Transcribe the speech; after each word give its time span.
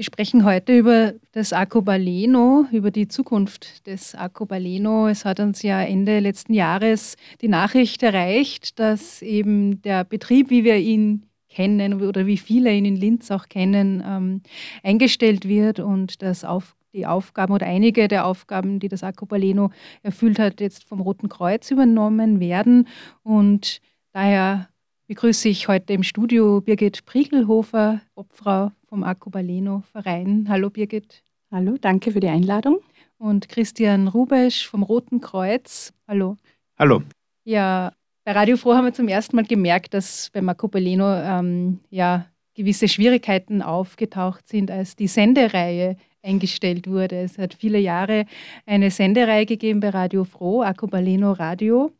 Wir 0.00 0.04
sprechen 0.04 0.46
heute 0.46 0.78
über 0.78 1.12
das 1.32 1.52
Arcobaleno, 1.52 2.64
über 2.72 2.90
die 2.90 3.06
Zukunft 3.06 3.86
des 3.86 4.14
Arcobaleno. 4.14 5.08
Es 5.08 5.26
hat 5.26 5.40
uns 5.40 5.60
ja 5.60 5.82
Ende 5.82 6.20
letzten 6.20 6.54
Jahres 6.54 7.18
die 7.42 7.48
Nachricht 7.48 8.02
erreicht, 8.02 8.78
dass 8.78 9.20
eben 9.20 9.82
der 9.82 10.04
Betrieb, 10.04 10.48
wie 10.48 10.64
wir 10.64 10.78
ihn 10.78 11.26
kennen 11.50 12.00
oder 12.00 12.24
wie 12.24 12.38
viele 12.38 12.72
ihn 12.72 12.86
in 12.86 12.96
Linz 12.96 13.30
auch 13.30 13.50
kennen, 13.50 14.02
ähm, 14.02 14.40
eingestellt 14.82 15.46
wird 15.46 15.80
und 15.80 16.22
dass 16.22 16.44
auf 16.44 16.76
die 16.94 17.04
Aufgaben 17.04 17.52
oder 17.52 17.66
einige 17.66 18.08
der 18.08 18.24
Aufgaben, 18.24 18.80
die 18.80 18.88
das 18.88 19.04
Arcobaleno 19.04 19.70
erfüllt 20.02 20.38
hat, 20.38 20.62
jetzt 20.62 20.84
vom 20.84 21.02
Roten 21.02 21.28
Kreuz 21.28 21.70
übernommen 21.70 22.40
werden. 22.40 22.88
Und 23.22 23.82
daher 24.14 24.70
begrüße 25.08 25.50
ich 25.50 25.68
heute 25.68 25.92
im 25.92 26.04
Studio 26.04 26.62
Birgit 26.62 27.04
Priegelhofer, 27.04 28.00
Obfrau 28.14 28.72
vom 28.90 29.04
Arcobaleno 29.04 29.84
Verein. 29.92 30.46
Hallo 30.48 30.68
Birgit. 30.68 31.22
Hallo, 31.50 31.76
danke 31.80 32.10
für 32.10 32.20
die 32.20 32.28
Einladung. 32.28 32.80
Und 33.18 33.48
Christian 33.48 34.08
Rubesch 34.08 34.66
vom 34.66 34.82
Roten 34.82 35.20
Kreuz. 35.20 35.92
Hallo. 36.08 36.36
Hallo. 36.76 37.02
Ja, 37.44 37.92
bei 38.24 38.32
Radio 38.32 38.56
Froh 38.56 38.74
haben 38.74 38.86
wir 38.86 38.92
zum 38.92 39.08
ersten 39.08 39.36
Mal 39.36 39.44
gemerkt, 39.44 39.94
dass 39.94 40.30
bei 40.32 40.42
Marco 40.42 40.68
ähm, 40.74 41.78
ja, 41.90 42.26
gewisse 42.54 42.88
Schwierigkeiten 42.88 43.62
aufgetaucht 43.62 44.48
sind, 44.48 44.70
als 44.72 44.96
die 44.96 45.06
Sendereihe 45.06 45.96
eingestellt 46.22 46.88
wurde. 46.88 47.22
Es 47.22 47.38
hat 47.38 47.54
viele 47.54 47.78
Jahre 47.78 48.26
eine 48.66 48.90
Sendereihe 48.90 49.46
gegeben 49.46 49.80
bei 49.80 49.90
Radio 49.90 50.24
Froh, 50.24 50.62
Arcobaleno 50.62 51.32
Radio 51.32 51.92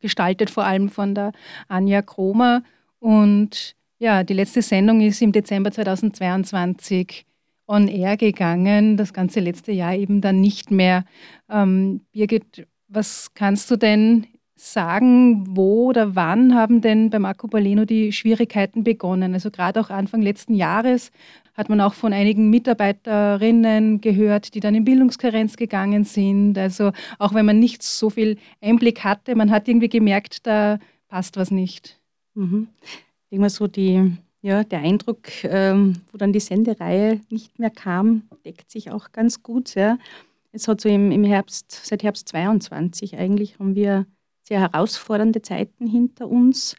gestaltet 0.00 0.50
vor 0.50 0.64
allem 0.64 0.88
von 0.88 1.14
der 1.14 1.32
Anja 1.68 2.02
Kromer. 2.02 2.62
Und 2.98 3.76
ja, 3.98 4.24
die 4.24 4.34
letzte 4.34 4.62
Sendung 4.62 5.00
ist 5.00 5.22
im 5.22 5.32
Dezember 5.32 5.70
2022 5.70 7.26
on 7.66 7.88
air 7.88 8.16
gegangen, 8.16 8.96
das 8.96 9.12
ganze 9.12 9.40
letzte 9.40 9.72
Jahr 9.72 9.94
eben 9.94 10.20
dann 10.20 10.40
nicht 10.40 10.70
mehr. 10.70 11.04
Ähm, 11.50 12.02
Birgit, 12.12 12.66
was 12.88 13.34
kannst 13.34 13.70
du 13.70 13.76
denn 13.76 14.26
sagen, 14.54 15.44
wo 15.54 15.88
oder 15.88 16.14
wann 16.16 16.54
haben 16.54 16.80
denn 16.80 17.10
beim 17.10 17.22
Marco 17.22 17.46
Baleno 17.46 17.84
die 17.84 18.12
Schwierigkeiten 18.12 18.84
begonnen? 18.84 19.34
Also 19.34 19.50
gerade 19.50 19.80
auch 19.80 19.90
Anfang 19.90 20.22
letzten 20.22 20.54
Jahres 20.54 21.10
hat 21.54 21.68
man 21.68 21.80
auch 21.80 21.94
von 21.94 22.12
einigen 22.12 22.50
Mitarbeiterinnen 22.50 24.00
gehört, 24.00 24.54
die 24.54 24.60
dann 24.60 24.74
in 24.74 24.84
Bildungskarenz 24.84 25.56
gegangen 25.56 26.04
sind. 26.04 26.56
Also 26.58 26.92
auch 27.18 27.34
wenn 27.34 27.46
man 27.46 27.58
nicht 27.58 27.82
so 27.82 28.10
viel 28.10 28.38
Einblick 28.60 29.04
hatte, 29.04 29.34
man 29.34 29.50
hat 29.50 29.68
irgendwie 29.68 29.88
gemerkt, 29.88 30.46
da 30.46 30.78
passt 31.08 31.36
was 31.36 31.50
nicht. 31.50 31.98
Mhm. 32.34 32.68
Denke 33.30 33.40
mal 33.40 33.50
so, 33.50 33.66
die, 33.66 34.16
ja, 34.42 34.64
der 34.64 34.80
Eindruck, 34.80 35.44
ähm, 35.44 36.02
wo 36.12 36.18
dann 36.18 36.32
die 36.32 36.40
Sendereihe 36.40 37.20
nicht 37.30 37.58
mehr 37.58 37.70
kam, 37.70 38.28
deckt 38.44 38.70
sich 38.70 38.90
auch 38.90 39.12
ganz 39.12 39.42
gut. 39.42 39.74
Ja. 39.74 39.98
Es 40.52 40.68
hat 40.68 40.80
so 40.80 40.88
im, 40.88 41.10
im 41.10 41.24
Herbst, 41.24 41.70
seit 41.84 42.02
Herbst 42.02 42.28
22 42.28 43.16
eigentlich 43.16 43.58
haben 43.58 43.74
wir 43.74 44.06
sehr 44.42 44.60
herausfordernde 44.60 45.42
Zeiten 45.42 45.86
hinter 45.86 46.28
uns 46.28 46.76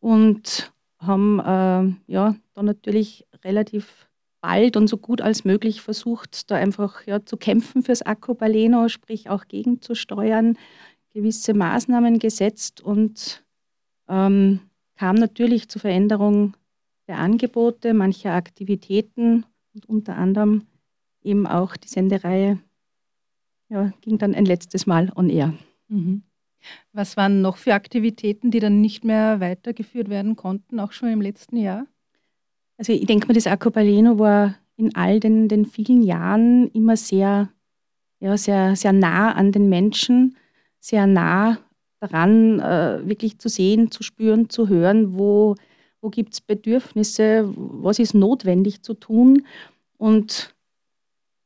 und 0.00 0.72
haben 0.98 1.40
äh, 1.40 2.12
ja 2.12 2.36
dann 2.54 2.66
natürlich 2.66 3.26
relativ 3.44 4.08
bald 4.42 4.76
und 4.76 4.88
so 4.88 4.98
gut 4.98 5.22
als 5.22 5.44
möglich 5.44 5.80
versucht, 5.80 6.50
da 6.50 6.56
einfach 6.56 7.06
ja, 7.06 7.24
zu 7.24 7.36
kämpfen 7.36 7.82
fürs 7.82 8.02
Accobaleno, 8.02 8.88
sprich 8.88 9.30
auch 9.30 9.46
gegenzusteuern, 9.48 10.58
gewisse 11.10 11.54
Maßnahmen 11.54 12.18
gesetzt 12.18 12.80
und 12.82 13.44
ähm, 14.08 14.60
kam 15.02 15.16
natürlich 15.16 15.68
zur 15.68 15.80
Veränderung 15.80 16.56
der 17.08 17.18
Angebote, 17.18 17.92
mancher 17.92 18.34
Aktivitäten 18.34 19.44
und 19.74 19.88
unter 19.88 20.16
anderem 20.16 20.62
eben 21.24 21.44
auch 21.48 21.76
die 21.76 21.88
Sendereihe 21.88 22.60
ja, 23.68 23.92
ging 24.00 24.18
dann 24.18 24.32
ein 24.32 24.44
letztes 24.44 24.86
Mal 24.86 25.10
on 25.16 25.28
air. 25.28 25.54
Mhm. 25.88 26.22
Was 26.92 27.16
waren 27.16 27.42
noch 27.42 27.56
für 27.56 27.74
Aktivitäten, 27.74 28.52
die 28.52 28.60
dann 28.60 28.80
nicht 28.80 29.02
mehr 29.02 29.40
weitergeführt 29.40 30.08
werden 30.08 30.36
konnten, 30.36 30.78
auch 30.78 30.92
schon 30.92 31.08
im 31.08 31.20
letzten 31.20 31.56
Jahr? 31.56 31.88
Also 32.78 32.92
ich 32.92 33.06
denke 33.06 33.26
mal, 33.26 33.34
das 33.34 33.48
Acapuleno 33.48 34.20
war 34.20 34.54
in 34.76 34.94
all 34.94 35.18
den, 35.18 35.48
den 35.48 35.66
vielen 35.66 36.02
Jahren 36.02 36.68
immer 36.68 36.96
sehr, 36.96 37.48
ja, 38.20 38.36
sehr, 38.36 38.76
sehr 38.76 38.92
nah 38.92 39.32
an 39.32 39.50
den 39.50 39.68
Menschen, 39.68 40.36
sehr 40.78 41.08
nah 41.08 41.58
daran, 42.02 42.58
äh, 42.58 43.00
wirklich 43.04 43.38
zu 43.38 43.48
sehen, 43.48 43.90
zu 43.90 44.02
spüren, 44.02 44.50
zu 44.50 44.68
hören, 44.68 45.16
wo, 45.16 45.54
wo 46.00 46.10
gibt 46.10 46.34
es 46.34 46.40
Bedürfnisse, 46.40 47.48
was 47.56 47.98
ist 47.98 48.14
notwendig 48.14 48.82
zu 48.82 48.94
tun. 48.94 49.46
Und 49.98 50.52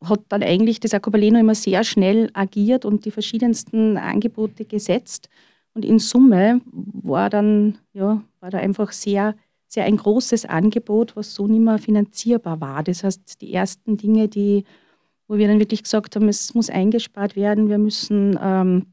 hat 0.03 0.21
dann 0.29 0.43
eigentlich 0.43 0.81
das 0.81 0.95
Acapuleno 0.95 1.39
immer 1.39 1.55
sehr 1.55 1.85
schnell 1.85 2.31
agiert 2.33 2.85
und 2.85 3.05
die 3.05 3.11
verschiedensten 3.11 3.97
Angebote 3.97 4.65
gesetzt. 4.65 5.29
Und 5.75 5.85
in 5.85 5.99
Summe 5.99 6.61
war 6.73 7.29
dann, 7.29 7.79
ja, 7.93 8.23
war 8.41 8.51
da 8.51 8.59
einfach 8.59 8.93
sehr, 8.93 9.35
sehr 9.69 9.85
ein 9.85 9.97
großes 9.97 10.47
Angebot, 10.47 11.17
was 11.17 11.35
so 11.35 11.47
nicht 11.47 11.61
mehr 11.61 11.79
finanzierbar 11.79 12.61
war. 12.61 12.83
Das 12.83 13.05
heißt, 13.05 13.41
die 13.41 13.53
ersten 13.53 13.97
Dinge, 13.97 14.29
die, 14.29 14.65
wo 15.29 15.37
wir 15.37 15.49
dann 15.49 15.61
wirklich 15.61 15.83
gesagt 15.83 16.17
haben, 16.17 16.29
es 16.29 16.55
muss 16.55 16.71
eingespart 16.71 17.37
werden, 17.37 17.69
wir 17.69 17.79
müssen 17.79 18.39
ähm, 18.41 18.87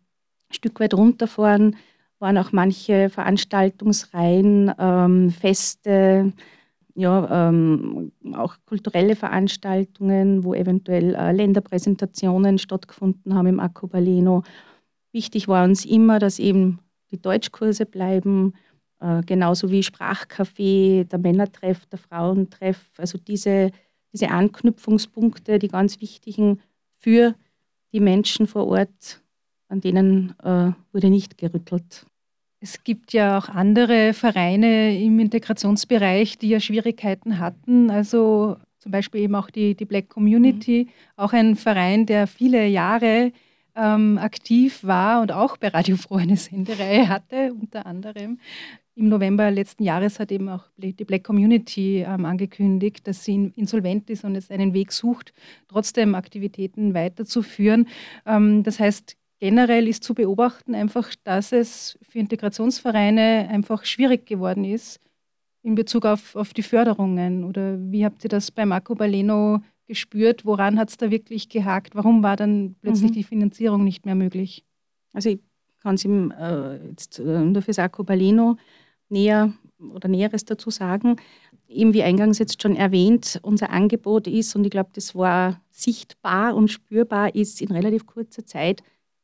Stück 0.54 0.80
weit 0.80 0.94
runterfahren, 0.94 1.76
waren 2.20 2.38
auch 2.38 2.52
manche 2.52 3.10
Veranstaltungsreihen, 3.10 4.72
ähm, 4.80 5.30
Feste, 5.32 6.34
ja, 6.96 7.50
ähm, 7.50 8.12
auch 8.34 8.56
kulturelle 8.66 9.16
Veranstaltungen, 9.16 10.44
wo 10.44 10.54
eventuell 10.54 11.16
äh, 11.16 11.32
Länderpräsentationen 11.32 12.60
stattgefunden 12.60 13.34
haben 13.34 13.48
im 13.48 13.60
Accobaleno. 13.60 14.44
Wichtig 15.12 15.48
war 15.48 15.64
uns 15.64 15.86
immer, 15.86 16.20
dass 16.20 16.40
eben 16.40 16.80
die 17.12 17.22
Deutschkurse 17.22 17.86
bleiben, 17.86 18.54
äh, 19.00 19.22
genauso 19.24 19.70
wie 19.72 19.82
Sprachcafé, 19.82 21.04
der 21.04 21.20
Männertreff, 21.20 21.86
der 21.88 22.00
Frauentreff, 22.00 22.92
also 22.98 23.18
diese, 23.18 23.72
diese 24.14 24.30
Anknüpfungspunkte, 24.30 25.60
die 25.60 25.68
ganz 25.68 26.00
wichtigen 26.00 26.62
für 26.98 27.36
die 27.92 28.00
Menschen 28.00 28.48
vor 28.48 28.68
Ort, 28.68 29.23
an 29.74 29.82
denen 29.82 30.36
äh, 30.44 30.72
wurde 30.94 31.10
nicht 31.10 31.38
gerüttelt. 31.38 32.06
Es 32.62 32.84
gibt 32.84 33.12
ja 33.12 33.38
auch 33.38 33.50
andere 33.50 34.14
Vereine 34.14 34.98
im 34.98 35.20
Integrationsbereich, 35.20 36.38
die 36.38 36.50
ja 36.50 36.60
Schwierigkeiten 36.60 37.40
hatten. 37.40 37.90
Also 37.90 38.56
zum 38.78 38.92
Beispiel 38.92 39.22
eben 39.22 39.36
auch 39.36 39.50
die, 39.50 39.76
die 39.76 39.86
Black 39.86 40.10
Community, 40.10 40.86
mhm. 40.86 40.92
auch 41.18 41.34
ein 41.34 41.56
Verein, 41.56 42.06
der 42.06 42.28
viele 42.28 42.68
Jahre 42.68 43.34
ähm, 43.76 44.20
aktiv 44.20 44.84
war 44.84 45.22
und 45.22 45.32
auch 45.32 45.58
bei 45.58 45.70
Radio 45.70 45.98
Froh 45.98 46.18
eine 46.18 46.38
Sendereihe 46.38 47.10
hatte, 47.10 47.54
unter 47.54 47.86
anderem. 47.88 48.38
Im 48.96 49.10
November 49.10 49.50
letzten 49.50 49.84
Jahres 49.84 50.20
hat 50.20 50.32
eben 50.32 50.50
auch 50.50 50.66
die 50.78 50.94
Black 50.94 51.24
Community 51.24 52.06
ähm, 52.08 52.26
angekündigt, 52.26 53.08
dass 53.08 53.26
sie 53.26 53.52
insolvent 53.56 54.12
ist 54.12 54.24
und 54.24 54.36
jetzt 54.36 54.52
einen 54.52 54.76
Weg 54.76 54.92
sucht, 54.92 55.34
trotzdem 55.68 56.14
Aktivitäten 56.14 56.94
weiterzuführen. 56.94 57.88
Ähm, 58.28 58.62
das 58.62 58.80
heißt, 58.80 59.18
generell 59.44 59.90
ist 59.90 60.06
zu 60.06 60.14
beobachten 60.14 60.74
einfach, 60.74 61.14
dass 61.26 61.52
es 61.52 62.00
für 62.02 62.20
Integrationsvereine 62.20 63.50
einfach 63.52 63.84
schwierig 63.84 64.26
geworden 64.26 64.64
ist 64.64 65.02
in 65.64 65.76
Bezug 65.76 66.06
auf, 66.06 66.38
auf 66.38 66.54
die 66.54 66.64
Förderungen. 66.64 67.44
Oder 67.44 67.78
wie 67.92 68.06
habt 68.06 68.24
ihr 68.24 68.30
das 68.30 68.52
bei 68.52 68.66
Marco 68.66 68.96
Baleno 68.96 69.60
gespürt? 69.86 70.46
Woran 70.46 70.80
hat 70.80 70.92
es 70.92 70.96
da 70.96 71.12
wirklich 71.12 71.50
gehakt? 71.50 71.94
Warum 71.94 72.24
war 72.24 72.38
dann 72.38 72.78
plötzlich 72.80 73.12
mhm. 73.12 73.16
die 73.16 73.24
Finanzierung 73.26 73.84
nicht 73.84 74.06
mehr 74.06 74.16
möglich? 74.16 74.64
Also 75.12 75.28
ich 75.28 75.40
kann 75.82 75.96
es 75.96 76.06
ihm 76.06 76.32
äh, 76.32 76.78
jetzt 76.92 77.20
äh, 77.20 77.42
nur 77.42 77.62
für 77.62 77.74
Marco 77.76 78.06
Baleno 78.06 78.56
näher 79.10 79.52
oder 79.94 80.08
Näheres 80.08 80.46
dazu 80.46 80.70
sagen. 80.70 81.18
Eben 81.68 81.94
wie 81.94 82.04
eingangs 82.04 82.40
jetzt 82.40 82.62
schon 82.62 82.78
erwähnt, 82.78 83.42
unser 83.44 83.72
Angebot 83.72 84.26
ist, 84.26 84.56
und 84.56 84.64
ich 84.64 84.72
glaube, 84.72 84.92
das 84.94 85.16
war 85.16 85.60
sichtbar 85.70 86.56
und 86.56 86.70
spürbar, 86.72 87.36
ist 87.36 87.62
in 87.62 87.74
relativ 87.74 88.06
kurzer 88.06 88.46
Zeit 88.46 88.82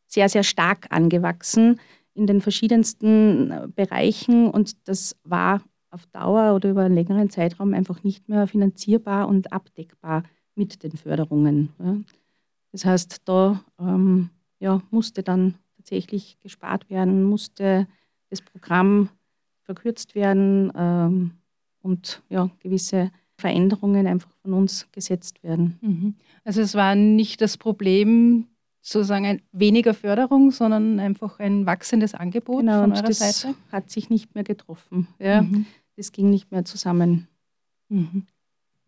sehr, 0.10 0.28
sehr 0.28 0.44
stark 0.44 0.88
angewachsen 0.90 1.80
in 2.14 2.28
den 2.28 2.42
verschiedensten 2.42 3.52
äh, 3.52 3.68
Bereichen 3.74 4.50
und 4.50 4.88
das 4.88 5.16
war 5.24 5.62
auf 5.92 6.06
Dauer 6.08 6.56
oder 6.56 6.70
über 6.70 6.82
einen 6.84 6.96
längeren 6.96 7.30
Zeitraum 7.30 7.74
einfach 7.74 8.04
nicht 8.04 8.28
mehr 8.28 8.46
finanzierbar 8.48 9.28
und 9.28 9.54
abdeckbar 9.54 10.24
mit 10.56 10.84
den 10.84 10.92
Förderungen. 10.92 11.70
Das 12.72 12.86
heißt, 12.86 13.22
da 13.26 13.64
ähm, 13.80 14.30
ja, 14.60 14.84
musste 14.92 15.24
dann 15.24 15.56
tatsächlich 15.78 16.38
gespart 16.42 16.90
werden, 16.90 17.24
musste 17.24 17.88
das 18.30 18.42
Programm 18.42 19.10
verkürzt 19.64 20.14
werden 20.16 20.72
ähm, 20.76 21.32
und 21.82 22.22
ja, 22.30 22.50
gewisse 22.60 23.12
Veränderungen 23.38 24.06
einfach 24.06 24.32
von 24.42 24.54
uns 24.54 24.88
gesetzt 24.92 25.42
werden. 25.44 25.80
Mhm. 25.82 26.16
Also 26.44 26.62
es 26.62 26.76
war 26.76 26.94
nicht 26.96 27.42
das 27.42 27.58
Problem, 27.58 28.48
sozusagen 28.82 29.26
ein, 29.26 29.42
weniger 29.52 29.94
Förderung, 29.94 30.52
sondern 30.52 31.00
einfach 31.00 31.40
ein 31.40 31.66
wachsendes 31.66 32.14
Angebot 32.14 32.62
genau, 32.62 32.82
von 32.82 32.94
eurer 32.94 33.04
das 33.04 33.20
Seite? 33.20 33.56
hat 33.72 33.90
sich 33.90 34.10
nicht 34.10 34.36
mehr 34.36 34.44
getroffen. 34.44 35.08
Ja. 35.20 35.42
Mhm. 35.42 35.66
Das 35.98 36.12
ging 36.12 36.30
nicht 36.30 36.52
mehr 36.52 36.66
zusammen. 36.66 37.28
Mhm. 37.90 38.26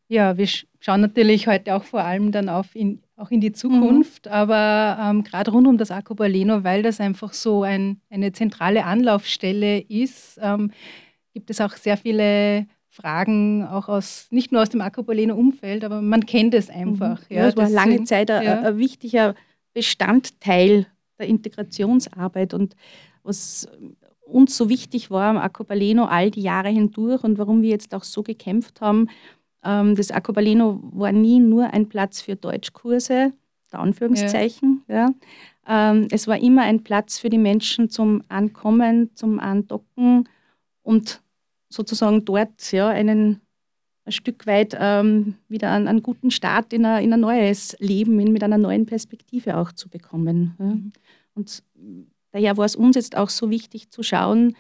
Ja, 0.08 0.38
wir 0.38 0.48
schauen 0.80 1.00
natürlich 1.00 1.48
heute 1.48 1.74
auch 1.74 1.84
vor 1.84 2.02
allem 2.02 2.34
dann 2.34 2.50
auf 2.50 2.76
in, 2.76 3.02
auch 3.16 3.32
in 3.32 3.40
die 3.40 3.54
Zukunft, 3.54 4.26
mhm. 4.26 4.32
aber 4.32 4.98
ähm, 5.00 5.24
gerade 5.24 5.52
rund 5.52 5.68
um 5.68 5.78
das 5.78 5.90
Acopaleno, 5.90 6.66
weil 6.66 6.84
das 6.84 7.00
einfach 7.00 7.32
so 7.32 7.64
ein, 7.64 8.02
eine 8.10 8.34
zentrale 8.34 8.84
Anlaufstelle 8.84 9.80
ist, 9.80 10.38
ähm, 10.42 10.72
gibt 11.34 11.50
es 11.50 11.62
auch 11.62 11.74
sehr 11.78 11.96
viele 11.96 12.68
Fragen, 12.90 13.66
auch 13.66 13.88
aus, 13.88 14.28
nicht 14.32 14.52
nur 14.52 14.62
aus 14.62 14.70
dem 14.70 14.82
Acopaleno-Umfeld, 14.82 15.86
aber 15.86 16.02
man 16.02 16.26
kennt 16.26 16.54
es 16.54 16.70
einfach. 16.70 17.22
Mhm. 17.30 17.36
Ja, 17.38 17.48
es 17.48 17.56
war 17.56 17.70
lange 17.70 18.04
Zeit 18.04 18.30
ein, 18.30 18.44
ja. 18.44 18.62
ein, 18.64 18.78
wichtiger 18.78 19.34
Bestandteil 19.74 20.88
der 21.20 21.28
Integrationsarbeit 21.28 22.54
und 22.54 22.76
was 23.24 23.68
uns 24.26 24.58
so 24.58 24.70
wichtig 24.70 25.12
war 25.12 25.30
am 25.30 25.38
Acopaleno 25.38 26.06
all 26.06 26.32
die 26.32 26.42
Jahre 26.42 26.70
hindurch 26.70 27.24
und 27.24 27.38
warum 27.38 27.62
wir 27.62 27.70
jetzt 27.70 27.94
auch 27.94 28.04
so 28.04 28.24
gekämpft 28.24 28.82
haben. 28.82 29.10
Ähm, 29.64 29.96
das 29.96 30.12
Acopaleno 30.12 30.80
war 30.94 31.12
nie 31.12 31.40
nur 31.40 31.74
ein 31.74 31.90
Platz 31.90 32.22
für 32.22 32.36
Deutschkurse, 32.36 33.34
Anführungszeichen. 33.72 34.84
Ja. 34.88 35.10
ja. 35.68 35.92
Ähm, 35.92 36.08
es 36.12 36.28
war 36.28 36.40
immer 36.40 36.64
ein 36.64 36.84
Platz 36.84 37.20
für 37.20 37.30
die 37.30 37.38
Menschen 37.38 37.90
zum 37.90 38.24
Ankommen, 38.28 39.12
zum 39.16 39.40
Andocken 39.40 40.28
und 40.82 41.22
sozusagen 41.70 42.26
dort 42.26 42.72
ja, 42.72 42.90
einen 42.90 43.42
ein 44.06 44.12
Stück 44.12 44.48
weit 44.48 44.76
ähm, 44.80 45.36
wieder 45.48 45.72
einen, 45.72 45.88
einen, 45.88 46.04
guten 46.04 46.32
Start 46.32 46.74
in 46.74 46.86
ein, 46.86 47.04
in 47.04 47.14
ein 47.14 47.20
neues 47.20 47.76
Leben, 47.80 48.20
in, 48.20 48.34
mit 48.34 48.44
einer 48.44 48.58
neuen 48.58 48.86
Perspektive 48.86 49.58
auch 49.58 49.72
zu 49.72 49.90
bekommen. 49.90 50.56
Ja. 50.60 50.66
Mhm. 50.66 50.92
Und 51.36 51.64
daher 52.32 52.58
war 52.58 52.66
es 52.66 52.76
uns 52.76 52.96
jetzt 52.96 53.16
auch 53.16 53.30
so 53.30 53.50
wichtig 53.50 53.90
zu 53.90 54.04
schauen, 54.04 54.56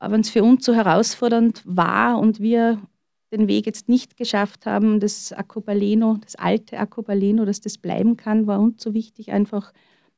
wenn 0.00 0.22
es 0.22 0.30
für 0.30 0.42
uns 0.42 0.64
so 0.64 0.74
herausfordernd 0.74 1.62
war 1.64 2.18
und 2.18 2.40
wir 2.40 2.82
den 3.30 3.48
Weg 3.48 3.66
jetzt 3.66 3.88
nicht 3.88 4.16
geschafft 4.16 4.66
haben, 4.66 5.00
das 5.00 5.32
Acopaleno, 5.32 6.18
das 6.20 6.34
alte 6.34 6.78
Acopaleno, 6.78 7.44
dass 7.44 7.60
das 7.60 7.78
bleiben 7.78 8.16
kann, 8.16 8.46
war 8.46 8.60
uns 8.60 8.82
so 8.82 8.94
wichtig, 8.94 9.32
einfach 9.32 9.72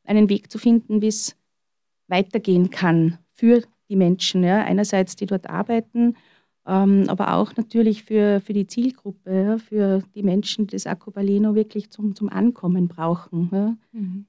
einen 0.04 0.28
Weg 0.28 0.50
zu 0.50 0.58
finden, 0.58 1.00
wie 1.00 1.08
es 1.08 1.36
weitergehen 2.08 2.70
kann 2.70 3.18
für 3.32 3.62
die 3.88 3.96
Menschen. 3.96 4.42
Ja. 4.42 4.64
Einerseits, 4.64 5.16
die 5.16 5.26
dort 5.26 5.48
arbeiten, 5.48 6.16
aber 6.64 7.34
auch 7.34 7.56
natürlich 7.56 8.04
für, 8.04 8.40
für 8.40 8.54
die 8.54 8.66
Zielgruppe, 8.66 9.58
für 9.58 10.02
die 10.14 10.22
Menschen, 10.22 10.66
die 10.66 10.72
das 10.72 10.86
Acopaleno 10.86 11.54
wirklich 11.54 11.90
zum, 11.90 12.14
zum 12.14 12.30
Ankommen 12.30 12.88
brauchen. 12.88 13.78
Mhm. 13.92 14.26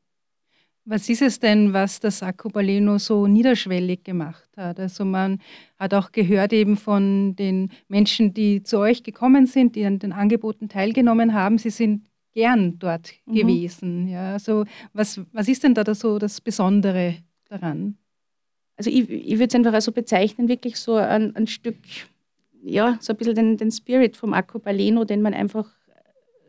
Was 0.87 1.09
ist 1.09 1.23
es 1.23 1.39
denn, 1.39 1.73
was 1.73 1.99
das 1.99 2.21
Acopaleno 2.21 2.99
so 2.99 3.25
niederschwellig 3.25 4.03
gemacht 4.03 4.49
hat? 4.55 4.79
Also 4.79 5.03
man 5.03 5.39
hat 5.79 5.95
auch 5.95 6.11
gehört 6.11 6.53
eben 6.53 6.77
von 6.77 7.35
den 7.35 7.71
Menschen, 7.87 8.35
die 8.35 8.61
zu 8.61 8.77
euch 8.77 9.01
gekommen 9.01 9.47
sind, 9.47 9.75
die 9.75 9.83
an 9.83 9.97
den 9.97 10.11
Angeboten 10.11 10.69
teilgenommen 10.69 11.33
haben, 11.33 11.57
sie 11.57 11.71
sind 11.71 12.07
gern 12.35 12.77
dort 12.77 13.13
mhm. 13.25 13.33
gewesen. 13.33 14.07
Ja, 14.07 14.33
also 14.33 14.65
was, 14.93 15.19
was 15.31 15.47
ist 15.47 15.63
denn 15.63 15.73
da 15.73 15.95
so 15.95 16.19
das 16.19 16.39
Besondere 16.39 17.15
daran? 17.49 17.97
Also 18.77 18.91
ich, 18.91 19.09
ich 19.09 19.39
würde 19.39 19.45
es 19.45 19.55
einfach 19.55 19.81
so 19.81 19.91
bezeichnen, 19.91 20.47
wirklich 20.47 20.77
so 20.77 20.95
ein, 20.95 21.35
ein 21.35 21.47
Stück, 21.47 21.77
ja, 22.65 22.97
so 22.99 23.13
ein 23.13 23.17
bisschen 23.17 23.35
den, 23.35 23.57
den 23.57 23.71
Spirit 23.71 24.17
vom 24.17 24.33
Acopaleno, 24.33 25.05
den 25.05 25.21
man 25.21 25.33
einfach 25.33 25.69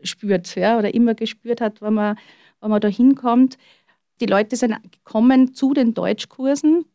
spürt, 0.02 0.54
ja, 0.56 0.78
oder 0.78 0.94
immer 0.94 1.14
gespürt 1.14 1.60
hat, 1.60 1.82
wenn 1.82 1.94
man, 1.94 2.18
wenn 2.60 2.70
man 2.70 2.80
da 2.80 2.88
hinkommt. 2.88 3.58
Die 4.20 4.26
Leute 4.26 4.56
sind 4.56 4.74
gekommen 4.92 5.54
zu 5.54 5.74
den 5.74 5.94
Deutschkursen, 5.94 6.86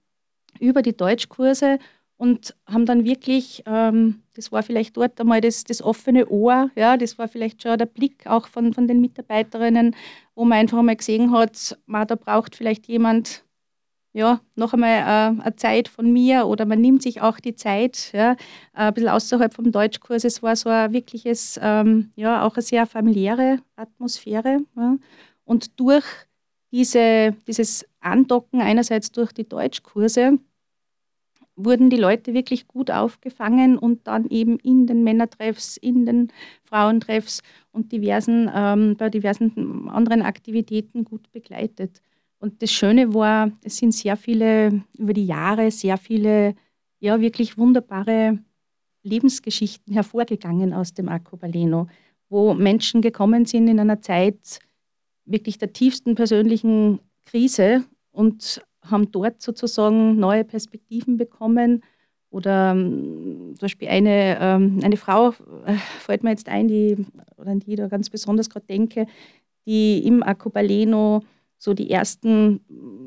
über 0.60 0.82
die 0.82 0.96
Deutschkurse 0.96 1.78
und 2.18 2.56
haben 2.66 2.86
dann 2.86 3.06
wirklich, 3.06 3.64
ähm, 3.66 4.24
das 4.36 4.52
war 4.52 4.64
vielleicht 4.64 4.98
dort 4.98 5.20
einmal 5.20 5.42
das, 5.42 5.64
das 5.64 5.82
offene 5.82 6.28
Ohr, 6.28 6.72
ja, 6.76 6.98
das 6.98 7.18
war 7.18 7.28
vielleicht 7.28 7.62
schon 7.62 7.78
der 7.78 7.86
Blick 7.86 8.26
auch 8.28 8.48
von, 8.48 8.74
von 8.74 8.88
den 8.88 9.02
Mitarbeiterinnen, 9.02 9.96
wo 10.36 10.46
man 10.46 10.60
einfach 10.60 10.82
mal 10.82 10.96
gesehen 10.96 11.32
hat, 11.32 11.78
man, 11.86 12.08
da 12.08 12.16
braucht 12.16 12.56
vielleicht 12.56 12.88
jemand 12.88 13.44
ja, 14.14 14.42
noch 14.56 14.74
einmal 14.74 15.00
äh, 15.38 15.42
eine 15.42 15.56
Zeit 15.56 15.88
von 15.88 16.12
mir 16.12 16.46
oder 16.48 16.66
man 16.66 16.82
nimmt 16.82 17.02
sich 17.02 17.22
auch 17.22 17.40
die 17.40 17.56
Zeit, 17.56 18.12
ja, 18.14 18.36
ein 18.74 18.94
bisschen 18.94 19.10
außerhalb 19.10 19.54
vom 19.54 19.72
Deutschkurs. 19.72 20.24
Es 20.26 20.44
war 20.44 20.56
so 20.56 20.70
ein 20.70 20.92
wirkliches, 20.94 21.60
ähm, 21.62 22.12
ja, 22.16 22.46
auch 22.46 22.56
eine 22.56 22.62
sehr 22.62 22.86
familiäre 22.86 23.60
Atmosphäre. 23.76 24.60
Ja. 24.76 24.98
Und 25.46 25.80
durch 25.80 26.06
diese, 26.72 27.36
dieses 27.48 27.86
Andocken 28.02 28.62
einerseits 28.62 29.12
durch 29.12 29.32
die 29.32 29.48
Deutschkurse 29.48 30.40
wurden 31.56 31.90
die 31.90 31.98
Leute 31.98 32.34
wirklich 32.34 32.68
gut 32.68 32.92
aufgefangen 32.92 33.78
und 33.78 34.08
dann 34.08 34.28
eben 34.30 34.58
in 34.60 34.88
den 34.88 35.04
Männertreffs, 35.04 35.78
in 35.78 36.06
den 36.06 36.32
Frauentreffs 36.64 37.42
und 37.72 37.92
diversen, 37.92 38.50
ähm, 38.54 38.96
bei 38.98 39.10
diversen 39.10 39.88
anderen 39.90 40.22
Aktivitäten 40.22 41.04
gut 41.04 41.32
begleitet. 41.32 42.02
Und 42.42 42.64
das 42.64 42.72
Schöne 42.72 43.14
war, 43.14 43.52
es 43.64 43.78
sind 43.78 43.94
sehr 43.94 44.18
viele, 44.18 44.82
über 44.98 45.14
die 45.14 45.28
Jahre, 45.28 45.70
sehr 45.70 45.96
viele, 45.98 46.56
ja, 47.00 47.22
wirklich 47.22 47.56
wunderbare 47.56 48.40
Lebensgeschichten 49.04 49.94
hervorgegangen 49.94 50.74
aus 50.74 50.96
dem 50.96 51.08
Arcobaleno, 51.08 51.88
wo 52.30 52.56
Menschen 52.56 53.04
gekommen 53.04 53.46
sind 53.46 53.68
in 53.68 53.80
einer 53.80 54.02
Zeit, 54.02 54.58
wirklich 55.26 55.60
der 55.60 55.72
tiefsten 55.72 56.16
persönlichen 56.16 57.00
Krise 57.28 57.84
und 58.12 58.60
haben 58.84 59.12
dort 59.12 59.40
sozusagen 59.40 60.18
neue 60.18 60.44
Perspektiven 60.44 61.18
bekommen. 61.18 61.84
Oder 62.32 62.72
ähm, 62.72 63.54
zum 63.54 63.60
Beispiel 63.60 63.90
eine, 63.90 64.40
ähm, 64.42 64.80
eine 64.82 64.98
Frau, 64.98 65.30
äh, 65.66 65.76
fällt 66.00 66.24
mir 66.24 66.32
jetzt 66.32 66.50
ein, 66.50 66.68
die, 66.68 67.06
oder 67.38 67.52
an 67.52 67.60
die 67.60 67.72
ich 67.72 67.78
da 67.78 67.88
ganz 67.88 68.10
besonders 68.10 68.50
gerade 68.50 68.66
denke, 68.66 69.06
die 69.68 70.00
im 70.08 70.24
Accobaleno 70.24 71.22
so 71.62 71.76
die 71.76 71.92
ersten 71.92 72.62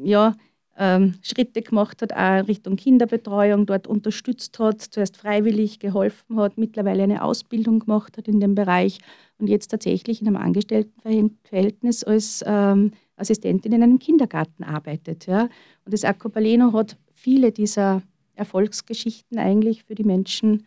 ja, 0.04 0.36
ähm, 0.78 1.14
Schritte 1.22 1.60
gemacht 1.60 2.02
hat, 2.02 2.12
auch 2.12 2.46
Richtung 2.46 2.76
Kinderbetreuung, 2.76 3.66
dort 3.66 3.88
unterstützt 3.88 4.58
hat, 4.60 4.80
zuerst 4.80 5.16
freiwillig 5.16 5.80
geholfen 5.80 6.38
hat, 6.38 6.56
mittlerweile 6.56 7.02
eine 7.02 7.24
Ausbildung 7.24 7.80
gemacht 7.80 8.16
hat 8.16 8.28
in 8.28 8.38
dem 8.38 8.54
Bereich 8.54 8.98
und 9.38 9.48
jetzt 9.48 9.68
tatsächlich 9.68 10.20
in 10.20 10.28
einem 10.28 10.36
Angestelltenverhältnis 10.36 12.04
als 12.04 12.44
ähm, 12.46 12.92
Assistentin 13.16 13.72
in 13.72 13.82
einem 13.82 13.98
Kindergarten 13.98 14.62
arbeitet. 14.62 15.26
Ja. 15.26 15.42
Und 15.84 15.92
das 15.92 16.04
Acopaleno 16.04 16.72
hat 16.72 16.96
viele 17.12 17.50
dieser 17.50 18.02
Erfolgsgeschichten 18.34 19.38
eigentlich 19.38 19.82
für 19.82 19.96
die 19.96 20.04
Menschen 20.04 20.66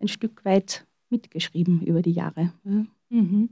ein 0.00 0.08
Stück 0.08 0.44
weit 0.44 0.84
mitgeschrieben 1.10 1.82
über 1.82 2.02
die 2.02 2.12
Jahre. 2.12 2.52
Ja. 2.64 2.86
Mhm. 3.10 3.50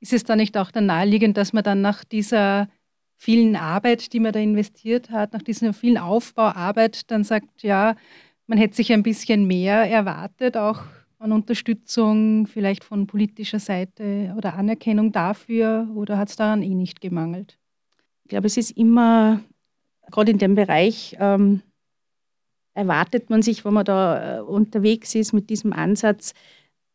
Ist 0.00 0.12
es 0.12 0.24
da 0.24 0.36
nicht 0.36 0.56
auch 0.56 0.70
dann 0.70 0.86
naheliegend, 0.86 1.36
dass 1.36 1.52
man 1.52 1.64
dann 1.64 1.80
nach 1.80 2.04
dieser 2.04 2.68
vielen 3.16 3.56
Arbeit, 3.56 4.12
die 4.12 4.20
man 4.20 4.32
da 4.32 4.40
investiert 4.40 5.10
hat, 5.10 5.32
nach 5.32 5.42
dieser 5.42 5.72
vielen 5.72 5.98
Aufbauarbeit, 5.98 7.10
dann 7.10 7.24
sagt, 7.24 7.62
ja, 7.62 7.96
man 8.46 8.58
hätte 8.58 8.76
sich 8.76 8.92
ein 8.92 9.02
bisschen 9.02 9.46
mehr 9.46 9.90
erwartet, 9.90 10.56
auch 10.56 10.82
an 11.18 11.32
Unterstützung, 11.32 12.46
vielleicht 12.46 12.84
von 12.84 13.06
politischer 13.06 13.58
Seite 13.58 14.34
oder 14.36 14.54
Anerkennung 14.54 15.12
dafür, 15.12 15.88
oder 15.94 16.18
hat 16.18 16.28
es 16.28 16.36
daran 16.36 16.62
eh 16.62 16.74
nicht 16.74 17.00
gemangelt? 17.00 17.58
Ich 18.24 18.28
glaube, 18.28 18.46
es 18.46 18.56
ist 18.56 18.72
immer, 18.72 19.40
gerade 20.10 20.32
in 20.32 20.38
dem 20.38 20.54
Bereich, 20.54 21.16
ähm, 21.18 21.62
erwartet 22.74 23.30
man 23.30 23.40
sich, 23.40 23.64
wenn 23.64 23.72
man 23.72 23.86
da 23.86 24.38
äh, 24.38 24.40
unterwegs 24.42 25.14
ist 25.14 25.32
mit 25.32 25.48
diesem 25.48 25.72
Ansatz, 25.72 26.34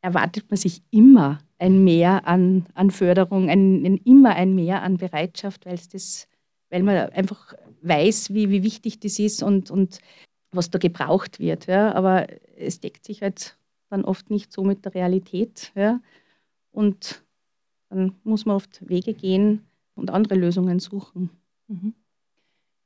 erwartet 0.01 0.46
man 0.50 0.58
sich 0.58 0.81
immer 0.91 1.39
ein 1.60 1.84
Mehr 1.84 2.27
an, 2.27 2.65
an 2.74 2.89
Förderung, 2.91 3.50
ein, 3.50 3.86
ein, 3.86 3.98
immer 3.98 4.31
ein 4.31 4.55
Mehr 4.55 4.81
an 4.81 4.98
Bereitschaft, 4.98 5.65
weil 5.65 5.79
das, 5.91 6.27
weil 6.70 6.84
man 6.84 6.98
einfach 7.12 7.53
weiß, 7.84 8.34
wie, 8.34 8.50
wie 8.50 8.63
wichtig 8.63 9.00
das 9.00 9.20
ist 9.20 9.43
und, 9.43 9.70
und 9.70 10.00
was 10.51 10.72
da 10.72 10.79
gebraucht 10.79 11.39
wird. 11.39 11.67
Ja. 11.67 11.93
Aber 11.93 12.27
es 12.58 12.79
deckt 12.79 13.05
sich 13.05 13.22
halt 13.22 13.58
dann 13.89 14.03
oft 14.05 14.29
nicht 14.31 14.51
so 14.51 14.63
mit 14.63 14.86
der 14.86 14.96
Realität. 14.96 15.72
Ja. 15.75 16.01
Und 16.72 17.24
dann 17.89 18.15
muss 18.24 18.46
man 18.46 18.55
oft 18.55 18.88
Wege 18.88 19.13
gehen 19.13 19.62
und 19.96 20.10
andere 20.10 20.36
Lösungen 20.36 20.79
suchen. 20.79 21.29
Mhm. 21.67 21.93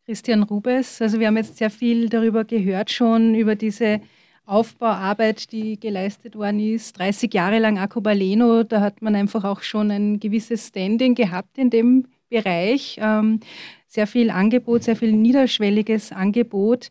Christian 0.05 0.43
Rubes, 0.43 1.01
also 1.01 1.19
wir 1.19 1.27
haben 1.27 1.37
jetzt 1.37 1.57
sehr 1.57 1.71
viel 1.71 2.09
darüber 2.09 2.43
gehört 2.45 2.91
schon, 2.91 3.33
über 3.33 3.55
diese 3.55 4.01
Aufbauarbeit, 4.45 5.51
die 5.51 5.79
geleistet 5.79 6.35
worden 6.35 6.59
ist. 6.59 6.97
30 6.99 7.33
Jahre 7.33 7.59
lang 7.59 7.77
Akobaleno, 7.77 8.63
da 8.63 8.81
hat 8.81 9.01
man 9.01 9.15
einfach 9.15 9.43
auch 9.43 9.61
schon 9.61 9.91
ein 9.91 10.19
gewisses 10.19 10.67
Standing 10.67 11.15
gehabt 11.15 11.57
in 11.57 11.69
dem 11.69 12.05
Bereich. 12.29 12.99
Ähm, 13.01 13.39
sehr 13.87 14.07
viel 14.07 14.29
Angebot, 14.29 14.83
sehr 14.83 14.95
viel 14.95 15.13
niederschwelliges 15.13 16.11
Angebot. 16.11 16.89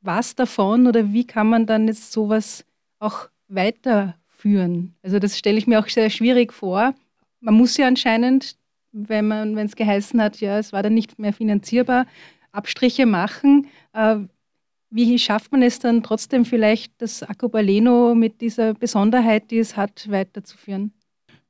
Was 0.00 0.34
davon 0.34 0.86
oder 0.86 1.12
wie 1.12 1.26
kann 1.26 1.48
man 1.48 1.66
dann 1.66 1.88
jetzt 1.88 2.12
sowas 2.12 2.64
auch 2.98 3.28
weiterführen? 3.48 4.94
Also 5.02 5.18
das 5.18 5.38
stelle 5.38 5.58
ich 5.58 5.66
mir 5.66 5.80
auch 5.80 5.88
sehr 5.88 6.10
schwierig 6.10 6.52
vor. 6.52 6.94
Man 7.40 7.54
muss 7.54 7.76
ja 7.76 7.86
anscheinend, 7.86 8.56
wenn 8.92 9.58
es 9.58 9.76
geheißen 9.76 10.20
hat, 10.22 10.40
ja, 10.40 10.58
es 10.58 10.72
war 10.72 10.82
dann 10.82 10.94
nicht 10.94 11.18
mehr 11.18 11.32
finanzierbar, 11.32 12.06
Abstriche 12.52 13.06
machen. 13.06 13.66
Wie 14.96 15.18
schafft 15.18 15.50
man 15.50 15.62
es 15.62 15.80
dann 15.80 16.04
trotzdem 16.04 16.44
vielleicht, 16.44 17.02
das 17.02 17.24
Acopaleno 17.24 18.14
mit 18.14 18.40
dieser 18.40 18.74
Besonderheit, 18.74 19.50
die 19.50 19.58
es 19.58 19.76
hat, 19.76 20.08
weiterzuführen? 20.08 20.92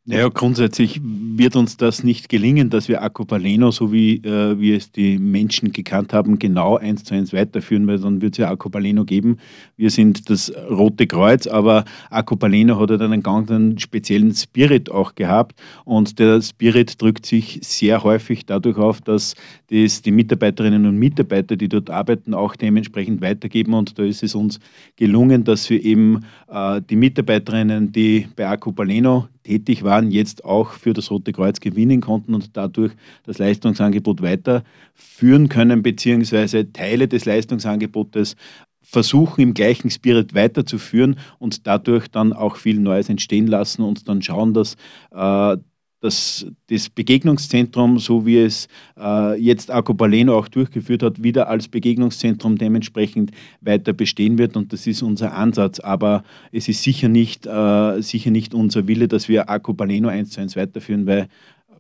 Naja, 0.07 0.29
grundsätzlich 0.29 1.01
wird 1.03 1.57
uns 1.57 1.79
das 1.79 2.05
nicht 2.05 2.29
gelingen, 2.29 2.69
dass 2.69 2.89
wir 2.89 3.03
Acopaleno, 3.03 3.71
so 3.71 3.91
wie 3.91 4.17
äh, 4.17 4.61
wir 4.61 4.77
es 4.77 4.93
die 4.93 5.17
Menschen 5.17 5.73
gekannt 5.73 6.13
haben, 6.13 6.39
genau 6.39 6.77
eins 6.77 7.05
zu 7.05 7.15
eins 7.15 7.33
weiterführen, 7.33 7.87
weil 7.87 7.99
dann 7.99 8.21
wird 8.21 8.35
es 8.35 8.39
ja 8.39 8.51
Acopaleno 8.51 9.07
geben. 9.07 9.39
Wir 9.79 9.89
sind 9.89 10.29
das 10.29 10.53
Rote 10.69 11.07
Kreuz, 11.07 11.47
aber 11.47 11.87
Acopaleno 12.11 12.79
hat 12.79 12.91
ja 12.91 12.99
dann 12.99 13.15
einen 13.15 13.23
ganz 13.23 13.51
einen 13.51 13.79
speziellen 13.79 14.35
Spirit 14.35 14.91
auch 14.91 15.15
gehabt 15.15 15.59
und 15.87 16.19
der 16.19 16.43
Spirit 16.43 17.01
drückt 17.01 17.25
sich 17.25 17.61
sehr 17.63 18.05
häufig 18.05 18.45
dadurch 18.45 18.77
auf, 18.77 19.01
dass 19.01 19.35
das 19.71 20.03
die 20.03 20.13
Mitarbeiterinnen 20.13 20.85
und 20.85 20.99
Mitarbeiter, 20.99 21.57
die 21.57 21.71
dort 21.71 21.89
arbeiten, 21.89 22.35
auch 22.35 22.57
dementsprechend 22.57 23.23
weitergeben 23.23 23.73
und 23.73 23.99
da 23.99 24.03
ist 24.03 24.23
es 24.23 24.35
uns 24.35 24.61
gelungen, 24.97 25.45
dass 25.45 25.71
wir 25.71 25.83
eben 25.83 26.27
äh, 26.49 26.83
die 26.83 26.97
Mitarbeiterinnen, 26.97 27.91
die 27.91 28.29
bei 28.37 28.47
Acopaleno 28.47 29.29
tätig 29.45 29.85
waren, 29.85 30.11
jetzt 30.11 30.45
auch 30.45 30.73
für 30.73 30.93
das 30.93 31.11
Rote 31.11 31.33
Kreuz 31.33 31.61
gewinnen 31.61 32.01
konnten 32.01 32.35
und 32.35 32.57
dadurch 32.57 32.93
das 33.25 33.39
Leistungsangebot 33.39 34.23
weiterführen 34.23 35.49
können, 35.49 35.83
beziehungsweise 35.83 36.73
Teile 36.73 37.07
des 37.07 37.25
Leistungsangebotes 37.25 38.37
versuchen 38.83 39.41
im 39.41 39.55
gleichen 39.55 39.91
Spirit 39.91 40.35
weiterzuführen 40.35 41.19
und 41.39 41.67
dadurch 41.67 42.09
dann 42.09 42.33
auch 42.33 42.57
viel 42.57 42.79
Neues 42.79 43.09
entstehen 43.09 43.47
lassen 43.47 43.83
und 43.83 44.09
dann 44.09 44.23
schauen, 44.23 44.55
dass 44.55 44.77
äh, 45.13 45.57
dass 46.05 46.45
das 46.69 46.91
Begegnungszentrum, 46.91 47.99
so 47.99 48.27
wie 48.27 48.37
es 48.37 48.69
äh, 49.01 49.41
jetzt 49.41 49.71
Acopaleno 49.71 50.37
auch 50.37 50.49
durchgeführt 50.49 51.03
hat, 51.03 51.23
wieder 51.23 51.49
als 51.49 51.67
Begegnungszentrum 51.67 52.59
dementsprechend 52.59 53.31
weiter 53.63 53.95
bestehen 53.95 54.37
wird. 54.37 54.55
Und 54.55 54.75
das 54.75 54.87
ist 54.87 55.03
unser 55.03 55.35
Ansatz. 55.35 55.81
Aber 55.81 56.23
es 56.53 56.69
ist 56.69 56.83
sicher 56.83 57.09
nicht, 57.09 57.47
äh, 57.47 58.03
sicher 58.03 58.31
nicht 58.31 58.53
unser 58.53 58.87
Wille, 58.87 59.09
dass 59.09 59.31
wir 59.31 59.49
Acopaleno 59.49 60.09
eins 60.09 60.31
zu 60.31 60.43
eins 60.43 60.57
weiterführen, 60.57 61.07
weil 61.07 61.29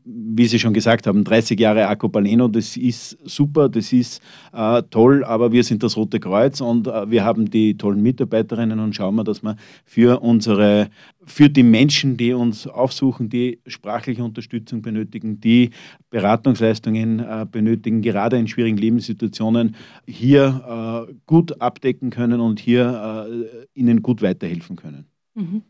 wie 0.04 0.46
Sie 0.46 0.58
schon 0.58 0.74
gesagt 0.74 1.06
haben, 1.06 1.24
30 1.24 1.58
Jahre 1.58 1.88
Acopaleno, 1.88 2.48
das 2.48 2.76
ist 2.76 3.16
super, 3.24 3.68
das 3.68 3.92
ist 3.92 4.22
äh, 4.52 4.82
toll, 4.90 5.24
aber 5.24 5.50
wir 5.50 5.64
sind 5.64 5.82
das 5.82 5.96
Rote 5.96 6.20
Kreuz 6.20 6.60
und 6.60 6.86
äh, 6.86 7.10
wir 7.10 7.24
haben 7.24 7.50
die 7.50 7.76
tollen 7.76 8.02
Mitarbeiterinnen 8.02 8.80
und 8.80 8.94
schauen 8.94 9.14
wir, 9.16 9.24
dass 9.24 9.42
wir 9.42 9.56
für 9.84 10.20
unsere, 10.20 10.90
für 11.24 11.48
die 11.48 11.62
Menschen, 11.62 12.16
die 12.18 12.34
uns 12.34 12.66
aufsuchen, 12.66 13.30
die 13.30 13.60
sprachliche 13.66 14.22
Unterstützung 14.22 14.82
benötigen, 14.82 15.40
die 15.40 15.70
Beratungsleistungen 16.10 17.20
äh, 17.20 17.46
benötigen, 17.50 18.02
gerade 18.02 18.36
in 18.36 18.46
schwierigen 18.46 18.76
Lebenssituationen, 18.76 19.74
hier 20.06 21.06
äh, 21.08 21.14
gut 21.26 21.60
abdecken 21.62 22.10
können 22.10 22.40
und 22.40 22.60
hier 22.60 23.26
äh, 23.26 23.78
ihnen 23.78 24.02
gut 24.02 24.20
weiterhelfen 24.20 24.76
können. 24.76 25.06
Mhm. 25.34 25.62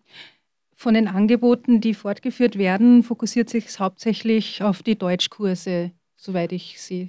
Von 0.84 0.92
den 0.92 1.08
Angeboten, 1.08 1.80
die 1.80 1.94
fortgeführt 1.94 2.58
werden, 2.58 3.02
fokussiert 3.02 3.48
sich 3.48 3.64
es 3.64 3.80
hauptsächlich 3.80 4.62
auf 4.62 4.82
die 4.82 4.98
Deutschkurse, 4.98 5.92
soweit 6.14 6.52
ich 6.52 6.78
sehe. 6.78 7.08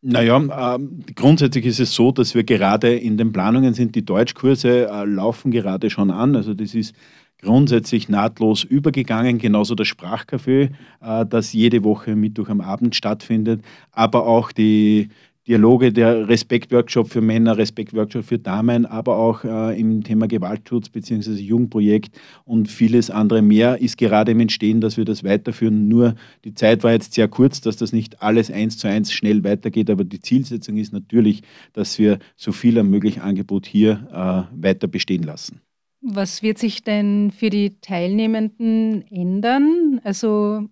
Naja, 0.00 0.38
äh, 0.38 0.78
grundsätzlich 1.14 1.66
ist 1.66 1.78
es 1.78 1.94
so, 1.94 2.10
dass 2.10 2.34
wir 2.34 2.42
gerade 2.42 2.96
in 2.96 3.18
den 3.18 3.32
Planungen 3.32 3.74
sind. 3.74 3.94
Die 3.96 4.04
Deutschkurse 4.06 4.88
äh, 4.88 5.04
laufen 5.04 5.50
gerade 5.50 5.90
schon 5.90 6.10
an. 6.10 6.36
Also 6.36 6.54
das 6.54 6.74
ist 6.74 6.94
grundsätzlich 7.42 8.08
nahtlos 8.08 8.64
übergegangen, 8.64 9.36
genauso 9.36 9.74
das 9.74 9.88
Sprachcafé, 9.88 10.70
äh, 11.02 11.26
das 11.26 11.52
jede 11.52 11.84
Woche 11.84 12.16
Mittwoch 12.16 12.48
am 12.48 12.62
Abend 12.62 12.94
stattfindet, 12.94 13.62
aber 13.92 14.26
auch 14.26 14.52
die 14.52 15.10
Dialoge, 15.46 15.92
der 15.92 16.28
Respektworkshop 16.28 17.08
für 17.08 17.20
Männer, 17.20 17.56
Respektworkshop 17.56 18.24
für 18.24 18.38
Damen, 18.38 18.84
aber 18.84 19.16
auch 19.16 19.44
äh, 19.44 19.78
im 19.78 20.02
Thema 20.02 20.26
Gewaltschutz 20.26 20.88
bzw. 20.88 21.32
Jugendprojekt 21.34 22.18
und 22.44 22.68
vieles 22.68 23.10
andere 23.10 23.42
mehr 23.42 23.80
ist 23.80 23.96
gerade 23.96 24.32
im 24.32 24.40
Entstehen, 24.40 24.80
dass 24.80 24.96
wir 24.96 25.04
das 25.04 25.22
weiterführen. 25.22 25.86
Nur 25.86 26.16
die 26.44 26.54
Zeit 26.54 26.82
war 26.82 26.92
jetzt 26.92 27.14
sehr 27.14 27.28
kurz, 27.28 27.60
dass 27.60 27.76
das 27.76 27.92
nicht 27.92 28.22
alles 28.22 28.50
eins 28.50 28.76
zu 28.76 28.88
eins 28.88 29.12
schnell 29.12 29.44
weitergeht, 29.44 29.88
aber 29.88 30.02
die 30.02 30.20
Zielsetzung 30.20 30.78
ist 30.78 30.92
natürlich, 30.92 31.42
dass 31.72 31.96
wir 31.98 32.18
so 32.34 32.50
viel 32.50 32.76
am 32.78 32.90
möglichen 32.90 33.20
Angebot 33.20 33.66
hier 33.66 34.08
äh, 34.12 34.60
weiter 34.60 34.88
bestehen 34.88 35.22
lassen. 35.22 35.60
Was 36.00 36.42
wird 36.42 36.58
sich 36.58 36.82
denn 36.82 37.30
für 37.30 37.50
die 37.50 37.80
Teilnehmenden 37.80 39.04
ändern? 39.10 40.00
Also 40.04 40.68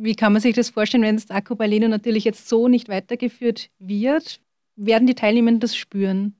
wie 0.00 0.14
kann 0.14 0.32
man 0.32 0.40
sich 0.40 0.54
das 0.54 0.70
vorstellen, 0.70 1.02
wenn 1.02 1.16
das 1.16 1.30
Acrobaleno 1.30 1.88
natürlich 1.88 2.24
jetzt 2.24 2.48
so 2.48 2.68
nicht 2.68 2.88
weitergeführt 2.88 3.70
wird? 3.78 4.40
Werden 4.76 5.06
die 5.06 5.14
Teilnehmenden 5.14 5.60
das 5.60 5.76
spüren? 5.76 6.34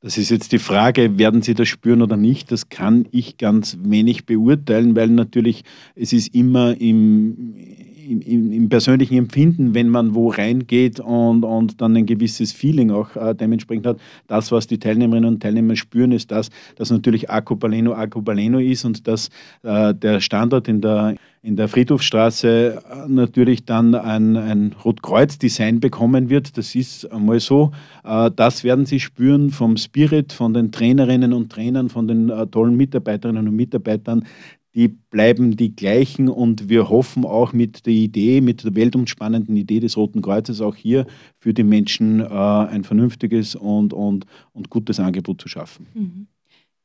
Das 0.00 0.18
ist 0.18 0.30
jetzt 0.30 0.52
die 0.52 0.58
Frage, 0.58 1.16
werden 1.16 1.40
sie 1.40 1.54
das 1.54 1.68
spüren 1.68 2.02
oder 2.02 2.18
nicht? 2.18 2.52
Das 2.52 2.68
kann 2.68 3.06
ich 3.10 3.38
ganz 3.38 3.78
wenig 3.80 4.26
beurteilen, 4.26 4.94
weil 4.96 5.08
natürlich 5.08 5.62
es 5.94 6.12
ist 6.12 6.34
immer 6.34 6.78
im, 6.78 7.54
im, 8.06 8.52
im, 8.52 8.68
persönlichen 8.68 9.16
Empfinden, 9.16 9.72
wenn 9.72 9.88
man 9.88 10.14
wo 10.14 10.28
reingeht 10.28 11.00
und, 11.00 11.42
und 11.42 11.80
dann 11.80 11.96
ein 11.96 12.04
gewisses 12.04 12.52
Feeling 12.52 12.90
auch 12.90 13.16
äh, 13.16 13.34
dementsprechend 13.34 13.86
hat. 13.86 14.00
Das, 14.26 14.52
was 14.52 14.66
die 14.66 14.78
Teilnehmerinnen 14.78 15.36
und 15.36 15.42
Teilnehmer 15.42 15.74
spüren, 15.74 16.12
ist 16.12 16.30
das, 16.30 16.50
dass 16.76 16.90
natürlich 16.90 17.30
Acopaleno 17.30 17.94
Acopaleno 17.94 18.58
ist 18.58 18.84
und 18.84 19.08
dass 19.08 19.30
äh, 19.62 19.94
der 19.94 20.20
Standort 20.20 20.68
in 20.68 20.82
der, 20.82 21.14
in 21.44 21.56
der 21.56 21.68
Friedhofstraße 21.68 22.82
natürlich 23.06 23.66
dann 23.66 23.94
ein, 23.94 24.34
ein 24.38 24.74
Rotkreuz-Design 24.82 25.78
bekommen 25.78 26.30
wird. 26.30 26.56
Das 26.56 26.74
ist 26.74 27.12
einmal 27.12 27.38
so. 27.38 27.70
Äh, 28.02 28.30
das 28.34 28.64
werden 28.64 28.86
Sie 28.86 28.98
spüren 28.98 29.50
vom 29.50 29.76
Spirit, 29.76 30.32
von 30.32 30.54
den 30.54 30.72
Trainerinnen 30.72 31.34
und 31.34 31.52
Trainern, 31.52 31.90
von 31.90 32.08
den 32.08 32.30
äh, 32.30 32.46
tollen 32.46 32.78
Mitarbeiterinnen 32.78 33.46
und 33.46 33.56
Mitarbeitern, 33.56 34.24
die 34.74 34.88
bleiben 34.88 35.54
die 35.56 35.76
gleichen 35.76 36.28
und 36.28 36.70
wir 36.70 36.88
hoffen 36.88 37.26
auch 37.26 37.52
mit 37.52 37.84
der 37.84 37.92
Idee, 37.92 38.40
mit 38.40 38.64
der 38.64 38.74
weltumspannenden 38.74 39.54
Idee 39.54 39.80
des 39.80 39.98
Roten 39.98 40.22
Kreuzes 40.22 40.62
auch 40.62 40.74
hier 40.74 41.06
für 41.38 41.52
die 41.52 41.62
Menschen 41.62 42.20
äh, 42.20 42.24
ein 42.24 42.84
vernünftiges 42.84 43.54
und, 43.54 43.92
und, 43.92 44.24
und 44.54 44.70
gutes 44.70 44.98
Angebot 44.98 45.42
zu 45.42 45.48
schaffen. 45.48 45.86
Mhm. 45.92 46.26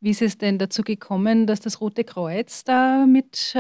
Wie 0.02 0.12
ist 0.12 0.22
es 0.22 0.38
denn 0.38 0.58
dazu 0.58 0.84
gekommen, 0.84 1.48
dass 1.48 1.62
das 1.62 1.80
Rote 1.80 2.04
Kreuz 2.04 2.64
da 2.66 3.06
mit 3.06 3.56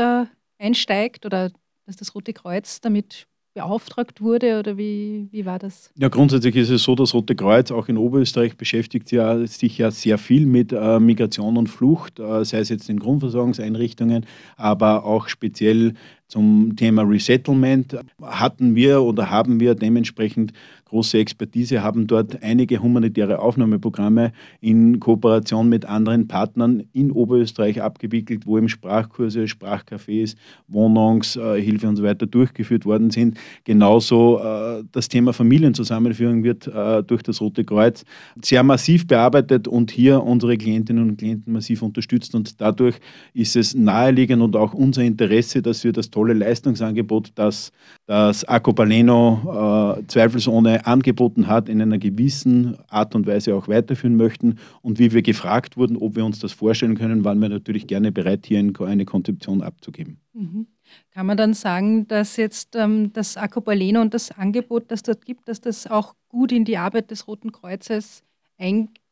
einsteigt 0.59 1.25
oder 1.25 1.51
dass 1.85 1.95
das 1.95 2.13
Rote 2.13 2.33
Kreuz 2.33 2.81
damit 2.81 3.25
beauftragt 3.55 4.21
wurde 4.21 4.59
oder 4.59 4.77
wie, 4.77 5.27
wie 5.31 5.45
war 5.45 5.59
das? 5.59 5.91
Ja, 5.97 6.07
grundsätzlich 6.07 6.55
ist 6.55 6.69
es 6.69 6.83
so, 6.83 6.95
das 6.95 7.13
Rote 7.13 7.35
Kreuz 7.35 7.71
auch 7.71 7.89
in 7.89 7.97
Oberösterreich 7.97 8.55
beschäftigt 8.55 9.11
ja, 9.11 9.45
sich 9.47 9.77
ja 9.77 9.91
sehr 9.91 10.17
viel 10.17 10.45
mit 10.45 10.71
äh, 10.71 10.99
Migration 10.99 11.57
und 11.57 11.67
Flucht, 11.67 12.19
äh, 12.19 12.45
sei 12.45 12.59
es 12.59 12.69
jetzt 12.69 12.89
in 12.89 12.99
Grundversorgungseinrichtungen, 12.99 14.25
aber 14.55 15.03
auch 15.03 15.27
speziell 15.27 15.95
zum 16.27 16.75
Thema 16.75 17.01
Resettlement 17.01 17.97
hatten 18.21 18.75
wir 18.75 19.01
oder 19.01 19.31
haben 19.31 19.59
wir 19.59 19.73
dementsprechend 19.73 20.53
große 20.89 21.19
Expertise, 21.19 21.83
haben 21.83 22.07
dort 22.07 22.41
einige 22.43 22.81
humanitäre 22.81 23.39
Aufnahmeprogramme 23.39 24.31
in 24.59 24.99
Kooperation 24.99 25.69
mit 25.69 25.85
anderen 25.85 26.27
Partnern 26.27 26.83
in 26.93 27.11
Oberösterreich 27.11 27.81
abgewickelt, 27.81 28.45
wo 28.45 28.57
eben 28.57 28.69
Sprachkurse, 28.69 29.47
Sprachcafés, 29.47 30.35
Wohnungshilfe 30.67 31.87
und 31.87 31.95
so 31.95 32.03
weiter 32.03 32.25
durchgeführt 32.25 32.85
worden 32.85 33.11
sind. 33.11 33.37
Genauso 33.63 34.39
äh, 34.39 34.83
das 34.91 35.07
Thema 35.07 35.31
Familienzusammenführung 35.31 36.43
wird 36.43 36.67
äh, 36.67 37.03
durch 37.03 37.21
das 37.23 37.39
Rote 37.39 37.63
Kreuz 37.63 38.03
sehr 38.41 38.63
massiv 38.63 39.05
bearbeitet 39.07 39.67
und 39.67 39.91
hier 39.91 40.23
unsere 40.23 40.57
Klientinnen 40.57 41.09
und 41.09 41.17
Klienten 41.17 41.53
massiv 41.53 41.81
unterstützt 41.83 42.33
und 42.33 42.59
dadurch 42.59 42.95
ist 43.33 43.55
es 43.55 43.75
naheliegend 43.75 44.41
und 44.41 44.55
auch 44.55 44.73
unser 44.73 45.03
Interesse, 45.03 45.61
dass 45.61 45.83
wir 45.83 45.93
das 45.93 46.09
tolle 46.09 46.33
Leistungsangebot, 46.33 47.31
das 47.35 47.71
das 48.09 48.43
Acopaleno 48.43 49.99
äh, 49.99 50.07
zweifelsohne 50.07 50.83
angeboten 50.87 51.45
hat, 51.45 51.69
in 51.69 51.79
einer 51.79 51.99
gewissen 51.99 52.75
Art 52.87 53.13
und 53.13 53.27
Weise 53.27 53.53
auch 53.53 53.67
weiterführen 53.67 54.15
möchten. 54.15 54.57
Und 54.81 54.97
wie 54.97 55.13
wir 55.13 55.21
gefragt 55.21 55.77
wurden, 55.77 55.95
ob 55.95 56.15
wir 56.15 56.25
uns 56.25 56.39
das 56.39 56.51
vorstellen 56.51 56.97
können, 56.97 57.23
waren 57.23 57.39
wir 57.39 57.49
natürlich 57.49 57.85
gerne 57.85 58.11
bereit, 58.11 58.47
hier 58.47 58.57
eine 58.57 59.05
Konzeption 59.05 59.61
abzugeben. 59.61 60.17
Mhm. 60.33 60.65
Kann 61.11 61.27
man 61.27 61.37
dann 61.37 61.53
sagen, 61.53 62.07
dass 62.07 62.35
jetzt 62.37 62.75
ähm, 62.75 63.13
das 63.13 63.37
Acopaleno 63.37 64.01
und 64.01 64.15
das 64.15 64.31
Angebot, 64.31 64.85
das 64.87 65.03
dort 65.03 65.23
gibt, 65.23 65.47
dass 65.47 65.61
das 65.61 65.85
auch 65.85 66.15
gut 66.29 66.51
in 66.51 66.65
die 66.65 66.79
Arbeit 66.79 67.11
des 67.11 67.27
Roten 67.27 67.51
Kreuzes 67.51 68.23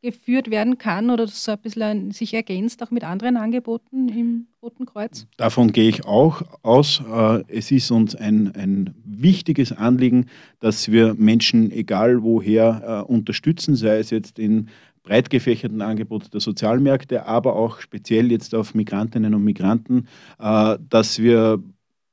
eingeführt 0.02 0.50
werden 0.50 0.78
kann 0.78 1.10
oder 1.10 1.26
so 1.26 1.52
ein 1.52 1.58
bisschen 1.58 2.10
sich 2.10 2.34
ergänzt 2.34 2.82
auch 2.82 2.90
mit 2.90 3.04
anderen 3.04 3.36
Angeboten 3.36 4.08
im 4.08 4.46
Roten 4.62 4.86
Kreuz? 4.86 5.26
Davon 5.36 5.72
gehe 5.72 5.88
ich 5.88 6.04
auch 6.04 6.42
aus. 6.62 7.02
Äh, 7.08 7.44
es 7.48 7.70
ist 7.70 7.90
uns 7.90 8.14
ein, 8.14 8.54
ein 8.54 8.94
wichtiges 9.04 9.72
Anliegen, 9.72 10.26
dass 10.60 10.90
wir 10.90 11.14
Menschen, 11.14 11.70
egal 11.70 12.22
woher, 12.22 13.04
äh, 13.08 13.12
unterstützen, 13.12 13.74
sei 13.76 13.98
es 13.98 14.10
jetzt 14.10 14.38
in 14.38 14.68
breit 15.02 15.30
gefächerten 15.30 15.80
Angebot 15.80 16.32
der 16.32 16.40
Sozialmärkte, 16.40 17.26
aber 17.26 17.56
auch 17.56 17.80
speziell 17.80 18.30
jetzt 18.30 18.54
auf 18.54 18.74
Migrantinnen 18.74 19.34
und 19.34 19.44
Migranten, 19.44 20.06
äh, 20.38 20.76
dass 20.88 21.18
wir 21.18 21.62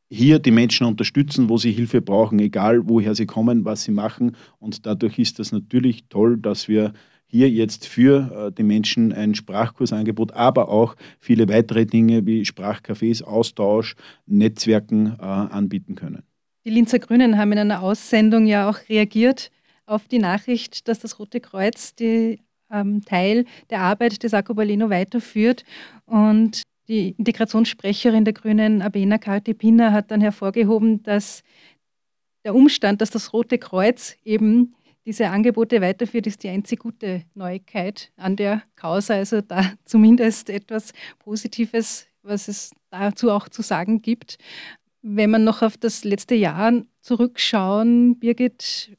hier 0.09 0.39
die 0.39 0.51
Menschen 0.51 0.87
unterstützen, 0.87 1.49
wo 1.49 1.57
sie 1.57 1.71
Hilfe 1.71 2.01
brauchen, 2.01 2.39
egal 2.39 2.87
woher 2.87 3.15
sie 3.15 3.25
kommen, 3.25 3.65
was 3.65 3.83
sie 3.83 3.91
machen. 3.91 4.35
Und 4.59 4.85
dadurch 4.85 5.19
ist 5.19 5.39
das 5.39 5.51
natürlich 5.51 6.05
toll, 6.09 6.37
dass 6.37 6.67
wir 6.67 6.93
hier 7.27 7.49
jetzt 7.49 7.87
für 7.87 8.47
äh, 8.47 8.51
die 8.51 8.63
Menschen 8.63 9.11
ein 9.13 9.35
Sprachkursangebot, 9.35 10.33
aber 10.33 10.69
auch 10.69 10.95
viele 11.19 11.49
weitere 11.49 11.85
Dinge 11.85 12.25
wie 12.25 12.43
Sprachcafés, 12.43 13.23
Austausch, 13.23 13.95
Netzwerken 14.25 15.15
äh, 15.19 15.23
anbieten 15.23 15.95
können. 15.95 16.23
Die 16.65 16.71
Linzer 16.71 16.99
Grünen 16.99 17.37
haben 17.37 17.51
in 17.51 17.59
einer 17.59 17.83
Aussendung 17.83 18.47
ja 18.47 18.69
auch 18.69 18.79
reagiert 18.89 19.51
auf 19.85 20.07
die 20.07 20.19
Nachricht, 20.19 20.87
dass 20.87 20.99
das 20.99 21.19
Rote 21.19 21.39
Kreuz 21.39 21.93
die 21.95 22.39
ähm, 22.71 23.03
Teil 23.05 23.45
der 23.69 23.81
Arbeit 23.81 24.23
des 24.23 24.33
Akobaleno 24.33 24.89
weiterführt. 24.89 25.63
Und 26.05 26.63
die 26.87 27.15
Integrationssprecherin 27.17 28.25
der 28.25 28.33
Grünen, 28.33 28.81
Abena 28.81 29.17
Kartepina, 29.17 29.91
hat 29.91 30.11
dann 30.11 30.21
hervorgehoben, 30.21 31.03
dass 31.03 31.43
der 32.43 32.55
Umstand, 32.55 33.01
dass 33.01 33.09
das 33.09 33.33
Rote 33.33 33.57
Kreuz 33.57 34.15
eben 34.23 34.75
diese 35.05 35.29
Angebote 35.29 35.81
weiterführt, 35.81 36.27
ist 36.27 36.43
die 36.43 36.49
einzig 36.49 36.79
gute 36.79 37.23
Neuigkeit 37.35 38.11
an 38.17 38.35
der 38.35 38.63
Causa. 38.75 39.15
Also 39.15 39.41
da 39.41 39.73
zumindest 39.85 40.49
etwas 40.49 40.93
Positives, 41.19 42.07
was 42.23 42.47
es 42.47 42.71
dazu 42.89 43.31
auch 43.31 43.49
zu 43.49 43.61
sagen 43.61 44.01
gibt. 44.01 44.37
Wenn 45.01 45.29
man 45.29 45.43
noch 45.43 45.61
auf 45.61 45.77
das 45.77 46.03
letzte 46.03 46.35
Jahr 46.35 46.81
zurückschauen, 47.01 48.17
Birgit, 48.17 48.97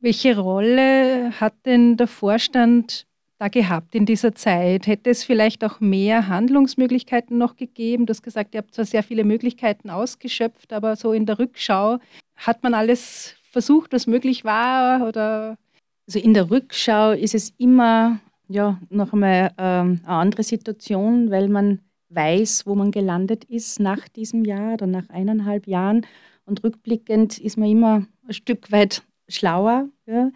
welche 0.00 0.38
Rolle 0.38 1.32
hat 1.40 1.54
denn 1.64 1.96
der 1.96 2.06
Vorstand 2.06 3.06
da 3.38 3.48
gehabt 3.48 3.94
in 3.94 4.04
dieser 4.04 4.34
Zeit? 4.34 4.86
Hätte 4.86 5.10
es 5.10 5.24
vielleicht 5.24 5.64
auch 5.64 5.80
mehr 5.80 6.28
Handlungsmöglichkeiten 6.28 7.38
noch 7.38 7.56
gegeben? 7.56 8.04
Du 8.04 8.10
hast 8.10 8.22
gesagt, 8.22 8.54
ihr 8.54 8.58
habt 8.58 8.74
zwar 8.74 8.84
sehr 8.84 9.02
viele 9.02 9.24
Möglichkeiten 9.24 9.90
ausgeschöpft, 9.90 10.72
aber 10.72 10.96
so 10.96 11.12
in 11.12 11.24
der 11.24 11.38
Rückschau 11.38 11.98
hat 12.36 12.62
man 12.62 12.74
alles 12.74 13.34
versucht, 13.58 13.92
was 13.92 14.06
möglich 14.06 14.44
war? 14.44 15.08
Oder? 15.08 15.58
Also 16.06 16.20
in 16.20 16.32
der 16.32 16.48
Rückschau 16.48 17.10
ist 17.10 17.34
es 17.34 17.52
immer 17.58 18.20
ja, 18.48 18.80
noch 18.88 19.12
einmal 19.12 19.50
ähm, 19.58 20.00
eine 20.04 20.16
andere 20.16 20.44
Situation, 20.44 21.30
weil 21.32 21.48
man 21.48 21.80
weiß, 22.10 22.66
wo 22.66 22.76
man 22.76 22.92
gelandet 22.92 23.44
ist 23.44 23.80
nach 23.80 24.08
diesem 24.08 24.44
Jahr 24.44 24.74
oder 24.74 24.86
nach 24.86 25.08
eineinhalb 25.08 25.66
Jahren. 25.66 26.06
Und 26.46 26.62
rückblickend 26.62 27.38
ist 27.38 27.58
man 27.58 27.68
immer 27.68 28.06
ein 28.28 28.32
Stück 28.32 28.70
weit 28.70 29.02
schlauer. 29.28 29.88
Ja. 30.06 30.30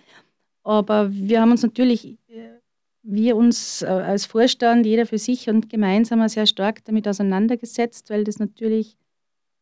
Aber 0.64 1.12
wir 1.12 1.40
haben 1.40 1.52
uns 1.52 1.62
natürlich, 1.62 2.18
äh, 2.28 2.58
wir 3.04 3.36
uns 3.36 3.82
äh, 3.82 3.86
als 3.86 4.26
Vorstand, 4.26 4.84
jeder 4.84 5.06
für 5.06 5.18
sich 5.18 5.48
und 5.48 5.70
gemeinsam 5.70 6.26
sehr 6.28 6.46
stark 6.46 6.84
damit 6.86 7.06
auseinandergesetzt, 7.06 8.10
weil 8.10 8.24
das 8.24 8.40
natürlich 8.40 8.96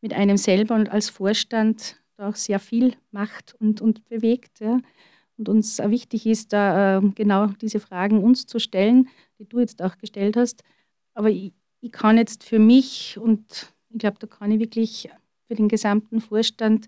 mit 0.01 0.13
einem 0.13 0.37
selber 0.37 0.73
und 0.73 0.89
als 0.89 1.09
Vorstand 1.09 2.00
auch 2.21 2.35
sehr 2.35 2.59
viel 2.59 2.93
macht 3.11 3.55
und, 3.59 3.81
und 3.81 4.07
bewegt. 4.07 4.59
Ja. 4.59 4.79
Und 5.37 5.49
uns 5.49 5.79
wichtig 5.79 6.25
ist, 6.25 6.53
da 6.53 6.97
äh, 6.97 7.01
genau 7.15 7.47
diese 7.47 7.79
Fragen 7.79 8.23
uns 8.23 8.45
zu 8.45 8.59
stellen, 8.59 9.09
die 9.39 9.45
du 9.45 9.59
jetzt 9.59 9.81
auch 9.81 9.97
gestellt 9.97 10.37
hast. 10.37 10.63
Aber 11.13 11.29
ich, 11.29 11.53
ich 11.81 11.91
kann 11.91 12.17
jetzt 12.17 12.43
für 12.43 12.59
mich 12.59 13.17
und 13.19 13.73
ich 13.89 13.99
glaube, 13.99 14.17
da 14.19 14.27
kann 14.27 14.51
ich 14.51 14.59
wirklich 14.59 15.09
für 15.47 15.55
den 15.55 15.67
gesamten 15.67 16.21
Vorstand 16.21 16.87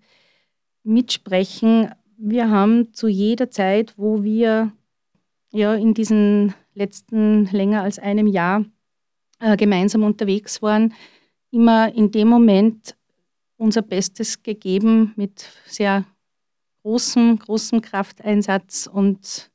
mitsprechen. 0.83 1.89
Wir 2.17 2.49
haben 2.49 2.93
zu 2.93 3.07
jeder 3.07 3.49
Zeit, 3.49 3.93
wo 3.97 4.23
wir 4.23 4.71
ja 5.51 5.73
in 5.73 5.93
diesen 5.93 6.53
letzten 6.73 7.45
länger 7.45 7.83
als 7.83 7.99
einem 7.99 8.27
Jahr 8.27 8.65
äh, 9.39 9.57
gemeinsam 9.57 10.03
unterwegs 10.03 10.61
waren, 10.61 10.93
immer 11.51 11.93
in 11.93 12.11
dem 12.11 12.27
Moment 12.27 12.95
unser 13.57 13.81
Bestes 13.81 14.43
gegeben 14.43 15.13
mit 15.15 15.50
sehr 15.65 16.05
großem, 16.83 17.39
großem 17.39 17.81
Krafteinsatz 17.81 18.89
und 18.91 19.51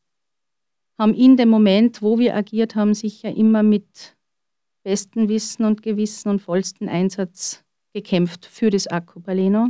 haben 0.99 1.15
in 1.15 1.37
dem 1.37 1.49
Moment, 1.49 2.03
wo 2.03 2.19
wir 2.19 2.35
agiert 2.35 2.75
haben, 2.75 2.95
sicher 2.95 3.33
immer 3.35 3.63
mit 3.63 4.17
bestem 4.83 5.29
Wissen 5.29 5.65
und 5.65 5.83
Gewissen 5.83 6.29
und 6.29 6.41
vollsten 6.41 6.89
Einsatz 6.89 7.63
gekämpft 7.93 8.47
für 8.47 8.71
das 8.71 8.87
Akkubaleno. 8.87 9.69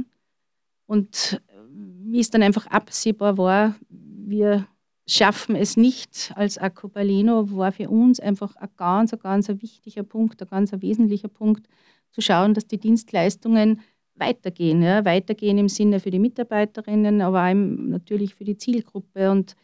Und 0.87 1.43
wie 1.71 2.21
es 2.21 2.31
dann 2.31 2.43
einfach 2.43 2.67
absehbar 2.67 3.37
war, 3.37 3.77
wir 3.89 4.67
schaffen 5.07 5.57
es 5.57 5.77
nicht 5.77 6.33
als 6.37 6.59
Akkubaleno, 6.59 7.51
war 7.57 7.73
für 7.73 7.89
uns 7.89 8.21
einfach 8.21 8.57
ein 8.57 8.69
ganz, 8.77 9.13
ein 9.13 9.19
ganz 9.19 9.49
wichtiger 9.49 10.03
Punkt, 10.03 10.41
ein 10.43 10.49
ganz 10.49 10.73
wesentlicher 10.73 11.29
Punkt, 11.29 11.67
zu 12.11 12.21
schauen, 12.21 12.55
dass 12.55 12.67
die 12.67 12.79
Dienstleistungen 12.79 13.81
weitergehen. 14.21 14.83
Ja? 14.83 15.05
Weitergehen 15.05 15.59
im 15.59 15.69
Sinne 15.69 16.01
für 16.01 16.11
die 16.11 16.19
Mitarbeiterinnen, 16.19 17.21
aber 17.21 17.49
auch 17.49 17.55
natürlich 17.55 18.35
für 18.35 18.45
die 18.45 18.57
Zielgruppe. 18.57 19.31
Und 19.31 19.57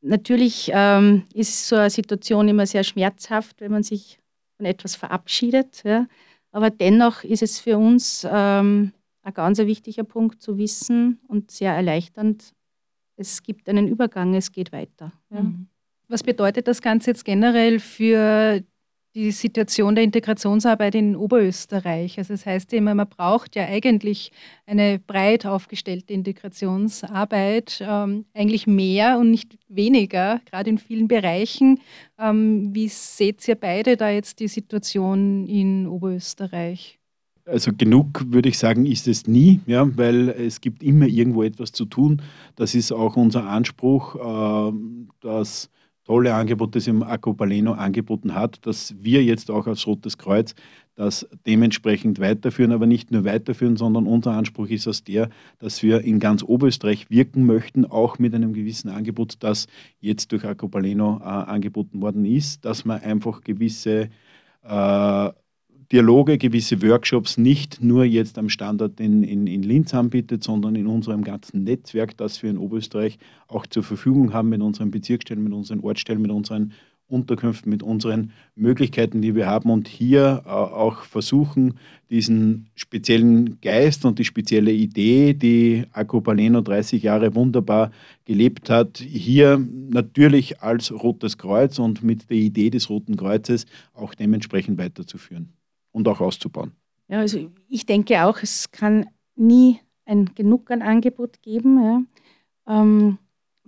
natürlich 0.00 0.70
ähm, 0.72 1.24
ist 1.34 1.68
so 1.68 1.76
eine 1.76 1.90
Situation 1.90 2.48
immer 2.48 2.66
sehr 2.66 2.84
schmerzhaft, 2.84 3.60
wenn 3.60 3.72
man 3.72 3.82
sich 3.82 4.18
von 4.56 4.66
etwas 4.66 4.96
verabschiedet. 4.96 5.82
Ja? 5.84 6.06
Aber 6.52 6.70
dennoch 6.70 7.24
ist 7.24 7.42
es 7.42 7.58
für 7.58 7.78
uns 7.78 8.26
ähm, 8.30 8.92
ein 9.22 9.34
ganz 9.34 9.58
wichtiger 9.58 10.04
Punkt 10.04 10.42
zu 10.42 10.58
wissen 10.58 11.20
und 11.28 11.50
sehr 11.50 11.72
erleichternd. 11.72 12.52
Es 13.16 13.42
gibt 13.42 13.68
einen 13.68 13.88
Übergang, 13.88 14.34
es 14.34 14.52
geht 14.52 14.72
weiter. 14.72 15.12
Ja. 15.30 15.42
Mhm. 15.42 15.68
Was 16.08 16.22
bedeutet 16.22 16.68
das 16.68 16.82
Ganze 16.82 17.10
jetzt 17.10 17.24
generell 17.24 17.80
für 17.80 18.62
die 19.14 19.30
Situation 19.30 19.94
der 19.94 20.02
Integrationsarbeit 20.02 20.96
in 20.96 21.14
Oberösterreich. 21.14 22.18
Also 22.18 22.34
das 22.34 22.44
heißt 22.46 22.72
immer, 22.72 22.94
man 22.94 23.08
braucht 23.08 23.54
ja 23.54 23.64
eigentlich 23.64 24.32
eine 24.66 24.98
breit 24.98 25.46
aufgestellte 25.46 26.12
Integrationsarbeit, 26.12 27.82
ähm, 27.86 28.24
eigentlich 28.34 28.66
mehr 28.66 29.18
und 29.18 29.30
nicht 29.30 29.56
weniger, 29.68 30.40
gerade 30.50 30.70
in 30.70 30.78
vielen 30.78 31.06
Bereichen. 31.06 31.80
Ähm, 32.18 32.74
wie 32.74 32.88
seht 32.88 33.46
ihr 33.46 33.54
beide 33.54 33.96
da 33.96 34.10
jetzt 34.10 34.40
die 34.40 34.48
Situation 34.48 35.46
in 35.46 35.86
Oberösterreich? 35.86 36.98
Also 37.46 37.72
genug 37.76 38.24
würde 38.32 38.48
ich 38.48 38.58
sagen, 38.58 38.86
ist 38.86 39.06
es 39.06 39.26
nie, 39.26 39.60
ja, 39.66 39.86
weil 39.96 40.30
es 40.30 40.60
gibt 40.62 40.82
immer 40.82 41.06
irgendwo 41.06 41.42
etwas 41.42 41.72
zu 41.72 41.84
tun. 41.84 42.22
Das 42.56 42.74
ist 42.74 42.90
auch 42.90 43.16
unser 43.16 43.46
Anspruch, 43.46 44.16
äh, 44.16 44.72
dass 45.20 45.68
tolle 46.04 46.34
Angebot, 46.34 46.74
das 46.76 46.86
im 46.86 47.02
Acopaleno 47.02 47.72
angeboten 47.72 48.34
hat, 48.34 48.64
dass 48.66 48.94
wir 49.00 49.24
jetzt 49.24 49.50
auch 49.50 49.66
als 49.66 49.86
Rotes 49.86 50.18
Kreuz 50.18 50.54
das 50.96 51.26
dementsprechend 51.46 52.20
weiterführen, 52.20 52.72
aber 52.72 52.86
nicht 52.86 53.10
nur 53.10 53.24
weiterführen, 53.24 53.76
sondern 53.76 54.06
unser 54.06 54.32
Anspruch 54.32 54.68
ist 54.68 54.86
aus 54.86 55.02
der, 55.02 55.28
dass 55.58 55.82
wir 55.82 56.02
in 56.02 56.20
ganz 56.20 56.42
Oberösterreich 56.42 57.10
wirken 57.10 57.46
möchten, 57.46 57.84
auch 57.84 58.18
mit 58.18 58.34
einem 58.34 58.52
gewissen 58.52 58.90
Angebot, 58.90 59.36
das 59.40 59.66
jetzt 60.00 60.30
durch 60.30 60.44
Acopaleno 60.44 61.20
äh, 61.20 61.24
angeboten 61.24 62.00
worden 62.00 62.24
ist, 62.24 62.64
dass 62.64 62.84
man 62.84 63.00
einfach 63.00 63.40
gewisse 63.40 64.10
äh, 64.62 65.30
Dialoge, 65.92 66.38
gewisse 66.38 66.82
Workshops 66.82 67.36
nicht 67.36 67.82
nur 67.82 68.04
jetzt 68.04 68.38
am 68.38 68.48
Standort 68.48 69.00
in, 69.00 69.22
in, 69.22 69.46
in 69.46 69.62
Linz 69.62 69.92
anbietet, 69.94 70.42
sondern 70.42 70.76
in 70.76 70.86
unserem 70.86 71.24
ganzen 71.24 71.64
Netzwerk, 71.64 72.16
das 72.16 72.42
wir 72.42 72.50
in 72.50 72.58
Oberösterreich 72.58 73.18
auch 73.48 73.66
zur 73.66 73.82
Verfügung 73.82 74.32
haben, 74.32 74.48
mit 74.48 74.62
unseren 74.62 74.90
Bezirksstellen, 74.90 75.42
mit 75.42 75.52
unseren 75.52 75.80
Ortsstellen, 75.80 76.22
mit 76.22 76.30
unseren 76.30 76.72
Unterkünften, 77.06 77.70
mit 77.70 77.82
unseren 77.82 78.32
Möglichkeiten, 78.54 79.20
die 79.20 79.34
wir 79.34 79.46
haben 79.46 79.70
und 79.70 79.88
hier 79.88 80.42
äh, 80.46 80.48
auch 80.48 81.02
versuchen, 81.02 81.74
diesen 82.10 82.70
speziellen 82.74 83.60
Geist 83.60 84.04
und 84.04 84.18
die 84.18 84.24
spezielle 84.24 84.72
Idee, 84.72 85.34
die 85.34 85.84
Acopaleno 85.92 86.62
30 86.62 87.02
Jahre 87.02 87.34
wunderbar 87.34 87.90
gelebt 88.24 88.70
hat, 88.70 88.98
hier 88.98 89.58
natürlich 89.58 90.62
als 90.62 90.92
Rotes 90.92 91.36
Kreuz 91.36 91.78
und 91.78 92.02
mit 92.02 92.30
der 92.30 92.38
Idee 92.38 92.70
des 92.70 92.88
Roten 92.88 93.16
Kreuzes 93.16 93.66
auch 93.92 94.14
dementsprechend 94.14 94.78
weiterzuführen 94.78 95.52
und 95.94 96.06
auch 96.08 96.20
auszubauen. 96.20 96.72
Ja, 97.08 97.20
also 97.20 97.50
ich 97.68 97.86
denke 97.86 98.24
auch, 98.24 98.38
es 98.42 98.70
kann 98.70 99.06
nie 99.36 99.80
ein 100.04 100.34
genug 100.34 100.70
an 100.70 100.82
Angebot 100.82 101.40
geben. 101.40 101.82
Ja. 101.82 102.02
Ähm, 102.80 103.18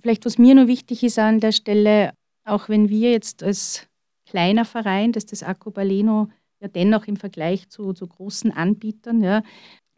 vielleicht 0.03 0.27
was 0.27 0.37
mir 0.37 0.55
nur 0.55 0.67
wichtig 0.67 1.03
ist 1.03 1.19
an 1.19 1.41
der 1.41 1.53
Stelle, 1.53 2.12
auch 2.45 2.69
wenn 2.69 2.89
wir 2.89 3.12
jetzt 3.12 3.43
als 3.43 3.87
kleiner 4.27 4.65
Verein, 4.65 5.12
das 5.12 5.27
das 5.27 5.43
Acco 5.43 5.71
Baleno 5.71 6.29
ja 6.61 6.69
dennoch 6.69 7.07
im 7.07 7.17
Vergleich 7.17 7.69
zu, 7.69 7.93
zu 7.93 8.07
großen 8.07 8.51
Anbietern, 8.53 9.23
ja, 9.23 9.43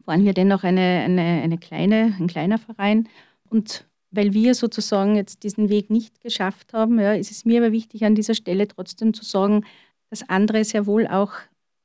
waren 0.05 0.25
wir 0.25 0.35
dennoch 0.35 0.64
eine, 0.64 1.03
eine, 1.05 1.43
eine 1.43 1.59
kleine, 1.59 2.17
ein 2.19 2.27
kleiner 2.27 2.59
Verein. 2.59 3.09
Und 3.49 3.87
weil 4.11 4.33
wir 4.33 4.55
sozusagen 4.55 5.17
jetzt 5.17 5.43
diesen 5.45 5.69
Weg 5.69 5.91
nicht 5.91 6.21
geschafft 6.21 6.73
haben, 6.73 6.99
ja, 6.99 7.12
ist 7.12 7.31
es 7.31 7.45
mir 7.45 7.62
aber 7.62 7.73
wichtig, 7.73 8.05
an 8.05 8.14
dieser 8.14 8.35
Stelle 8.35 8.69
trotzdem 8.69 9.14
zu 9.14 9.25
sagen, 9.25 9.64
dass 10.11 10.29
andere 10.29 10.64
sehr 10.64 10.87
wohl 10.87 11.07
auch 11.07 11.33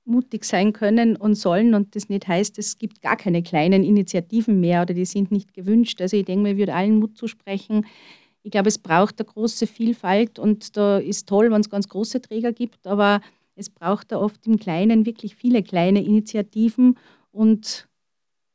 mutig 0.05 0.43
sein 0.45 0.73
können 0.73 1.15
und 1.15 1.35
sollen 1.35 1.73
und 1.73 1.95
das 1.95 2.09
nicht 2.09 2.27
heißt, 2.27 2.57
es 2.59 2.77
gibt 2.77 3.01
gar 3.01 3.15
keine 3.15 3.41
kleinen 3.41 3.83
Initiativen 3.83 4.59
mehr 4.59 4.81
oder 4.81 4.93
die 4.93 5.05
sind 5.05 5.31
nicht 5.31 5.53
gewünscht. 5.53 6.01
Also 6.01 6.17
ich 6.17 6.25
denke, 6.25 6.43
mir 6.43 6.57
würde 6.57 6.73
allen 6.73 6.99
Mut 6.99 7.17
zusprechen. 7.17 7.85
Ich 8.43 8.51
glaube, 8.51 8.67
es 8.67 8.77
braucht 8.77 9.19
eine 9.19 9.27
große 9.27 9.67
Vielfalt 9.67 10.39
und 10.39 10.75
da 10.75 10.97
ist 10.97 11.27
toll, 11.29 11.49
wenn 11.51 11.61
es 11.61 11.69
ganz 11.69 11.87
große 11.87 12.21
Träger 12.21 12.51
gibt, 12.51 12.85
aber 12.85 13.21
es 13.55 13.69
braucht 13.69 14.11
da 14.11 14.19
oft 14.19 14.45
im 14.45 14.57
Kleinen 14.57 15.05
wirklich 15.05 15.35
viele 15.35 15.63
kleine 15.63 16.03
Initiativen 16.03 16.97
und 17.31 17.87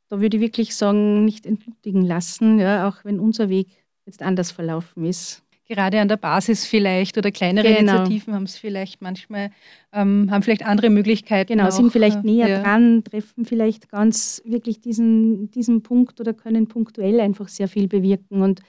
da 0.08 0.20
würde 0.20 0.38
ich 0.38 0.42
wirklich 0.42 0.74
sagen, 0.74 1.24
nicht 1.24 1.46
entmutigen 1.46 2.04
lassen, 2.04 2.58
ja, 2.58 2.88
auch 2.88 3.04
wenn 3.04 3.20
unser 3.20 3.48
Weg 3.48 3.68
jetzt 4.06 4.22
anders 4.22 4.50
verlaufen 4.50 5.04
ist. 5.04 5.42
Gerade 5.68 6.00
an 6.00 6.08
der 6.08 6.16
Basis 6.16 6.64
vielleicht 6.64 7.18
oder 7.18 7.30
kleinere 7.30 7.68
genau. 7.68 7.78
Initiativen 7.78 8.34
haben 8.34 8.44
es 8.44 8.56
vielleicht 8.56 9.02
manchmal, 9.02 9.50
ähm, 9.92 10.28
haben 10.30 10.42
vielleicht 10.42 10.64
andere 10.64 10.90
Möglichkeiten. 10.90 11.52
Genau, 11.52 11.68
auch, 11.68 11.72
sind 11.72 11.92
vielleicht 11.92 12.24
äh, 12.24 12.26
näher 12.26 12.48
ja. 12.48 12.62
dran, 12.62 13.04
treffen 13.04 13.44
vielleicht 13.44 13.90
ganz 13.90 14.42
wirklich 14.44 14.80
diesen, 14.80 15.50
diesen 15.50 15.82
Punkt 15.82 16.20
oder 16.20 16.32
können 16.32 16.66
punktuell 16.68 17.20
einfach 17.20 17.48
sehr 17.48 17.68
viel 17.68 17.86
bewirken. 17.86 18.42
Und 18.42 18.60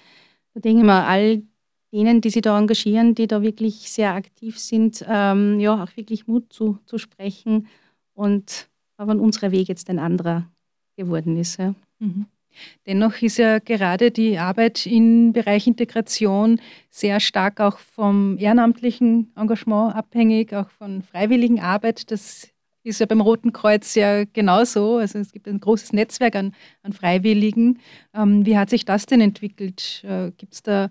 da 0.54 0.60
denke 0.60 0.82
ich 0.82 0.86
mal, 0.86 1.06
all 1.06 1.42
denen, 1.92 2.22
die 2.22 2.30
sich 2.30 2.42
da 2.42 2.58
engagieren, 2.58 3.16
die 3.16 3.28
da 3.28 3.42
wirklich 3.42 3.90
sehr 3.90 4.14
aktiv 4.14 4.60
sind, 4.60 5.04
ähm, 5.08 5.60
ja, 5.60 5.84
auch 5.84 5.96
wirklich 5.96 6.28
Mut 6.28 6.52
zu, 6.54 6.78
zu 6.86 6.98
sprechen 6.98 7.68
und 8.14 8.70
aber 8.98 9.16
unser 9.16 9.52
Weg 9.52 9.70
jetzt 9.70 9.90
ein 9.90 9.98
anderer 9.98 10.46
geworden 10.98 11.38
ist. 11.38 11.58
Ja. 11.58 11.74
Mhm. 12.00 12.26
Dennoch 12.86 13.22
ist 13.22 13.38
ja 13.38 13.60
gerade 13.60 14.12
die 14.12 14.38
Arbeit 14.38 14.86
im 14.86 15.34
Bereich 15.34 15.68
Integration 15.68 16.60
sehr 16.90 17.20
stark 17.20 17.60
auch 17.60 17.78
vom 17.78 18.38
ehrenamtlichen 18.38 19.32
Engagement 19.36 19.96
abhängig, 19.96 20.54
auch 20.54 20.70
von 20.70 21.02
freiwilligen 21.02 21.60
Arbeit. 21.60 22.12
Das 22.12 22.50
ist 22.84 23.00
ja 23.00 23.06
beim 23.06 23.22
Roten 23.22 23.54
Kreuz 23.54 23.96
ja 23.96 24.24
genauso. 24.26 24.98
Also 24.98 25.20
es 25.20 25.32
gibt 25.32 25.48
ein 25.48 25.60
großes 25.60 25.94
Netzwerk 25.94 26.36
an, 26.36 26.54
an 26.84 26.94
Freiwilligen. 26.94 27.80
Ähm, 28.14 28.46
wie 28.46 28.58
hat 28.58 28.70
sich 28.70 28.86
das 28.86 29.06
denn 29.06 29.22
entwickelt? 29.22 30.04
Äh, 30.04 30.32
gibt 30.38 30.54
es 30.54 30.64
da 30.64 30.90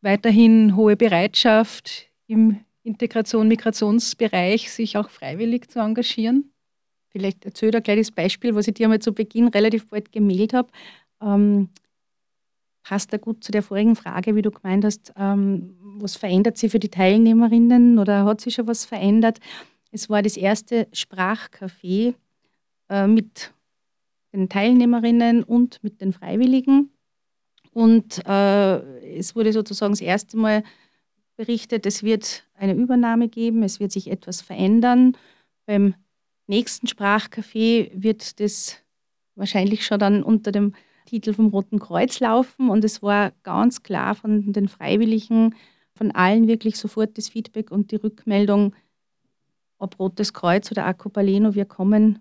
weiterhin 0.00 0.76
hohe 0.76 0.96
Bereitschaft 0.96 2.08
im 2.26 2.60
Integration, 2.82 3.48
Migrationsbereich, 3.48 4.70
sich 4.70 4.96
auch 4.96 5.08
freiwillig 5.08 5.70
zu 5.70 5.80
engagieren? 5.80 6.53
Vielleicht 7.14 7.44
erzähle 7.44 7.70
ich 7.70 7.76
ein 7.76 7.82
kleines 7.84 8.10
Beispiel, 8.10 8.56
was 8.56 8.66
ich 8.66 8.74
dir 8.74 8.86
einmal 8.86 8.98
zu 8.98 9.12
Beginn 9.12 9.46
relativ 9.46 9.86
bald 9.86 10.10
gemeldet 10.10 10.52
habe. 10.52 10.68
Ähm, 11.22 11.68
passt 12.82 13.12
da 13.12 13.18
gut 13.18 13.44
zu 13.44 13.52
der 13.52 13.62
vorigen 13.62 13.94
Frage, 13.94 14.34
wie 14.34 14.42
du 14.42 14.50
gemeint 14.50 14.84
hast, 14.84 15.12
ähm, 15.16 15.76
was 16.00 16.16
verändert 16.16 16.58
sich 16.58 16.72
für 16.72 16.80
die 16.80 16.88
Teilnehmerinnen 16.88 18.00
oder 18.00 18.24
hat 18.24 18.40
sich 18.40 18.54
schon 18.54 18.66
was 18.66 18.84
verändert? 18.84 19.38
Es 19.92 20.10
war 20.10 20.22
das 20.22 20.36
erste 20.36 20.88
Sprachcafé 20.92 22.14
äh, 22.88 23.06
mit 23.06 23.54
den 24.32 24.48
Teilnehmerinnen 24.48 25.44
und 25.44 25.84
mit 25.84 26.00
den 26.00 26.12
Freiwilligen. 26.12 26.90
Und 27.72 28.26
äh, 28.26 29.16
es 29.16 29.36
wurde 29.36 29.52
sozusagen 29.52 29.92
das 29.92 30.00
erste 30.00 30.36
Mal 30.36 30.64
berichtet, 31.36 31.86
es 31.86 32.02
wird 32.02 32.42
eine 32.54 32.74
Übernahme 32.74 33.28
geben, 33.28 33.62
es 33.62 33.78
wird 33.78 33.92
sich 33.92 34.10
etwas 34.10 34.42
verändern. 34.42 35.16
Beim 35.66 35.94
nächsten 36.46 36.86
Sprachcafé 36.86 37.90
wird 37.94 38.40
das 38.40 38.78
wahrscheinlich 39.34 39.84
schon 39.84 39.98
dann 39.98 40.22
unter 40.22 40.52
dem 40.52 40.74
Titel 41.06 41.32
vom 41.32 41.48
Roten 41.48 41.78
Kreuz 41.78 42.20
laufen. 42.20 42.70
Und 42.70 42.84
es 42.84 43.02
war 43.02 43.32
ganz 43.42 43.82
klar 43.82 44.14
von 44.14 44.52
den 44.52 44.68
Freiwilligen, 44.68 45.54
von 45.94 46.10
allen 46.10 46.48
wirklich 46.48 46.76
sofort 46.76 47.16
das 47.18 47.28
Feedback 47.28 47.70
und 47.70 47.90
die 47.92 47.96
Rückmeldung, 47.96 48.74
ob 49.78 49.98
Rotes 49.98 50.32
Kreuz 50.32 50.70
oder 50.70 50.86
Acopaleno, 50.86 51.54
wir 51.54 51.66
kommen, 51.66 52.20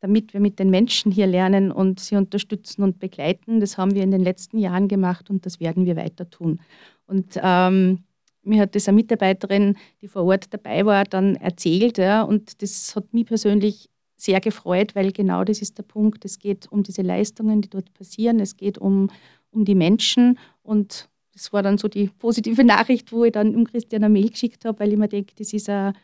damit 0.00 0.32
wir 0.32 0.40
mit 0.40 0.58
den 0.58 0.70
Menschen 0.70 1.12
hier 1.12 1.26
lernen 1.26 1.70
und 1.70 2.00
sie 2.00 2.16
unterstützen 2.16 2.82
und 2.82 2.98
begleiten. 2.98 3.60
Das 3.60 3.78
haben 3.78 3.94
wir 3.94 4.02
in 4.02 4.10
den 4.10 4.22
letzten 4.22 4.58
Jahren 4.58 4.88
gemacht 4.88 5.30
und 5.30 5.46
das 5.46 5.60
werden 5.60 5.86
wir 5.86 5.96
weiter 5.96 6.28
tun. 6.28 6.60
Und 7.06 7.38
ähm, 7.42 8.04
mir 8.44 8.62
hat 8.62 8.74
das 8.74 8.88
eine 8.88 8.96
Mitarbeiterin, 8.96 9.76
die 10.00 10.08
vor 10.08 10.24
Ort 10.24 10.52
dabei 10.52 10.84
war, 10.86 11.04
dann 11.04 11.36
erzählt. 11.36 11.98
Ja, 11.98 12.22
und 12.22 12.62
das 12.62 12.94
hat 12.96 13.12
mich 13.12 13.26
persönlich 13.26 13.88
sehr 14.16 14.40
gefreut, 14.40 14.94
weil 14.94 15.12
genau 15.12 15.44
das 15.44 15.60
ist 15.60 15.78
der 15.78 15.82
Punkt. 15.82 16.24
Es 16.24 16.38
geht 16.38 16.70
um 16.70 16.82
diese 16.82 17.02
Leistungen, 17.02 17.60
die 17.60 17.68
dort 17.68 17.92
passieren. 17.94 18.40
Es 18.40 18.56
geht 18.56 18.78
um, 18.78 19.10
um 19.50 19.64
die 19.64 19.74
Menschen. 19.74 20.38
Und 20.62 21.08
das 21.32 21.52
war 21.52 21.62
dann 21.62 21.78
so 21.78 21.88
die 21.88 22.08
positive 22.18 22.64
Nachricht, 22.64 23.12
wo 23.12 23.24
ich 23.24 23.32
dann 23.32 23.54
um 23.54 23.64
Christian 23.64 24.04
eine 24.04 24.12
Mail 24.12 24.30
geschickt 24.30 24.64
habe, 24.64 24.80
weil 24.80 24.92
ich 24.92 24.98
mir 24.98 25.08
denke, 25.08 25.34
das 25.36 25.52
ist, 25.52 25.68
ein, 25.68 25.94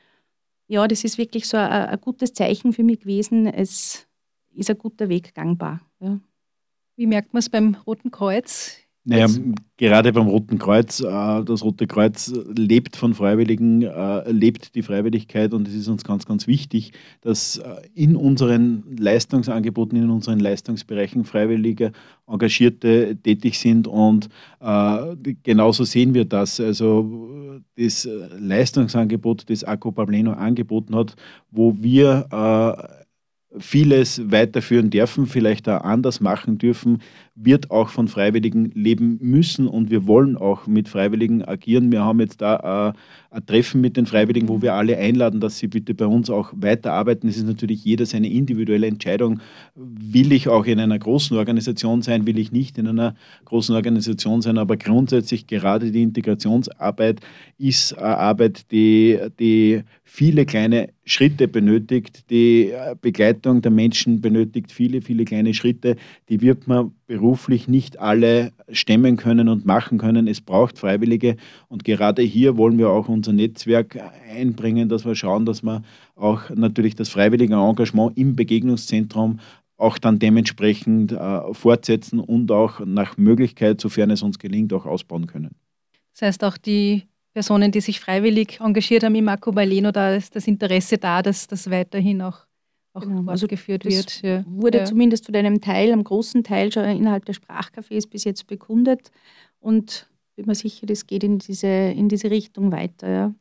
ja, 0.66 0.86
das 0.86 1.04
ist 1.04 1.18
wirklich 1.18 1.46
so 1.46 1.56
ein, 1.56 1.70
ein 1.70 2.00
gutes 2.00 2.32
Zeichen 2.32 2.72
für 2.72 2.82
mich 2.82 3.00
gewesen. 3.00 3.46
Es 3.46 4.06
ist 4.54 4.70
ein 4.70 4.78
guter 4.78 5.08
Weg 5.08 5.34
gangbar. 5.34 5.80
Ja. 6.00 6.20
Wie 6.96 7.06
merkt 7.06 7.32
man 7.32 7.38
es 7.38 7.48
beim 7.48 7.76
Roten 7.86 8.10
Kreuz? 8.10 8.76
Naja, 9.10 9.26
gerade 9.76 10.12
beim 10.12 10.28
Roten 10.28 10.58
Kreuz, 10.58 11.00
äh, 11.00 11.04
das 11.44 11.64
Rote 11.64 11.88
Kreuz 11.88 12.32
lebt 12.54 12.94
von 12.94 13.12
Freiwilligen, 13.12 13.82
äh, 13.82 14.30
lebt 14.30 14.76
die 14.76 14.82
Freiwilligkeit 14.82 15.52
und 15.52 15.66
es 15.66 15.74
ist 15.74 15.88
uns 15.88 16.04
ganz, 16.04 16.26
ganz 16.26 16.46
wichtig, 16.46 16.92
dass 17.20 17.58
äh, 17.58 17.80
in 17.92 18.14
unseren 18.14 18.84
Leistungsangeboten, 18.96 19.98
in 19.98 20.10
unseren 20.10 20.38
Leistungsbereichen 20.38 21.24
Freiwillige, 21.24 21.90
Engagierte 22.28 23.16
tätig 23.20 23.58
sind 23.58 23.88
und 23.88 24.28
genauso 25.42 25.82
sehen 25.82 26.14
wir 26.14 26.24
das. 26.24 26.60
Also 26.60 27.60
das 27.76 28.08
Leistungsangebot, 28.38 29.50
das 29.50 29.64
Acco 29.64 29.90
Pableno 29.90 30.30
angeboten 30.34 30.94
hat, 30.94 31.16
wo 31.50 31.74
wir 31.80 32.28
vieles 33.58 34.30
weiterführen 34.30 34.90
dürfen, 34.90 35.26
vielleicht 35.26 35.68
auch 35.68 35.80
anders 35.80 36.20
machen 36.20 36.58
dürfen, 36.58 37.02
wird 37.34 37.70
auch 37.70 37.88
von 37.88 38.08
Freiwilligen 38.08 38.70
leben 38.74 39.18
müssen 39.20 39.66
und 39.66 39.90
wir 39.90 40.06
wollen 40.06 40.36
auch 40.36 40.66
mit 40.66 40.88
Freiwilligen 40.88 41.44
agieren. 41.44 41.90
Wir 41.92 42.04
haben 42.04 42.20
jetzt 42.20 42.42
da 42.42 42.90
äh, 42.90 43.34
ein 43.34 43.46
Treffen 43.46 43.80
mit 43.80 43.96
den 43.96 44.06
Freiwilligen, 44.06 44.48
wo 44.48 44.60
wir 44.60 44.74
alle 44.74 44.98
einladen, 44.98 45.40
dass 45.40 45.58
sie 45.58 45.68
bitte 45.68 45.94
bei 45.94 46.06
uns 46.06 46.28
auch 46.28 46.52
weiterarbeiten. 46.54 47.28
Es 47.28 47.36
ist 47.36 47.46
natürlich 47.46 47.84
jeder 47.84 48.04
seine 48.04 48.28
individuelle 48.28 48.88
Entscheidung. 48.88 49.40
Will 49.74 50.32
ich 50.32 50.48
auch 50.48 50.66
in 50.66 50.80
einer 50.80 50.98
großen 50.98 51.36
Organisation 51.36 52.02
sein, 52.02 52.26
will 52.26 52.38
ich 52.38 52.50
nicht 52.52 52.76
in 52.78 52.88
einer 52.88 53.14
großen 53.44 53.74
Organisation 53.74 54.42
sein, 54.42 54.58
aber 54.58 54.76
grundsätzlich 54.76 55.46
gerade 55.46 55.92
die 55.92 56.02
Integrationsarbeit 56.02 57.20
ist 57.58 57.96
eine 57.96 58.16
Arbeit, 58.18 58.70
die, 58.72 59.18
die 59.38 59.82
viele 60.02 60.44
kleine 60.44 60.90
Schritte 61.04 61.46
benötigt, 61.46 62.30
die 62.30 62.72
Begleitung 63.00 63.62
der 63.62 63.70
Menschen 63.70 64.20
benötigt 64.20 64.72
viele, 64.72 65.02
viele 65.02 65.24
kleine 65.24 65.54
Schritte, 65.54 65.96
die 66.28 66.40
wird 66.40 66.66
man 66.66 66.92
beruflich 67.20 67.68
nicht 67.68 67.98
alle 67.98 68.52
stemmen 68.72 69.18
können 69.18 69.48
und 69.48 69.66
machen 69.66 69.98
können. 69.98 70.26
Es 70.26 70.40
braucht 70.40 70.78
Freiwillige 70.78 71.36
und 71.68 71.84
gerade 71.84 72.22
hier 72.22 72.56
wollen 72.56 72.78
wir 72.78 72.88
auch 72.88 73.08
unser 73.08 73.34
Netzwerk 73.34 73.98
einbringen, 74.34 74.88
dass 74.88 75.04
wir 75.04 75.14
schauen, 75.14 75.44
dass 75.44 75.62
wir 75.62 75.82
auch 76.16 76.48
natürlich 76.48 76.94
das 76.94 77.10
freiwillige 77.10 77.54
Engagement 77.54 78.16
im 78.16 78.36
Begegnungszentrum 78.36 79.38
auch 79.76 79.98
dann 79.98 80.18
dementsprechend 80.18 81.12
äh, 81.12 81.52
fortsetzen 81.52 82.20
und 82.20 82.50
auch 82.50 82.80
nach 82.80 83.18
Möglichkeit, 83.18 83.82
sofern 83.82 84.10
es 84.10 84.22
uns 84.22 84.38
gelingt, 84.38 84.72
auch 84.72 84.86
ausbauen 84.86 85.26
können. 85.26 85.54
Das 86.14 86.22
heißt, 86.22 86.44
auch 86.44 86.56
die 86.56 87.02
Personen, 87.34 87.70
die 87.70 87.82
sich 87.82 88.00
freiwillig 88.00 88.60
engagiert 88.60 89.04
haben 89.04 89.14
im 89.14 89.26
Marco 89.26 89.52
Baleno, 89.52 89.92
da 89.92 90.14
ist 90.14 90.36
das 90.36 90.46
Interesse 90.46 90.96
da, 90.96 91.22
dass 91.22 91.46
das 91.46 91.70
weiterhin 91.70 92.22
auch 92.22 92.46
auch 92.92 93.02
genau. 93.02 93.30
also 93.30 93.46
geführt 93.46 93.84
wird. 93.84 94.22
Ja. 94.22 94.44
Wurde 94.46 94.78
ja. 94.78 94.84
zumindest 94.84 95.26
von 95.26 95.34
einem 95.36 95.60
Teil, 95.60 95.92
einem 95.92 96.04
großen 96.04 96.42
Teil 96.42 96.72
schon 96.72 96.84
innerhalb 96.84 97.24
der 97.24 97.34
Sprachcafés 97.34 98.08
bis 98.08 98.24
jetzt 98.24 98.46
bekundet 98.46 99.10
und 99.60 100.08
bin 100.36 100.46
mir 100.46 100.54
sicher, 100.54 100.86
das 100.86 101.06
geht 101.06 101.22
in 101.22 101.38
diese, 101.38 101.66
in 101.66 102.08
diese 102.08 102.30
Richtung 102.30 102.72
weiter. 102.72 103.08
Ja. 103.08 103.34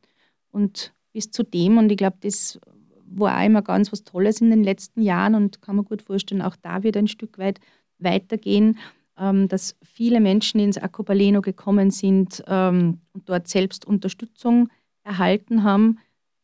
Und 0.52 0.94
bis 1.14 1.32
zu 1.32 1.44
dem, 1.44 1.78
und 1.78 1.92
ich 1.92 1.98
glaube, 1.98 2.18
das 2.22 2.60
war 3.06 3.40
auch 3.40 3.46
immer 3.46 3.62
ganz 3.62 3.92
was 3.92 4.04
Tolles 4.04 4.42
in 4.42 4.50
den 4.50 4.64
letzten 4.64 5.02
Jahren 5.02 5.36
und 5.36 5.62
kann 5.62 5.76
man 5.76 5.86
gut 5.86 6.02
vorstellen, 6.02 6.42
auch 6.42 6.56
da 6.56 6.84
wird 6.84 6.96
ein 6.98 7.08
Stück 7.08 7.38
weit 7.40 7.60
weitergehen, 7.98 8.78
ähm, 9.18 9.48
dass 9.48 9.76
viele 9.84 10.20
Menschen 10.20 10.60
ins 10.60 10.78
Acopaleno 10.78 11.42
gekommen 11.42 11.92
sind 11.92 12.44
ähm, 12.48 13.00
und 13.14 13.28
dort 13.28 13.48
selbst 13.48 13.86
Unterstützung 13.86 14.70
erhalten 15.04 15.64
haben, 15.64 16.00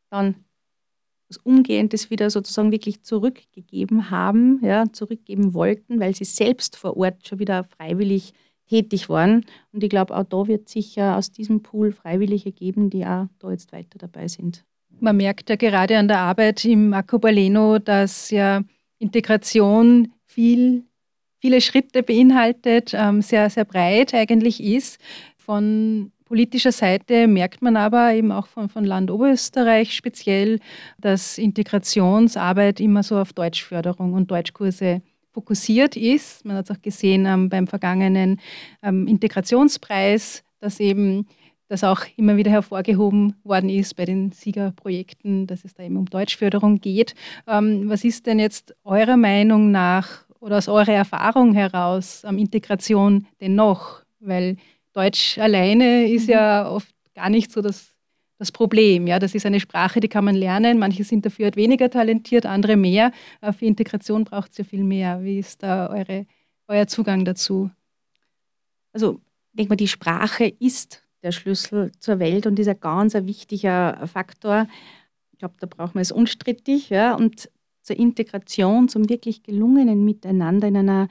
dann 0.09 0.44
umgehend 1.37 1.93
das 1.93 2.09
wieder 2.09 2.29
sozusagen 2.29 2.71
wirklich 2.71 3.01
zurückgegeben 3.03 4.09
haben, 4.09 4.59
ja, 4.63 4.85
zurückgeben 4.91 5.53
wollten, 5.53 5.99
weil 5.99 6.15
sie 6.15 6.25
selbst 6.25 6.75
vor 6.77 6.97
Ort 6.97 7.27
schon 7.27 7.39
wieder 7.39 7.63
freiwillig 7.63 8.33
tätig 8.67 9.09
waren. 9.09 9.45
Und 9.71 9.83
ich 9.83 9.89
glaube, 9.89 10.15
auch 10.15 10.23
da 10.23 10.47
wird 10.47 10.69
sicher 10.69 11.17
aus 11.17 11.31
diesem 11.31 11.61
Pool 11.61 11.91
Freiwillige 11.91 12.51
geben, 12.51 12.89
die 12.89 13.05
auch 13.05 13.27
da 13.39 13.51
jetzt 13.51 13.71
weiter 13.71 13.97
dabei 13.97 14.27
sind. 14.27 14.63
Man 14.99 15.17
merkt 15.17 15.49
ja 15.49 15.55
gerade 15.55 15.97
an 15.97 16.07
der 16.07 16.19
Arbeit 16.19 16.63
im 16.65 16.93
Accobaleno, 16.93 17.79
dass 17.79 18.31
ja 18.31 18.63
Integration 18.97 20.13
viel, 20.25 20.83
viele 21.39 21.61
Schritte 21.61 22.01
beinhaltet, 22.01 22.93
ähm, 22.93 23.21
sehr, 23.21 23.49
sehr 23.49 23.65
breit 23.65 24.13
eigentlich 24.13 24.63
ist. 24.63 24.99
Von 25.37 26.11
politischer 26.25 26.71
Seite 26.71 27.27
merkt 27.27 27.61
man 27.61 27.77
aber 27.77 28.13
eben 28.13 28.31
auch 28.31 28.47
von, 28.47 28.67
von 28.67 28.83
Land 28.83 29.11
Oberösterreich 29.11 29.95
speziell, 29.95 30.59
dass 30.99 31.37
Integrationsarbeit 31.37 32.79
immer 32.79 33.03
so 33.03 33.17
auf 33.17 33.31
Deutschförderung 33.31 34.13
und 34.13 34.29
Deutschkurse 34.31 35.01
fokussiert 35.31 35.95
ist. 35.95 36.45
Man 36.45 36.57
hat 36.57 36.69
es 36.69 36.75
auch 36.75 36.81
gesehen 36.81 37.25
ähm, 37.25 37.49
beim 37.49 37.67
vergangenen 37.67 38.39
ähm, 38.81 39.07
Integrationspreis, 39.07 40.43
dass 40.59 40.79
eben 40.79 41.27
das 41.67 41.83
auch 41.83 42.01
immer 42.15 42.37
wieder 42.37 42.51
hervorgehoben 42.51 43.35
worden 43.43 43.69
ist 43.69 43.95
bei 43.95 44.05
den 44.05 44.31
Siegerprojekten, 44.31 45.47
dass 45.47 45.65
es 45.65 45.73
da 45.73 45.83
eben 45.83 45.97
um 45.97 46.05
Deutschförderung 46.05 46.79
geht. 46.79 47.15
Ähm, 47.47 47.89
was 47.89 48.03
ist 48.03 48.25
denn 48.25 48.39
jetzt 48.39 48.75
eurer 48.83 49.17
Meinung 49.17 49.71
nach 49.71 50.25
oder 50.39 50.57
aus 50.57 50.67
eurer 50.67 50.93
Erfahrung 50.93 51.53
heraus 51.53 52.23
am 52.23 52.37
Integration 52.37 53.27
denn 53.41 53.55
noch? 53.55 54.03
Weil 54.19 54.57
Deutsch 54.95 55.37
alleine 55.37 56.07
ist 56.07 56.27
ja 56.27 56.69
oft 56.69 56.95
gar 57.15 57.29
nicht 57.29 57.51
so 57.51 57.61
das, 57.61 57.93
das 58.39 58.51
Problem. 58.51 59.07
Ja, 59.07 59.19
das 59.19 59.35
ist 59.35 59.45
eine 59.45 59.59
Sprache, 59.59 59.99
die 59.99 60.07
kann 60.07 60.23
man 60.23 60.35
lernen. 60.35 60.79
Manche 60.79 61.03
sind 61.03 61.25
dafür 61.25 61.45
halt 61.45 61.57
weniger 61.57 61.89
talentiert, 61.89 62.45
andere 62.45 62.77
mehr. 62.77 63.11
Aber 63.41 63.51
für 63.51 63.65
Integration 63.65 64.23
braucht 64.23 64.51
es 64.51 64.57
ja 64.57 64.63
viel 64.63 64.83
mehr. 64.83 65.21
Wie 65.21 65.39
ist 65.39 65.63
da 65.63 65.89
eure, 65.89 66.25
euer 66.69 66.87
Zugang 66.87 67.25
dazu? 67.25 67.69
Also, 68.93 69.19
ich 69.51 69.57
denke 69.57 69.71
mal, 69.71 69.75
die 69.75 69.89
Sprache 69.89 70.45
ist 70.59 71.03
der 71.23 71.33
Schlüssel 71.33 71.91
zur 71.99 72.19
Welt 72.19 72.45
und 72.45 72.57
ist 72.57 72.69
ein 72.69 72.79
ganz 72.79 73.15
ein 73.15 73.27
wichtiger 73.27 74.07
Faktor. 74.07 74.67
Ich 75.33 75.39
glaube, 75.39 75.55
da 75.59 75.67
brauchen 75.67 75.95
wir 75.95 76.01
es 76.01 76.11
unstrittig. 76.13 76.89
Ja, 76.89 77.15
und 77.15 77.49
zur 77.81 77.97
Integration, 77.97 78.87
zum 78.87 79.09
wirklich 79.09 79.43
gelungenen 79.43 80.05
Miteinander 80.05 80.69
in 80.69 80.77
einer 80.77 81.09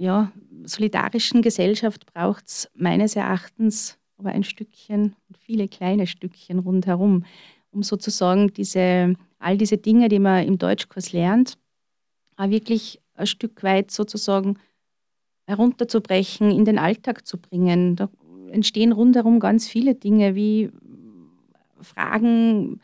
ja, 0.00 0.32
solidarischen 0.64 1.42
Gesellschaft 1.42 2.06
braucht 2.06 2.48
es 2.48 2.70
meines 2.74 3.16
Erachtens 3.16 3.98
aber 4.16 4.30
ein 4.30 4.44
Stückchen, 4.44 5.14
viele 5.38 5.68
kleine 5.68 6.06
Stückchen 6.06 6.58
rundherum, 6.58 7.24
um 7.70 7.82
sozusagen 7.82 8.52
diese, 8.52 9.14
all 9.38 9.58
diese 9.58 9.76
Dinge, 9.76 10.08
die 10.08 10.18
man 10.18 10.46
im 10.46 10.58
Deutschkurs 10.58 11.12
lernt, 11.12 11.58
wirklich 12.38 13.00
ein 13.14 13.26
Stück 13.26 13.62
weit 13.62 13.90
sozusagen 13.90 14.58
herunterzubrechen, 15.46 16.50
in 16.50 16.64
den 16.64 16.78
Alltag 16.78 17.26
zu 17.26 17.38
bringen. 17.38 17.96
Da 17.96 18.08
entstehen 18.50 18.92
rundherum 18.92 19.38
ganz 19.38 19.68
viele 19.68 19.94
Dinge 19.94 20.34
wie 20.34 20.70
Fragen, 21.82 22.80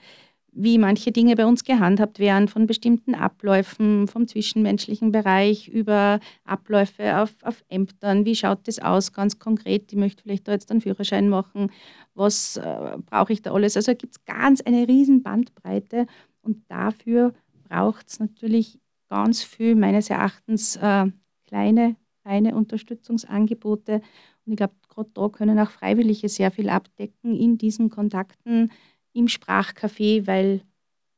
wie 0.59 0.79
manche 0.79 1.13
Dinge 1.13 1.37
bei 1.37 1.45
uns 1.45 1.65
gehandhabt 1.65 2.19
werden, 2.19 2.49
von 2.49 2.67
bestimmten 2.67 3.15
Abläufen, 3.15 4.09
vom 4.09 4.27
zwischenmenschlichen 4.27 5.13
Bereich 5.13 5.69
über 5.69 6.19
Abläufe 6.45 7.19
auf, 7.19 7.35
auf 7.43 7.63
Ämtern. 7.69 8.25
Wie 8.25 8.35
schaut 8.35 8.67
das 8.67 8.79
aus 8.79 9.13
ganz 9.13 9.39
konkret? 9.39 9.93
Ich 9.93 9.99
möchte 9.99 10.23
vielleicht 10.23 10.49
da 10.49 10.53
jetzt 10.53 10.71
einen 10.71 10.81
Führerschein 10.81 11.29
machen. 11.29 11.71
Was 12.15 12.57
äh, 12.57 12.97
brauche 13.05 13.35
ich 13.35 13.43
da 13.43 13.53
alles? 13.53 13.77
Also 13.77 13.95
gibt 13.95 14.17
es 14.17 14.25
ganz 14.25 14.63
eine 14.63 14.89
riesen 14.89 15.23
Bandbreite 15.23 16.07
und 16.41 16.65
dafür 16.69 17.35
braucht 17.69 18.09
es 18.09 18.19
natürlich 18.19 18.79
ganz 19.09 19.43
viel, 19.43 19.75
meines 19.75 20.09
Erachtens, 20.09 20.77
äh, 20.77 21.07
kleine, 21.47 21.97
feine 22.23 22.55
Unterstützungsangebote. 22.55 24.01
Und 24.47 24.53
ich 24.53 24.57
glaube, 24.57 24.75
gerade 24.89 25.11
da 25.13 25.29
können 25.29 25.59
auch 25.59 25.71
Freiwillige 25.71 26.31
sehr 26.31 26.51
viel 26.51 26.71
abdecken 26.71 27.37
in 27.37 27.59
diesen 27.59 27.91
Kontakten 27.91 28.71
im 29.17 29.27
Sprachcafé, 29.27 30.27
weil 30.27 30.61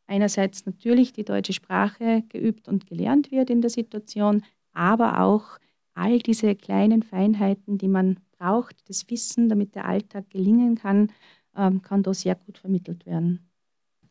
einerseits 0.07 0.65
natürlich 0.67 1.13
die 1.13 1.25
deutsche 1.25 1.53
Sprache 1.53 2.23
geübt 2.29 2.69
und 2.69 2.87
gelernt 2.87 3.31
wird 3.31 3.51
in 3.51 3.61
der 3.61 3.71
Situation, 3.71 4.45
aber 4.73 5.21
auch 5.21 5.59
all 5.95 6.21
diese 6.21 6.55
kleinen 6.55 7.03
Feinheiten, 7.03 7.77
die 7.77 7.89
man 7.89 8.21
braucht, 8.39 8.77
das 8.89 9.11
Wissen, 9.11 9.49
damit 9.49 9.75
der 9.75 9.87
Alltag 9.87 10.31
gelingen 10.31 10.77
kann, 10.77 11.11
ähm, 11.57 11.83
kann 11.83 12.03
da 12.03 12.15
sehr 12.15 12.37
gut 12.37 12.59
vermittelt 12.59 13.05
werden. 13.05 13.51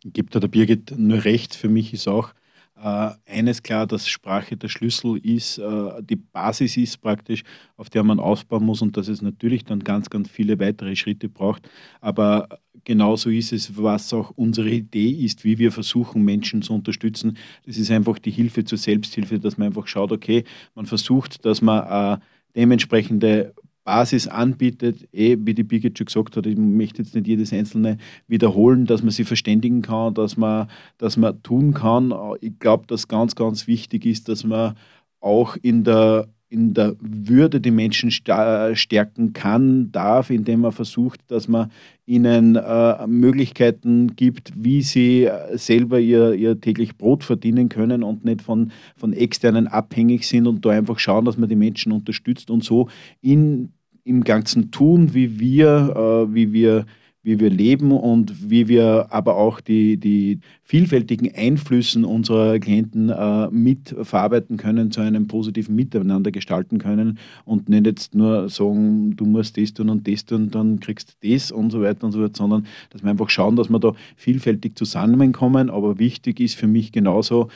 Gibt 0.03 0.35
da 0.35 0.39
der 0.39 0.49
Birgit 0.49 0.93
nur 0.97 1.23
recht. 1.23 1.55
Für 1.55 1.69
mich 1.69 1.93
ist 1.93 2.07
auch 2.07 2.33
äh, 2.75 3.11
eines 3.25 3.63
klar, 3.63 3.87
dass 3.87 4.07
Sprache 4.07 4.55
der 4.55 4.67
Schlüssel 4.67 5.17
ist, 5.17 5.57
äh, 5.57 6.03
die 6.03 6.15
Basis 6.15 6.77
ist 6.77 6.97
praktisch, 6.97 7.43
auf 7.75 7.89
der 7.89 8.03
man 8.03 8.19
aufbauen 8.19 8.65
muss 8.65 8.81
und 8.81 8.97
dass 8.97 9.07
es 9.07 9.21
natürlich 9.21 9.65
dann 9.65 9.83
ganz, 9.83 10.09
ganz 10.09 10.29
viele 10.29 10.59
weitere 10.59 10.95
Schritte 10.95 11.29
braucht. 11.29 11.67
Aber 12.01 12.47
genauso 12.87 13.29
ist 13.29 13.51
es, 13.51 13.75
was 13.75 14.13
auch 14.13 14.31
unsere 14.37 14.69
Idee 14.69 15.09
ist, 15.09 15.43
wie 15.43 15.57
wir 15.59 15.73
versuchen, 15.73 16.23
Menschen 16.23 16.61
zu 16.61 16.73
unterstützen. 16.73 17.37
Das 17.65 17.77
ist 17.77 17.91
einfach 17.91 18.17
die 18.17 18.31
Hilfe 18.31 18.63
zur 18.63 18.77
Selbsthilfe, 18.77 19.39
dass 19.39 19.57
man 19.57 19.67
einfach 19.67 19.87
schaut, 19.87 20.13
okay, 20.13 20.45
man 20.73 20.85
versucht, 20.85 21.43
dass 21.45 21.61
man 21.61 22.17
äh, 22.17 22.23
dementsprechende 22.55 23.53
Basis 23.83 24.29
anbietet, 24.29 25.05
eh, 25.11 25.35
wie 25.37 25.53
die 25.53 25.63
Birgit 25.63 25.97
schon 25.97 26.05
gesagt 26.05 26.37
hat, 26.37 26.45
ich 26.45 26.55
möchte 26.57 27.01
jetzt 27.01 27.13
nicht 27.13 27.27
jedes 27.27 27.51
einzelne 27.51 27.97
wiederholen, 28.27 28.85
dass 28.85 29.01
man 29.01 29.11
sie 29.11 29.25
verständigen 29.25 29.81
kann, 29.81 30.13
dass 30.13 30.37
man, 30.37 30.69
dass 30.97 31.17
man 31.17 31.43
tun 31.43 31.73
kann. 31.73 32.13
Ich 32.39 32.57
glaube, 32.57 32.85
dass 32.87 33.09
ganz, 33.09 33.35
ganz 33.35 33.67
wichtig 33.67 34.05
ist, 34.05 34.29
dass 34.29 34.45
man 34.45 34.75
auch 35.19 35.57
in 35.61 35.83
der 35.83 36.29
in 36.49 36.73
der 36.73 36.95
Würde 36.99 37.59
die 37.59 37.71
Menschen 37.71 38.09
stärken 38.09 39.33
kann, 39.33 39.91
darf, 39.91 40.29
indem 40.29 40.61
man 40.61 40.71
versucht, 40.71 41.19
dass 41.27 41.47
man 41.47 41.71
ihnen 42.05 42.55
äh, 42.55 43.07
Möglichkeiten 43.07 44.15
gibt, 44.15 44.53
wie 44.55 44.81
sie 44.81 45.29
selber 45.53 45.99
ihr, 45.99 46.33
ihr 46.33 46.61
täglich 46.61 46.97
Brot 46.97 47.25
verdienen 47.25 47.67
können 47.67 48.01
und 48.01 48.23
nicht 48.23 48.41
von, 48.41 48.71
von 48.95 49.11
externen 49.11 49.67
abhängig 49.67 50.25
sind 50.25 50.47
und 50.47 50.65
da 50.65 50.69
einfach 50.69 50.99
schauen, 50.99 51.25
dass 51.25 51.37
man 51.37 51.49
die 51.49 51.55
Menschen 51.55 51.91
unterstützt 51.91 52.49
und 52.49 52.63
so 52.63 52.87
in 53.21 53.73
im 54.07 54.23
ganzen 54.23 54.71
Tun, 54.71 55.13
wie 55.13 55.37
wir, 55.37 56.27
äh, 56.29 56.33
wie 56.33 56.53
wir, 56.53 56.85
wie 57.27 57.41
wir 57.41 57.49
leben 57.49 57.91
und 57.91 58.49
wie 58.49 58.69
wir 58.69 59.07
aber 59.09 59.35
auch 59.35 59.59
die, 59.59 59.97
die 59.97 60.39
vielfältigen 60.63 61.35
Einflüssen 61.35 62.05
unserer 62.05 62.57
Klienten 62.57 63.09
äh, 63.09 63.49
mitverarbeiten 63.51 64.55
können, 64.55 64.91
zu 64.91 65.01
einem 65.01 65.27
positiven 65.27 65.75
Miteinander 65.75 66.31
gestalten 66.31 66.77
können 66.77 67.19
und 67.43 67.67
nicht 67.67 67.85
jetzt 67.85 68.15
nur 68.15 68.47
sagen, 68.47 69.17
du 69.17 69.25
musst 69.25 69.57
das 69.57 69.73
tun 69.73 69.89
und 69.89 70.07
das 70.07 70.23
tun, 70.23 70.51
dann 70.51 70.79
kriegst 70.79 71.17
du 71.21 71.33
das 71.33 71.51
und 71.51 71.69
so 71.69 71.81
weiter 71.81 72.05
und 72.05 72.13
so 72.13 72.19
fort, 72.19 72.37
sondern 72.37 72.65
dass 72.91 73.03
wir 73.03 73.11
einfach 73.11 73.29
schauen, 73.29 73.57
dass 73.57 73.69
wir 73.69 73.79
da 73.79 73.91
vielfältig 74.15 74.77
zusammenkommen. 74.77 75.69
Aber 75.69 75.99
wichtig 75.99 76.39
ist 76.39 76.55
für 76.55 76.67
mich 76.67 76.93
genauso, 76.93 77.49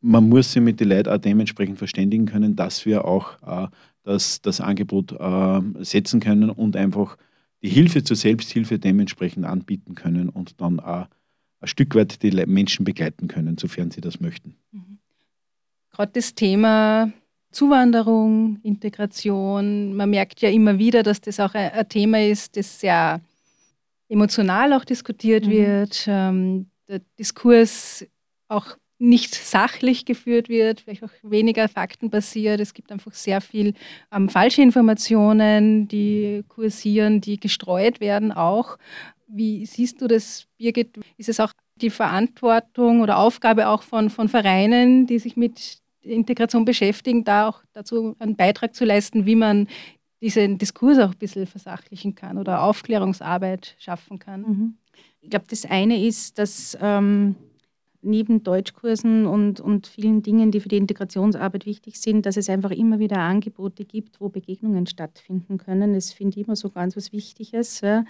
man 0.00 0.28
muss 0.28 0.52
sich 0.52 0.62
mit 0.62 0.78
den 0.78 0.90
Leuten 0.90 1.10
auch 1.10 1.18
dementsprechend 1.18 1.78
verständigen 1.78 2.26
können, 2.26 2.54
dass 2.54 2.86
wir 2.86 3.04
auch 3.04 3.32
äh, 3.44 3.66
das, 4.04 4.40
das 4.42 4.60
Angebot 4.60 5.10
äh, 5.10 5.60
setzen 5.80 6.20
können 6.20 6.50
und 6.50 6.76
einfach 6.76 7.16
die 7.62 7.68
Hilfe 7.68 8.04
zur 8.04 8.16
Selbsthilfe 8.16 8.78
dementsprechend 8.78 9.44
anbieten 9.44 9.94
können 9.94 10.28
und 10.28 10.60
dann 10.60 10.80
auch 10.80 11.06
ein 11.60 11.68
Stück 11.68 11.94
weit 11.94 12.22
die 12.22 12.30
Menschen 12.46 12.84
begleiten 12.84 13.28
können, 13.28 13.58
sofern 13.58 13.90
sie 13.90 14.00
das 14.00 14.20
möchten. 14.20 14.56
Mhm. 14.70 14.98
Gerade 15.90 16.12
das 16.12 16.34
Thema 16.34 17.12
Zuwanderung, 17.50 18.60
Integration, 18.62 19.94
man 19.94 20.10
merkt 20.10 20.40
ja 20.40 20.50
immer 20.50 20.78
wieder, 20.78 21.02
dass 21.02 21.20
das 21.20 21.40
auch 21.40 21.54
ein, 21.54 21.88
Thema 21.88 22.24
ist, 22.24 22.56
das 22.56 22.80
sehr 22.80 23.20
emotional 24.08 24.72
auch 24.72 24.84
diskutiert 24.84 25.46
mhm. 25.46 25.50
wird. 25.50 26.04
Ähm, 26.06 26.70
der 26.88 27.00
Diskurs 27.18 28.06
auch 28.48 28.76
nicht 28.98 29.34
sachlich 29.34 30.04
geführt 30.04 30.48
wird, 30.48 30.80
vielleicht 30.80 31.04
auch 31.04 31.10
weniger 31.22 31.68
faktenbasiert. 31.68 32.60
Es 32.60 32.74
gibt 32.74 32.90
einfach 32.90 33.12
sehr 33.12 33.40
viel 33.40 33.74
ähm, 34.12 34.28
falsche 34.28 34.62
Informationen, 34.62 35.86
die 35.86 36.44
kursieren, 36.48 37.20
die 37.20 37.38
gestreut 37.38 38.00
werden 38.00 38.32
auch. 38.32 38.76
Wie 39.28 39.64
siehst 39.66 40.00
du 40.00 40.08
das, 40.08 40.46
Birgit? 40.56 40.98
Ist 41.16 41.28
es 41.28 41.38
auch 41.38 41.52
die 41.76 41.90
Verantwortung 41.90 43.00
oder 43.00 43.18
Aufgabe 43.18 43.68
auch 43.68 43.82
von, 43.82 44.10
von 44.10 44.28
Vereinen, 44.28 45.06
die 45.06 45.20
sich 45.20 45.36
mit 45.36 45.78
Integration 46.00 46.64
beschäftigen, 46.64 47.22
da 47.22 47.48
auch 47.48 47.62
dazu 47.74 48.16
einen 48.18 48.34
Beitrag 48.34 48.74
zu 48.74 48.84
leisten, 48.84 49.26
wie 49.26 49.36
man 49.36 49.68
diesen 50.20 50.58
Diskurs 50.58 50.98
auch 50.98 51.12
ein 51.12 51.18
bisschen 51.18 51.46
versachlichen 51.46 52.16
kann 52.16 52.38
oder 52.38 52.62
Aufklärungsarbeit 52.62 53.76
schaffen 53.78 54.18
kann? 54.18 54.40
Mhm. 54.40 54.74
Ich 55.20 55.30
glaube, 55.30 55.46
das 55.48 55.64
eine 55.66 56.04
ist, 56.04 56.38
dass 56.38 56.76
ähm 56.80 57.36
neben 58.08 58.42
Deutschkursen 58.42 59.26
und, 59.26 59.60
und 59.60 59.86
vielen 59.86 60.22
Dingen, 60.22 60.50
die 60.50 60.60
für 60.60 60.68
die 60.68 60.76
Integrationsarbeit 60.76 61.66
wichtig 61.66 62.00
sind, 62.00 62.26
dass 62.26 62.36
es 62.36 62.48
einfach 62.48 62.70
immer 62.70 62.98
wieder 62.98 63.18
Angebote 63.18 63.84
gibt, 63.84 64.20
wo 64.20 64.28
Begegnungen 64.28 64.86
stattfinden 64.86 65.58
können. 65.58 65.94
Das 65.94 66.12
finde 66.12 66.40
ich 66.40 66.46
immer 66.46 66.56
so 66.56 66.70
ganz 66.70 66.96
was 66.96 67.12
Wichtiges. 67.12 67.80
Ja. 67.80 68.04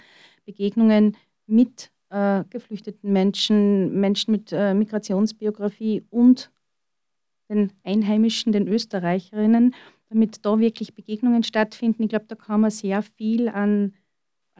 Begegnungen 0.45 1.15
mit 1.45 1.91
äh, 2.09 2.43
geflüchteten 2.49 3.11
Menschen, 3.11 3.99
Menschen 3.99 4.31
mit 4.31 4.51
äh, 4.51 4.73
Migrationsbiografie 4.73 6.03
und 6.09 6.49
den 7.49 7.71
Einheimischen, 7.83 8.51
den 8.51 8.67
Österreicherinnen, 8.67 9.75
damit 10.09 10.45
da 10.45 10.59
wirklich 10.59 10.93
Begegnungen 10.93 11.43
stattfinden. 11.43 12.03
Ich 12.03 12.09
glaube, 12.09 12.25
da 12.27 12.35
kann 12.35 12.61
man 12.61 12.71
sehr 12.71 13.01
viel 13.01 13.49
an 13.49 13.93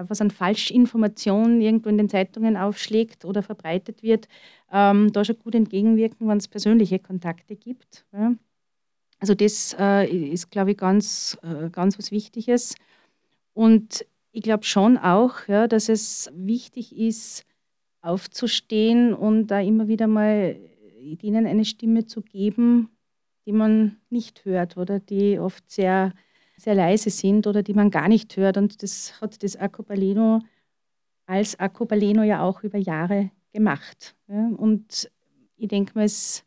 was 0.08 0.22
an 0.22 0.32
Falschinformationen 0.32 1.62
irgendwo 1.62 1.90
in 1.90 1.98
den 1.98 2.10
Zeitungen 2.10 2.58
aufschlägt 2.58 3.26
oder 3.26 3.44
verbreitet 3.44 4.04
wird, 4.04 4.28
ähm, 4.72 5.12
da 5.12 5.26
schon 5.26 5.40
gut 5.40 5.56
entgegenwirken, 5.56 6.28
wenn 6.28 6.38
es 6.38 6.48
persönliche 6.48 7.00
Kontakte 7.00 7.56
gibt. 7.56 8.06
Ja. 8.14 8.34
Also 9.20 9.34
das 9.36 9.76
äh, 9.78 10.08
ist, 10.08 10.50
glaube 10.50 10.72
ich, 10.72 10.78
ganz, 10.78 11.38
äh, 11.44 11.70
ganz 11.70 11.98
was 11.98 12.12
Wichtiges. 12.12 12.76
Und 13.54 14.06
ich 14.32 14.44
glaube 14.44 14.64
schon 14.64 14.98
auch, 14.98 15.48
ja, 15.48 15.68
dass 15.68 15.90
es 15.90 16.32
wichtig 16.34 16.98
ist, 16.98 17.46
aufzustehen 18.02 19.14
und 19.14 19.48
da 19.48 19.60
immer 19.60 19.88
wieder 19.88 20.08
mal 20.08 20.58
ihnen 21.00 21.46
eine 21.46 21.66
Stimme 21.66 22.06
zu 22.06 22.22
geben, 22.22 22.90
die 23.46 23.52
man 23.52 23.98
nicht 24.10 24.46
hört 24.46 24.78
oder 24.78 25.00
die 25.00 25.40
oft 25.40 25.70
sehr 25.70 26.14
sehr 26.60 26.76
leise 26.76 27.10
sind 27.10 27.48
oder 27.48 27.64
die 27.64 27.74
man 27.74 27.90
gar 27.90 28.08
nicht 28.08 28.36
hört. 28.38 28.58
Und 28.58 28.84
das 28.84 29.20
hat 29.22 29.42
das 29.44 29.56
Acopaleno 29.56 30.42
als 31.26 31.60
Acopaleno 31.60 32.24
ja 32.24 32.42
auch 32.42 32.64
über 32.64 32.78
Jahre 32.78 33.30
gemacht. 33.54 34.16
Und 34.28 35.10
ich 35.58 35.68
denke 35.68 35.92
mal, 35.96 36.06
es 36.06 36.44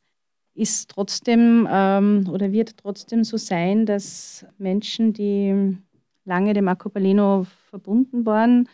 ist 0.54 0.90
trotzdem 0.90 1.68
ähm, 1.70 2.28
oder 2.30 2.52
wird 2.52 2.76
trotzdem 2.76 3.24
so 3.24 3.36
sein, 3.36 3.86
dass 3.86 4.44
Menschen, 4.58 5.12
die 5.12 5.76
lange 6.24 6.52
dem 6.52 6.68
Acopaleno 6.68 7.46
verbunden 7.70 8.26
waren 8.26 8.68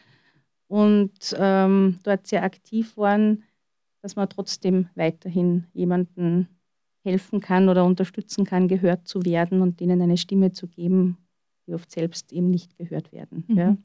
und 0.66 1.37
ähm, 1.38 1.98
dort 2.03 2.27
sehr 2.27 2.42
aktiv 2.42 2.96
waren, 2.96 3.44
dass 4.03 4.16
man 4.16 4.29
trotzdem 4.29 4.88
weiterhin 4.94 5.66
jemanden 5.72 6.48
helfen 7.05 7.40
kann 7.40 7.68
oder 7.68 7.85
unterstützen 7.85 8.44
kann, 8.44 8.68
gehört 8.68 9.07
zu 9.07 9.24
werden 9.24 9.62
und 9.62 9.81
denen 9.81 10.03
eine 10.03 10.16
Stimme 10.16 10.53
zu 10.53 10.66
geben, 10.66 11.16
die 11.68 11.74
oft 11.74 11.90
selbst 11.90 12.33
eben 12.33 12.50
nicht 12.50 12.76
gehört 12.76 13.12
werden. 13.12 13.44
Mhm. 13.46 13.57
Ja. 13.57 13.76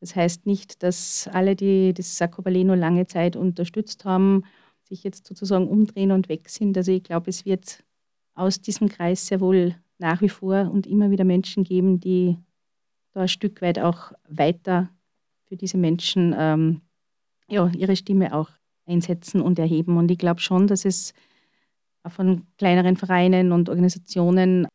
Das 0.00 0.14
heißt 0.14 0.46
nicht, 0.46 0.82
dass 0.82 1.28
alle, 1.32 1.56
die 1.56 1.92
das 1.92 2.16
Sacobaleno 2.16 2.74
lange 2.74 3.06
Zeit 3.06 3.34
unterstützt 3.34 4.04
haben, 4.04 4.44
sich 4.84 5.02
jetzt 5.02 5.26
sozusagen 5.26 5.68
umdrehen 5.68 6.12
und 6.12 6.28
weg 6.28 6.48
sind. 6.48 6.76
Also 6.76 6.92
ich 6.92 7.02
glaube, 7.02 7.30
es 7.30 7.44
wird 7.44 7.82
aus 8.34 8.60
diesem 8.60 8.88
Kreis 8.88 9.26
sehr 9.26 9.40
wohl 9.40 9.74
nach 9.98 10.20
wie 10.20 10.28
vor 10.28 10.70
und 10.70 10.86
immer 10.86 11.10
wieder 11.10 11.24
Menschen 11.24 11.64
geben, 11.64 11.98
die 11.98 12.36
da 13.12 13.22
ein 13.22 13.28
Stück 13.28 13.62
weit 13.62 13.78
auch 13.78 14.12
weiter 14.28 14.90
für 15.48 15.56
diese 15.56 15.78
Menschen 15.78 16.34
ähm, 16.38 16.82
ja, 17.48 17.70
ihre 17.76 17.96
Stimme 17.96 18.34
auch 18.34 18.50
einsetzen 18.84 19.40
und 19.40 19.58
erheben. 19.58 19.96
Und 19.96 20.10
ich 20.10 20.18
glaube 20.18 20.40
schon, 20.40 20.66
dass 20.66 20.84
es 20.84 21.14
von 22.06 22.46
kleineren 22.58 22.96
Vereinen 22.96 23.50
und 23.50 23.68
Organisationen 23.68 24.68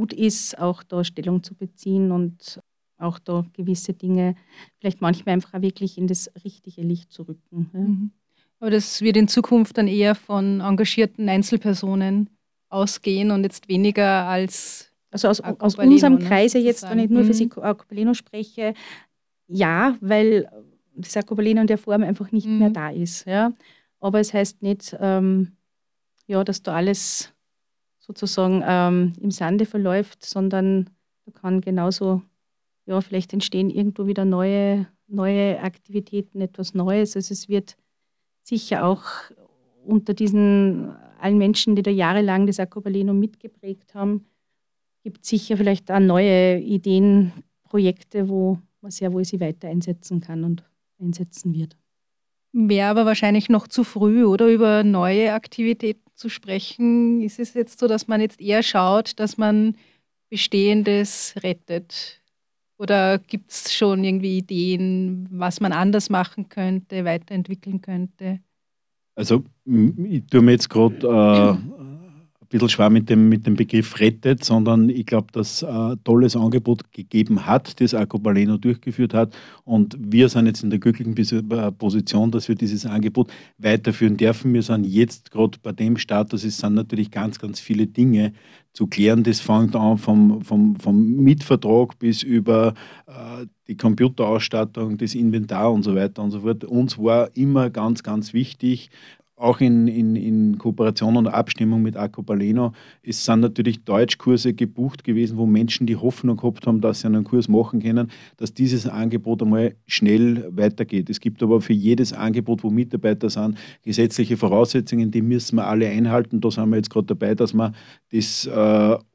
gut 0.00 0.14
ist, 0.14 0.58
auch 0.58 0.82
da 0.82 1.04
Stellung 1.04 1.42
zu 1.42 1.54
beziehen 1.54 2.10
und 2.10 2.58
auch 2.96 3.18
da 3.18 3.44
gewisse 3.52 3.92
Dinge 3.92 4.34
vielleicht 4.78 5.02
manchmal 5.02 5.34
einfach 5.34 5.60
wirklich 5.60 5.98
in 5.98 6.06
das 6.06 6.30
richtige 6.42 6.80
Licht 6.80 7.12
zu 7.12 7.24
rücken. 7.24 7.70
Ja. 7.74 7.80
Mhm. 7.80 8.10
Aber 8.60 8.70
das 8.70 9.02
wird 9.02 9.18
in 9.18 9.28
Zukunft 9.28 9.76
dann 9.76 9.88
eher 9.88 10.14
von 10.14 10.60
engagierten 10.60 11.28
Einzelpersonen 11.28 12.30
ausgehen 12.70 13.30
und 13.30 13.42
jetzt 13.42 13.68
weniger 13.68 14.26
als. 14.26 14.90
Also 15.10 15.28
aus, 15.28 15.40
aus 15.40 15.74
unserem 15.74 16.14
ne, 16.14 16.24
Kreise 16.24 16.58
jetzt, 16.58 16.88
wenn 16.88 17.00
ich 17.00 17.10
nur 17.10 17.24
für 17.24 17.34
mhm. 17.34 17.50
Acopaleno 17.62 18.14
spreche, 18.14 18.74
ja, 19.48 19.96
weil 20.00 20.48
das 20.94 21.16
Acopaleno 21.16 21.60
in 21.62 21.66
der 21.66 21.78
Form 21.78 22.04
einfach 22.04 22.30
nicht 22.32 22.46
mhm. 22.46 22.58
mehr 22.58 22.70
da 22.70 22.90
ist. 22.90 23.26
Ja. 23.26 23.52
Aber 23.98 24.20
es 24.20 24.32
heißt 24.32 24.62
nicht, 24.62 24.96
ähm, 25.00 25.56
ja, 26.26 26.44
dass 26.44 26.62
da 26.62 26.76
alles 26.76 27.34
sozusagen 28.00 28.62
ähm, 28.66 29.12
im 29.20 29.30
Sande 29.30 29.66
verläuft, 29.66 30.24
sondern 30.24 30.90
da 31.24 31.32
kann 31.32 31.60
genauso, 31.60 32.22
ja, 32.86 33.00
vielleicht 33.00 33.32
entstehen 33.32 33.70
irgendwo 33.70 34.06
wieder 34.06 34.24
neue, 34.24 34.88
neue 35.06 35.60
Aktivitäten, 35.60 36.40
etwas 36.40 36.74
Neues. 36.74 37.14
Also 37.14 37.32
es 37.32 37.48
wird 37.48 37.76
sicher 38.42 38.84
auch 38.84 39.04
unter 39.84 40.14
diesen 40.14 40.90
allen 41.20 41.38
Menschen, 41.38 41.76
die 41.76 41.82
da 41.82 41.90
jahrelang 41.90 42.46
das 42.46 42.58
Acopaleno 42.58 43.12
mitgeprägt 43.12 43.94
haben, 43.94 44.26
gibt 45.02 45.22
es 45.22 45.28
sicher 45.28 45.56
vielleicht 45.56 45.90
auch 45.90 46.00
neue 46.00 46.58
Ideen, 46.58 47.32
Projekte, 47.64 48.28
wo 48.28 48.58
man 48.80 48.90
sehr 48.90 49.12
wohl 49.12 49.24
sie 49.24 49.40
weiter 49.40 49.68
einsetzen 49.68 50.20
kann 50.20 50.42
und 50.42 50.64
einsetzen 50.98 51.54
wird. 51.54 51.76
Wäre 52.52 52.88
aber 52.88 53.06
wahrscheinlich 53.06 53.48
noch 53.48 53.68
zu 53.68 53.84
früh, 53.84 54.24
oder 54.24 54.48
über 54.48 54.82
neue 54.82 55.32
Aktivitäten 55.32 56.09
zu 56.20 56.28
sprechen. 56.28 57.22
Ist 57.22 57.40
es 57.40 57.54
jetzt 57.54 57.80
so, 57.80 57.88
dass 57.88 58.06
man 58.06 58.20
jetzt 58.20 58.40
eher 58.40 58.62
schaut, 58.62 59.18
dass 59.18 59.36
man 59.38 59.76
Bestehendes 60.28 61.34
rettet? 61.42 62.20
Oder 62.78 63.18
gibt 63.18 63.50
es 63.50 63.74
schon 63.74 64.04
irgendwie 64.04 64.38
Ideen, 64.38 65.28
was 65.30 65.60
man 65.60 65.72
anders 65.72 66.08
machen 66.08 66.48
könnte, 66.48 67.04
weiterentwickeln 67.04 67.80
könnte? 67.80 68.40
Also 69.16 69.44
ich 69.66 70.24
tue 70.26 70.40
mir 70.40 70.52
jetzt 70.52 70.70
gerade 70.70 70.96
äh, 70.96 71.79
bisschen 72.50 72.68
schwer 72.68 72.90
mit 72.90 73.08
dem, 73.08 73.28
mit 73.28 73.46
dem 73.46 73.54
Begriff 73.54 74.00
rettet, 74.00 74.44
sondern 74.44 74.90
ich 74.90 75.06
glaube, 75.06 75.28
dass 75.32 75.62
ein 75.62 76.02
tolles 76.04 76.36
Angebot 76.36 76.92
gegeben 76.92 77.46
hat, 77.46 77.80
das 77.80 77.94
Acopaleno 77.94 78.58
durchgeführt 78.58 79.14
hat. 79.14 79.34
Und 79.64 79.96
wir 79.98 80.28
sind 80.28 80.46
jetzt 80.46 80.64
in 80.64 80.70
der 80.70 80.80
glücklichen 80.80 81.16
äh, 81.16 81.72
Position, 81.72 82.30
dass 82.32 82.48
wir 82.48 82.56
dieses 82.56 82.84
Angebot 82.86 83.30
weiterführen 83.58 84.16
dürfen. 84.16 84.52
Wir 84.52 84.62
sind 84.62 84.84
jetzt 84.84 85.30
gerade 85.30 85.58
bei 85.62 85.72
dem 85.72 85.96
Status, 85.96 86.44
es 86.44 86.58
sind 86.58 86.74
natürlich 86.74 87.12
ganz, 87.12 87.38
ganz 87.38 87.60
viele 87.60 87.86
Dinge 87.86 88.32
zu 88.72 88.88
klären. 88.88 89.22
Das 89.22 89.40
fängt 89.40 89.76
an 89.76 89.98
vom, 89.98 90.42
vom, 90.42 90.76
vom 90.76 91.16
Mietvertrag 91.16 91.98
bis 92.00 92.24
über 92.24 92.74
äh, 93.06 93.46
die 93.68 93.76
Computerausstattung, 93.76 94.98
das 94.98 95.14
Inventar 95.14 95.72
und 95.72 95.84
so 95.84 95.94
weiter 95.94 96.22
und 96.22 96.32
so 96.32 96.40
fort. 96.40 96.64
Uns 96.64 96.98
war 96.98 97.30
immer 97.36 97.70
ganz, 97.70 98.02
ganz 98.02 98.32
wichtig, 98.32 98.90
auch 99.40 99.60
in, 99.60 99.88
in, 99.88 100.16
in 100.16 100.58
Kooperation 100.58 101.16
und 101.16 101.26
Abstimmung 101.26 101.80
mit 101.82 101.96
Acopaleno, 101.96 102.72
es 103.02 103.24
sind 103.24 103.40
natürlich 103.40 103.82
Deutschkurse 103.84 104.52
gebucht 104.52 105.02
gewesen, 105.02 105.38
wo 105.38 105.46
Menschen 105.46 105.86
die 105.86 105.96
Hoffnung 105.96 106.36
gehabt 106.36 106.66
haben, 106.66 106.82
dass 106.82 107.00
sie 107.00 107.06
einen 107.06 107.24
Kurs 107.24 107.48
machen 107.48 107.80
können, 107.80 108.10
dass 108.36 108.52
dieses 108.52 108.86
Angebot 108.86 109.42
einmal 109.42 109.74
schnell 109.86 110.46
weitergeht. 110.54 111.08
Es 111.08 111.20
gibt 111.20 111.42
aber 111.42 111.62
für 111.62 111.72
jedes 111.72 112.12
Angebot, 112.12 112.62
wo 112.62 112.70
Mitarbeiter 112.70 113.30
sind, 113.30 113.56
gesetzliche 113.82 114.36
Voraussetzungen, 114.36 115.10
die 115.10 115.22
müssen 115.22 115.56
wir 115.56 115.66
alle 115.66 115.88
einhalten. 115.88 116.40
Da 116.42 116.50
sind 116.50 116.68
wir 116.68 116.76
jetzt 116.76 116.90
gerade 116.90 117.06
dabei, 117.06 117.34
dass 117.34 117.54
wir 117.54 117.72
das 118.12 118.46
äh, 118.46 118.50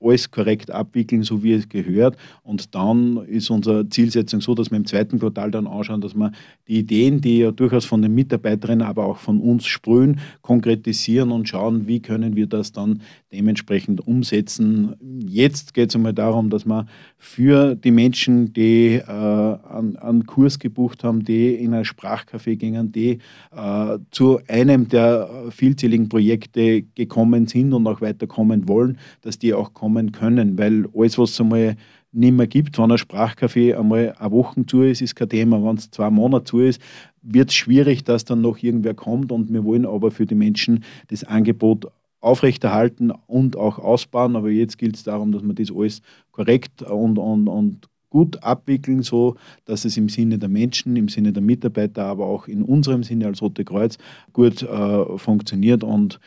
alles 0.02 0.32
korrekt 0.32 0.72
abwickeln, 0.72 1.22
so 1.22 1.44
wie 1.44 1.54
es 1.54 1.70
gehört. 1.70 2.18
Und 2.42 2.74
dann 2.74 3.18
ist 3.28 3.52
unsere 3.52 3.88
Zielsetzung 3.90 4.42
so, 4.42 4.56
dass 4.56 4.72
wir 4.72 4.78
im 4.78 4.86
zweiten 4.86 5.20
Quartal 5.20 5.52
dann 5.52 5.68
anschauen, 5.68 6.02
dass 6.02 6.16
wir 6.16 6.32
die 6.68 6.80
Ideen, 6.80 7.22
die 7.22 7.40
ja 7.40 7.52
durchaus 7.52 7.86
von 7.86 8.02
den 8.02 8.16
Mitarbeiterinnen, 8.16 8.88
aber 8.88 9.06
auch 9.06 9.18
von 9.18 9.40
uns 9.40 9.68
sprühen, 9.68 10.15
konkretisieren 10.42 11.32
und 11.32 11.48
schauen, 11.50 11.88
wie 11.88 12.02
können 12.02 12.36
wir 12.36 12.48
das 12.48 12.72
dann 12.72 13.02
dementsprechend 13.32 14.06
umsetzen. 14.08 14.96
Jetzt 15.26 15.74
geht 15.74 15.90
es 15.90 15.96
einmal 15.96 16.14
darum, 16.14 16.50
dass 16.50 16.66
man 16.66 16.88
für 17.18 17.76
die 17.76 17.92
Menschen, 17.92 18.54
die 18.54 18.96
äh, 18.96 19.02
einen, 19.08 19.98
einen 19.98 20.26
Kurs 20.26 20.60
gebucht 20.60 21.04
haben, 21.04 21.24
die 21.24 21.56
in 21.56 21.74
ein 21.74 21.86
Sprachcafé 21.86 22.56
gingen, 22.56 22.92
die 22.92 23.20
äh, 23.56 23.98
zu 24.12 24.40
einem 24.48 24.88
der 24.88 25.30
vielzähligen 25.50 26.10
Projekte 26.10 26.84
gekommen 26.96 27.48
sind 27.48 27.74
und 27.74 27.88
auch 27.88 28.02
weiterkommen 28.02 28.68
wollen, 28.68 28.98
dass 29.22 29.40
die 29.40 29.54
auch 29.54 29.74
kommen 29.74 30.12
können, 30.12 30.58
weil 30.58 30.86
alles, 30.96 31.18
was 31.18 31.40
einmal 31.40 31.76
nicht 32.16 32.34
mehr 32.34 32.48
gibt. 32.48 32.78
Wenn 32.78 32.92
ein 32.92 32.98
Sprachcafé 32.98 33.78
einmal 33.78 34.16
eine 34.18 34.32
Woche 34.32 34.66
zu 34.66 34.82
ist, 34.82 35.02
ist 35.02 35.16
kein 35.16 35.30
Thema. 35.30 35.64
Wenn 35.64 35.78
es 35.78 35.92
zwei 35.92 36.10
Monate 36.10 36.46
zu 36.46 36.60
ist, 36.60 36.82
wird 37.22 37.50
es 37.50 37.56
schwierig, 37.56 38.04
dass 38.04 38.26
dann 38.26 38.42
noch 38.42 38.58
irgendwer 38.62 38.94
kommt. 38.94 39.32
Und 39.32 39.52
wir 39.52 39.64
wollen 39.64 39.86
aber 39.86 40.12
für 40.12 40.26
die 40.26 40.36
Menschen 40.36 40.84
das 41.08 41.24
Angebot 41.24 41.88
aufrechterhalten 42.22 43.12
und 43.28 43.58
auch 43.58 43.80
ausbauen. 43.80 44.36
Aber 44.36 44.50
jetzt 44.50 44.78
gilt 44.78 44.96
es 44.96 45.04
darum, 45.04 45.32
dass 45.32 45.44
wir 45.44 45.54
das 45.54 45.72
alles 45.72 46.02
korrekt 46.32 46.82
und, 46.82 47.18
und, 47.18 47.48
und 47.48 47.90
gut 48.10 48.42
abwickeln, 48.44 49.04
so 49.04 49.36
dass 49.66 49.84
es 49.84 49.98
im 49.98 50.08
Sinne 50.08 50.38
der 50.38 50.48
Menschen, 50.48 50.96
im 50.96 51.10
Sinne 51.10 51.34
der 51.34 51.44
Mitarbeiter, 51.44 52.06
aber 52.06 52.26
auch 52.28 52.48
in 52.48 52.64
unserem 52.64 53.04
Sinne 53.04 53.26
als 53.26 53.42
Rote 53.42 53.66
Kreuz 53.66 53.98
gut 54.32 54.64
äh, 54.64 55.18
funktioniert. 55.18 55.84
Und 55.84 56.22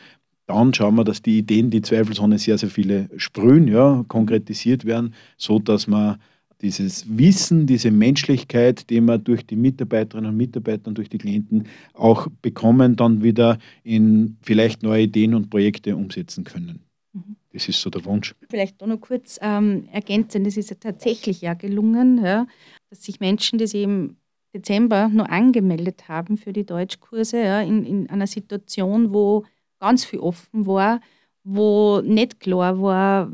dann 0.49 0.73
schauen 0.73 0.95
wir, 0.95 1.03
dass 1.03 1.21
die 1.21 1.37
Ideen, 1.37 1.69
die 1.69 1.81
zweifelsohne 1.81 2.39
sehr, 2.39 2.57
sehr 2.57 2.69
viele 2.69 3.07
sprühen, 3.17 3.67
ja, 3.67 4.03
konkretisiert 4.07 4.83
werden, 4.83 5.13
so 5.37 5.59
dass 5.59 5.85
man 5.85 6.17
dieses 6.61 7.05
Wissen, 7.07 7.67
diese 7.67 7.91
Menschlichkeit, 7.91 8.89
die 8.89 8.99
wir 8.99 9.19
durch 9.19 9.45
die 9.45 9.55
Mitarbeiterinnen 9.55 10.31
und 10.31 10.37
Mitarbeiter 10.37 10.87
und 10.87 10.97
durch 10.97 11.07
die 11.07 11.19
Klienten 11.19 11.67
auch 11.93 12.27
bekommen, 12.41 12.95
dann 12.95 13.21
wieder 13.21 13.59
in 13.83 14.37
vielleicht 14.41 14.81
neue 14.81 15.03
Ideen 15.03 15.35
und 15.35 15.51
Projekte 15.51 15.95
umsetzen 15.95 16.43
können. 16.43 16.79
Mhm. 17.13 17.35
Das 17.53 17.69
ist 17.69 17.79
so 17.79 17.91
der 17.91 18.03
Wunsch. 18.05 18.33
Vielleicht 18.49 18.81
noch 18.81 18.99
kurz 18.99 19.37
ähm, 19.43 19.87
ergänzen, 19.91 20.43
das 20.43 20.57
ist 20.57 20.71
ja 20.71 20.77
tatsächlich 20.79 21.41
ja 21.41 21.53
gelungen, 21.53 22.23
ja, 22.23 22.47
dass 22.89 23.03
sich 23.03 23.19
Menschen, 23.19 23.59
die 23.59 23.67
sich 23.67 23.83
im 23.83 24.17
Dezember 24.55 25.09
nur 25.09 25.29
angemeldet 25.29 26.09
haben 26.09 26.35
für 26.35 26.53
die 26.53 26.65
Deutschkurse, 26.65 27.37
ja, 27.37 27.61
in, 27.61 27.85
in 27.85 28.09
einer 28.09 28.27
Situation, 28.27 29.13
wo 29.13 29.45
ganz 29.79 30.05
viel 30.05 30.19
offen 30.19 30.65
war, 30.65 31.01
wo 31.43 32.01
nicht 32.01 32.39
klar 32.39 32.81
war, 32.81 33.31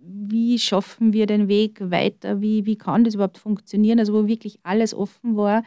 wie 0.00 0.58
schaffen 0.58 1.12
wir 1.12 1.26
den 1.26 1.48
Weg 1.48 1.78
weiter, 1.90 2.40
wie, 2.40 2.66
wie 2.66 2.76
kann 2.76 3.04
das 3.04 3.14
überhaupt 3.14 3.38
funktionieren, 3.38 3.98
also 3.98 4.14
wo 4.14 4.26
wirklich 4.26 4.58
alles 4.62 4.94
offen 4.94 5.36
war. 5.36 5.62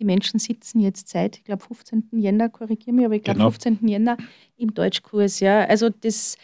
Die 0.00 0.04
Menschen 0.04 0.40
sitzen 0.40 0.80
jetzt 0.80 1.08
seit, 1.08 1.36
ich 1.36 1.44
glaube, 1.44 1.62
15. 1.62 2.08
Jänner, 2.12 2.48
korrigiere 2.48 2.94
mich, 2.94 3.04
aber 3.04 3.14
ich 3.14 3.22
glaube, 3.22 3.38
genau. 3.38 3.50
15. 3.50 3.86
Jänner 3.86 4.16
im 4.56 4.74
Deutschkurs. 4.74 5.40
Ja. 5.40 5.64
Also 5.64 5.88
das, 5.88 6.36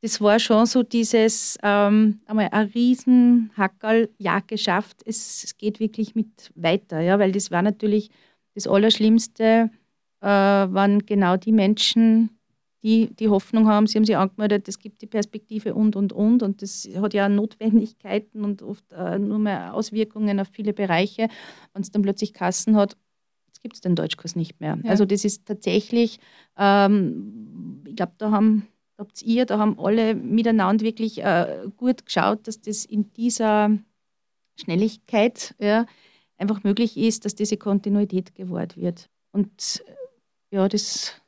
das 0.00 0.20
war 0.20 0.38
schon 0.38 0.66
so 0.66 0.82
dieses, 0.82 1.58
ähm, 1.62 2.20
einmal 2.26 2.48
ein 2.50 2.66
Riesenhackerl, 2.68 4.08
ja, 4.18 4.40
geschafft, 4.40 5.02
es, 5.04 5.44
es, 5.44 5.56
geht 5.56 5.80
wirklich 5.80 6.14
mit 6.14 6.50
weiter, 6.54 7.00
ja, 7.00 7.18
weil 7.18 7.32
das 7.32 7.50
war 7.50 7.62
natürlich 7.62 8.10
das 8.54 8.66
Allerschlimmste, 8.66 9.70
äh, 10.20 10.26
waren 10.26 11.04
genau 11.04 11.36
die 11.36 11.52
Menschen, 11.52 12.30
die 12.84 13.14
die 13.14 13.28
Hoffnung 13.28 13.66
haben, 13.66 13.86
sie 13.86 13.96
haben 13.96 14.04
sich 14.04 14.16
angemeldet, 14.16 14.68
es 14.68 14.78
gibt 14.78 15.02
die 15.02 15.06
Perspektive 15.06 15.74
und, 15.74 15.96
und, 15.96 16.12
und. 16.12 16.42
Und 16.42 16.62
das 16.62 16.88
hat 16.96 17.14
ja 17.14 17.28
Notwendigkeiten 17.28 18.44
und 18.44 18.62
oft 18.62 18.92
äh, 18.92 19.18
nur 19.18 19.38
mehr 19.38 19.74
Auswirkungen 19.74 20.38
auf 20.38 20.48
viele 20.52 20.74
Bereiche. 20.74 21.28
Wenn 21.72 21.82
es 21.82 21.90
dann 21.90 22.02
plötzlich 22.02 22.34
Kassen 22.34 22.76
hat, 22.76 22.96
gibt 23.62 23.74
es 23.74 23.80
den 23.80 23.96
Deutschkurs 23.96 24.36
nicht 24.36 24.60
mehr. 24.60 24.78
Ja. 24.84 24.90
Also 24.90 25.06
das 25.06 25.24
ist 25.24 25.46
tatsächlich, 25.46 26.20
ähm, 26.58 27.82
ich 27.86 27.96
glaube, 27.96 28.12
da 28.18 28.30
haben 28.30 28.68
habt 28.98 29.22
ihr, 29.22 29.46
da 29.46 29.58
haben 29.58 29.78
alle 29.80 30.14
miteinander 30.14 30.84
wirklich 30.84 31.24
äh, 31.24 31.66
gut 31.76 32.04
geschaut, 32.06 32.46
dass 32.46 32.60
das 32.60 32.84
in 32.84 33.12
dieser 33.14 33.76
Schnelligkeit 34.60 35.54
ja, 35.58 35.86
einfach 36.36 36.62
möglich 36.62 36.96
ist, 36.96 37.24
dass 37.24 37.34
diese 37.34 37.56
Kontinuität 37.56 38.34
gewahrt 38.34 38.76
wird. 38.76 39.08
Und 39.32 39.82
ja, 40.50 40.68
das 40.68 41.20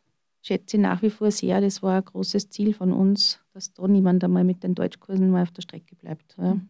schätze 0.47 0.77
ich 0.77 0.83
nach 0.83 1.03
wie 1.03 1.11
vor 1.11 1.31
sehr. 1.31 1.61
Das 1.61 1.83
war 1.83 1.97
ein 1.97 2.05
großes 2.05 2.51
Ziel 2.51 2.73
von 2.73 2.93
uns, 2.93 3.41
dass 3.53 3.73
da 3.73 3.87
niemand 3.89 4.23
einmal 4.23 4.45
mit 4.45 4.63
den 4.63 4.75
Deutschkursen 4.75 5.31
mal 5.31 5.43
auf 5.43 5.51
der 5.51 5.63
Strecke 5.63 5.97
bleibt. 5.97 6.37
Ja. 6.39 6.61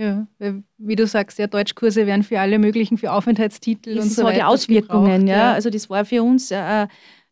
Ja, 0.00 0.28
wie 0.76 0.94
du 0.94 1.08
sagst, 1.08 1.40
ja, 1.40 1.48
Deutschkurse 1.48 2.06
werden 2.06 2.22
für 2.22 2.38
alle 2.38 2.60
möglichen, 2.60 2.98
für 2.98 3.10
Aufenthaltstitel 3.10 3.96
das 3.96 4.04
und 4.04 4.10
so 4.12 4.22
weiter. 4.22 4.36
Die 4.36 4.42
Auswirkungen, 4.44 5.26
ja. 5.26 5.36
ja. 5.36 5.52
Also 5.54 5.70
das 5.70 5.90
war 5.90 6.04
für 6.04 6.22
uns 6.22 6.52
äh, 6.52 6.86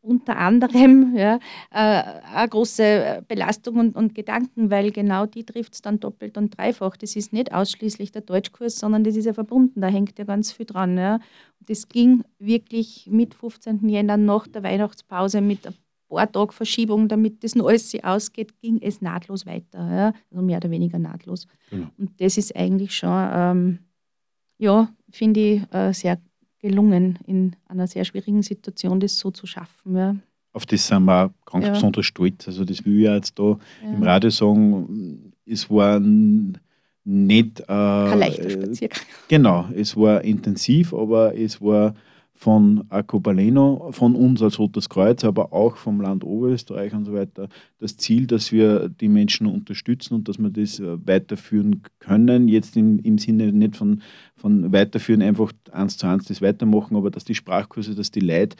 unter 0.06 0.38
anderem 0.38 1.14
ja, 1.16 1.38
äh, 1.70 2.02
eine 2.34 2.48
große 2.48 3.24
Belastung 3.28 3.76
und, 3.76 3.96
und 3.96 4.14
Gedanken, 4.14 4.70
weil 4.70 4.92
genau 4.92 5.26
die 5.26 5.44
trifft 5.44 5.74
es 5.74 5.82
dann 5.82 6.00
doppelt 6.00 6.38
und 6.38 6.56
dreifach. 6.56 6.96
Das 6.96 7.16
ist 7.16 7.32
nicht 7.32 7.52
ausschließlich 7.52 8.12
der 8.12 8.22
Deutschkurs, 8.22 8.78
sondern 8.78 9.04
das 9.04 9.16
ist 9.16 9.24
ja 9.24 9.32
verbunden, 9.32 9.80
da 9.80 9.88
hängt 9.88 10.18
ja 10.18 10.24
ganz 10.24 10.52
viel 10.52 10.66
dran. 10.66 10.96
Ja. 10.96 11.14
Und 11.14 11.68
das 11.68 11.88
ging 11.88 12.22
wirklich 12.38 13.08
mit 13.10 13.34
15. 13.34 13.88
Jänner 13.88 14.16
nach 14.16 14.46
der 14.46 14.62
Weihnachtspause 14.62 15.40
mit 15.40 15.66
ein 15.66 15.74
paar 16.08 16.30
Tage 16.30 16.52
Verschiebung, 16.52 17.08
damit 17.08 17.42
das 17.42 17.54
noch 17.54 17.66
alles 17.66 17.92
ausgeht, 18.02 18.60
ging 18.60 18.80
es 18.80 19.00
nahtlos 19.00 19.44
weiter. 19.44 19.90
Ja. 19.90 20.12
Also 20.30 20.42
mehr 20.42 20.58
oder 20.58 20.70
weniger 20.70 20.98
nahtlos. 20.98 21.46
Genau. 21.70 21.88
Und 21.98 22.20
das 22.20 22.38
ist 22.38 22.54
eigentlich 22.54 22.94
schon, 22.94 23.28
ähm, 23.32 23.78
ja, 24.58 24.88
finde 25.10 25.40
ich, 25.40 25.74
äh, 25.74 25.92
sehr 25.92 26.18
gelungen, 26.60 27.18
in 27.26 27.56
einer 27.68 27.86
sehr 27.86 28.04
schwierigen 28.04 28.42
Situation 28.42 29.00
das 29.00 29.18
so 29.18 29.30
zu 29.30 29.46
schaffen. 29.46 29.96
Ja. 29.96 30.16
Auf 30.52 30.66
das 30.66 30.86
sind 30.86 31.04
wir 31.04 31.32
ganz 31.44 31.66
ja. 31.66 31.72
besonders 31.72 32.06
stolz. 32.06 32.46
Also 32.46 32.64
das 32.64 32.84
will 32.84 32.98
ich 33.00 33.04
jetzt 33.04 33.38
da 33.38 33.58
ja. 33.82 33.92
im 33.92 34.02
Radio 34.02 34.30
sagen, 34.30 35.32
es 35.44 35.68
war 35.70 36.00
nicht... 36.00 37.60
Äh, 37.60 37.64
Kein 37.66 38.18
leichter 38.18 38.50
Spaziergang. 38.50 39.00
Genau, 39.28 39.68
es 39.74 39.96
war 39.96 40.24
intensiv, 40.24 40.94
aber 40.94 41.36
es 41.36 41.60
war 41.60 41.94
von 42.36 42.84
Acopaleno, 42.90 43.88
von 43.92 44.14
uns 44.14 44.42
als 44.42 44.58
Rotes 44.58 44.90
Kreuz, 44.90 45.24
aber 45.24 45.54
auch 45.54 45.76
vom 45.76 46.02
Land 46.02 46.22
Oberösterreich 46.22 46.92
und 46.92 47.06
so 47.06 47.14
weiter, 47.14 47.48
das 47.80 47.96
Ziel, 47.96 48.26
dass 48.26 48.52
wir 48.52 48.90
die 48.90 49.08
Menschen 49.08 49.46
unterstützen 49.46 50.14
und 50.14 50.28
dass 50.28 50.38
wir 50.38 50.50
das 50.50 50.78
äh, 50.78 50.98
weiterführen 51.06 51.82
können. 51.98 52.46
Jetzt 52.48 52.76
im, 52.76 52.98
im 52.98 53.16
Sinne 53.16 53.52
nicht 53.52 53.76
von, 53.76 54.02
von 54.36 54.70
weiterführen, 54.70 55.22
einfach 55.22 55.52
eins 55.72 55.96
zu 55.96 56.06
eins 56.06 56.26
das 56.26 56.42
weitermachen, 56.42 56.96
aber 56.96 57.10
dass 57.10 57.24
die 57.24 57.34
Sprachkurse, 57.34 57.94
dass 57.94 58.10
die 58.10 58.20
Leute 58.20 58.56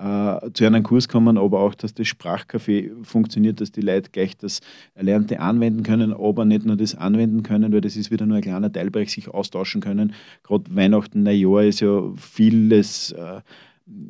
äh, 0.00 0.50
zu 0.54 0.64
einem 0.64 0.82
Kurs 0.82 1.08
kommen, 1.08 1.36
aber 1.36 1.60
auch, 1.60 1.74
dass 1.74 1.92
das 1.92 2.06
Sprachcafé 2.06 2.90
funktioniert, 3.04 3.60
dass 3.60 3.70
die 3.70 3.82
Leute 3.82 4.10
gleich 4.10 4.36
das 4.36 4.60
Erlernte 4.94 5.40
anwenden 5.40 5.82
können, 5.82 6.14
aber 6.14 6.44
nicht 6.44 6.64
nur 6.64 6.76
das 6.76 6.94
anwenden 6.94 7.42
können, 7.42 7.72
weil 7.72 7.82
das 7.82 7.96
ist 7.96 8.10
wieder 8.10 8.24
nur 8.24 8.38
ein 8.38 8.42
kleiner 8.42 8.72
Teilbereich, 8.72 9.12
sich 9.12 9.28
austauschen 9.28 9.80
können. 9.80 10.14
Gerade 10.42 10.64
Weihnachten, 10.74 11.22
Neujahr 11.22 11.64
ist 11.64 11.80
ja 11.80 12.02
vieles 12.16 13.12
äh, 13.12 13.40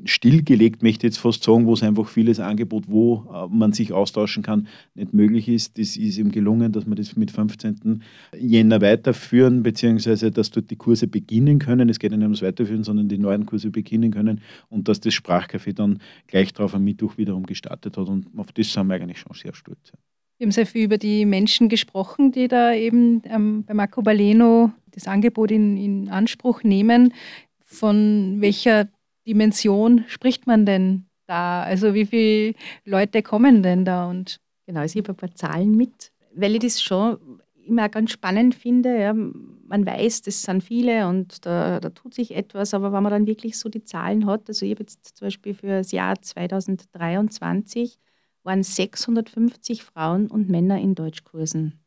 stillgelegt, 0.04 0.82
möchte 0.82 1.06
ich 1.06 1.12
jetzt 1.12 1.18
fast 1.18 1.42
sagen, 1.42 1.66
wo 1.66 1.74
es 1.74 1.82
einfach 1.82 2.08
vieles 2.08 2.40
Angebot, 2.40 2.84
wo 2.88 3.26
äh, 3.32 3.46
man 3.48 3.72
sich 3.72 3.92
austauschen 3.92 4.42
kann, 4.42 4.68
nicht 4.94 5.14
möglich 5.14 5.48
ist. 5.48 5.78
Das 5.78 5.96
ist 5.96 6.18
ihm 6.18 6.30
gelungen, 6.30 6.72
dass 6.72 6.86
wir 6.86 6.94
das 6.94 7.16
mit 7.16 7.30
15. 7.30 8.02
Jänner 8.38 8.80
weiterführen, 8.80 9.62
beziehungsweise 9.62 10.30
dass 10.30 10.50
dort 10.50 10.70
die 10.70 10.76
Kurse 10.76 11.06
beginnen 11.06 11.58
können. 11.58 11.88
Es 11.88 11.98
geht 11.98 12.12
nicht 12.12 12.22
ums 12.22 12.42
Weiterführen, 12.42 12.84
sondern 12.84 13.08
die 13.08 13.18
neuen 13.18 13.46
Kurse 13.46 13.70
beginnen 13.70 14.10
können 14.10 14.40
und 14.68 14.88
dass 14.88 15.00
das 15.00 15.14
Sprachcafé 15.14 15.74
dann 15.74 16.00
gleich 16.26 16.52
darauf 16.52 16.74
am 16.74 16.84
Mittwoch 16.84 17.16
wiederum 17.16 17.46
gestartet 17.46 17.96
hat. 17.96 18.08
Und 18.08 18.26
auf 18.36 18.52
das 18.52 18.72
sind 18.72 18.86
wir 18.88 18.94
eigentlich 18.94 19.18
schon 19.18 19.34
sehr 19.34 19.54
stolz. 19.54 19.92
Wir 20.38 20.46
haben 20.46 20.52
sehr 20.52 20.66
viel 20.66 20.84
über 20.84 20.96
die 20.96 21.26
Menschen 21.26 21.68
gesprochen, 21.68 22.32
die 22.32 22.48
da 22.48 22.72
eben 22.72 23.22
ähm, 23.26 23.64
bei 23.64 23.74
Marco 23.74 24.00
Baleno 24.00 24.72
das 24.92 25.06
Angebot 25.06 25.50
in, 25.50 25.76
in 25.76 26.08
Anspruch 26.08 26.62
nehmen. 26.62 27.12
Von 27.66 28.40
welcher 28.40 28.88
Dimension 29.30 30.04
spricht 30.08 30.48
man 30.48 30.66
denn 30.66 31.06
da? 31.28 31.62
Also 31.62 31.94
wie 31.94 32.04
viele 32.04 32.54
Leute 32.84 33.22
kommen 33.22 33.62
denn 33.62 33.84
da? 33.84 34.10
Und 34.10 34.40
genau, 34.66 34.82
ich 34.82 34.96
habe 34.96 35.10
ein 35.10 35.16
paar 35.16 35.34
Zahlen 35.36 35.76
mit, 35.76 36.12
weil 36.34 36.54
ich 36.54 36.60
das 36.60 36.82
schon 36.82 37.40
immer 37.64 37.88
ganz 37.88 38.10
spannend 38.10 38.56
finde. 38.56 38.98
Ja, 38.98 39.12
man 39.12 39.86
weiß, 39.86 40.22
das 40.22 40.42
sind 40.42 40.64
viele 40.64 41.06
und 41.06 41.46
da, 41.46 41.78
da, 41.78 41.90
tut 41.90 42.12
sich 42.12 42.34
etwas, 42.34 42.74
aber 42.74 42.92
wenn 42.92 43.04
man 43.04 43.12
dann 43.12 43.26
wirklich 43.28 43.56
so 43.56 43.68
die 43.68 43.84
Zahlen 43.84 44.26
hat, 44.26 44.48
also 44.48 44.66
ich 44.66 44.72
habe 44.72 44.82
jetzt 44.82 45.16
zum 45.16 45.26
Beispiel 45.26 45.54
für 45.54 45.68
das 45.68 45.92
Jahr 45.92 46.20
2023 46.20 48.00
waren 48.42 48.64
650 48.64 49.84
Frauen 49.84 50.26
und 50.26 50.48
Männer 50.48 50.80
in 50.80 50.96
Deutschkursen. 50.96 51.79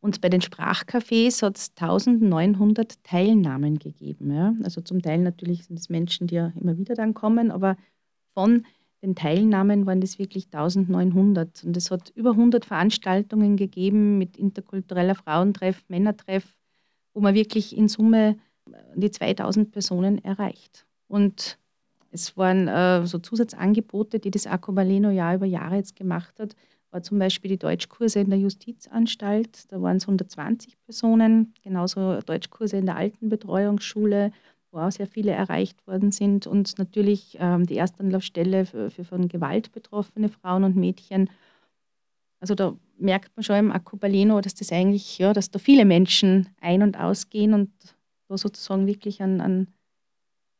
Und 0.00 0.20
bei 0.20 0.28
den 0.28 0.40
Sprachcafés 0.40 1.42
hat 1.42 1.58
es 1.58 1.72
1900 1.78 3.02
Teilnahmen 3.02 3.78
gegeben. 3.78 4.32
Ja? 4.32 4.54
Also 4.62 4.80
zum 4.80 5.02
Teil 5.02 5.18
natürlich 5.18 5.64
sind 5.64 5.78
es 5.78 5.88
Menschen, 5.88 6.28
die 6.28 6.36
ja 6.36 6.52
immer 6.60 6.78
wieder 6.78 6.94
dann 6.94 7.14
kommen, 7.14 7.50
aber 7.50 7.76
von 8.32 8.64
den 9.02 9.14
Teilnahmen 9.14 9.86
waren 9.86 10.00
das 10.00 10.18
wirklich 10.18 10.46
1900. 10.46 11.64
Und 11.64 11.76
es 11.76 11.90
hat 11.90 12.10
über 12.14 12.30
100 12.30 12.64
Veranstaltungen 12.64 13.56
gegeben 13.56 14.18
mit 14.18 14.36
interkultureller 14.36 15.14
Frauentreff, 15.14 15.84
Männertreff, 15.88 16.56
wo 17.14 17.20
man 17.20 17.34
wirklich 17.34 17.76
in 17.76 17.88
Summe 17.88 18.36
die 18.94 19.10
2000 19.10 19.72
Personen 19.72 20.22
erreicht. 20.24 20.86
Und 21.06 21.58
es 22.10 22.36
waren 22.36 22.68
äh, 22.68 23.06
so 23.06 23.18
Zusatzangebote, 23.18 24.18
die 24.18 24.30
das 24.30 24.46
Accobaleno 24.46 25.10
Jahr 25.10 25.34
über 25.34 25.46
Jahre 25.46 25.76
jetzt 25.76 25.96
gemacht 25.96 26.38
hat, 26.38 26.54
war 26.90 27.02
zum 27.02 27.18
Beispiel 27.18 27.50
die 27.50 27.58
Deutschkurse 27.58 28.20
in 28.20 28.30
der 28.30 28.38
Justizanstalt. 28.38 29.70
Da 29.70 29.80
waren 29.82 29.98
es 29.98 30.04
120 30.04 30.78
Personen, 30.84 31.52
genauso 31.62 32.20
Deutschkurse 32.20 32.78
in 32.78 32.86
der 32.86 32.96
Altenbetreuungsschule, 32.96 34.32
wo 34.70 34.78
auch 34.78 34.90
sehr 34.90 35.06
viele 35.06 35.32
erreicht 35.32 35.86
worden 35.86 36.12
sind. 36.12 36.46
Und 36.46 36.78
natürlich 36.78 37.36
ähm, 37.40 37.66
die 37.66 37.76
Erstanlaufstelle 37.76 38.66
für, 38.66 38.90
für 38.90 39.04
von 39.04 39.28
Gewalt 39.28 39.72
betroffene 39.72 40.28
Frauen 40.28 40.64
und 40.64 40.76
Mädchen. 40.76 41.28
Also 42.40 42.54
da 42.54 42.76
merkt 42.98 43.36
man 43.36 43.44
schon 43.44 43.56
im 43.56 43.72
Acupaleno, 43.72 44.40
dass 44.40 44.54
das 44.54 44.72
eigentlich, 44.72 45.18
ja, 45.18 45.32
dass 45.32 45.50
da 45.50 45.58
viele 45.58 45.84
Menschen 45.84 46.48
ein- 46.60 46.82
und 46.82 46.98
ausgehen 46.98 47.52
und 47.52 47.70
da 48.28 48.38
sozusagen 48.38 48.86
wirklich 48.86 49.22
einen, 49.22 49.40
einen, 49.40 49.74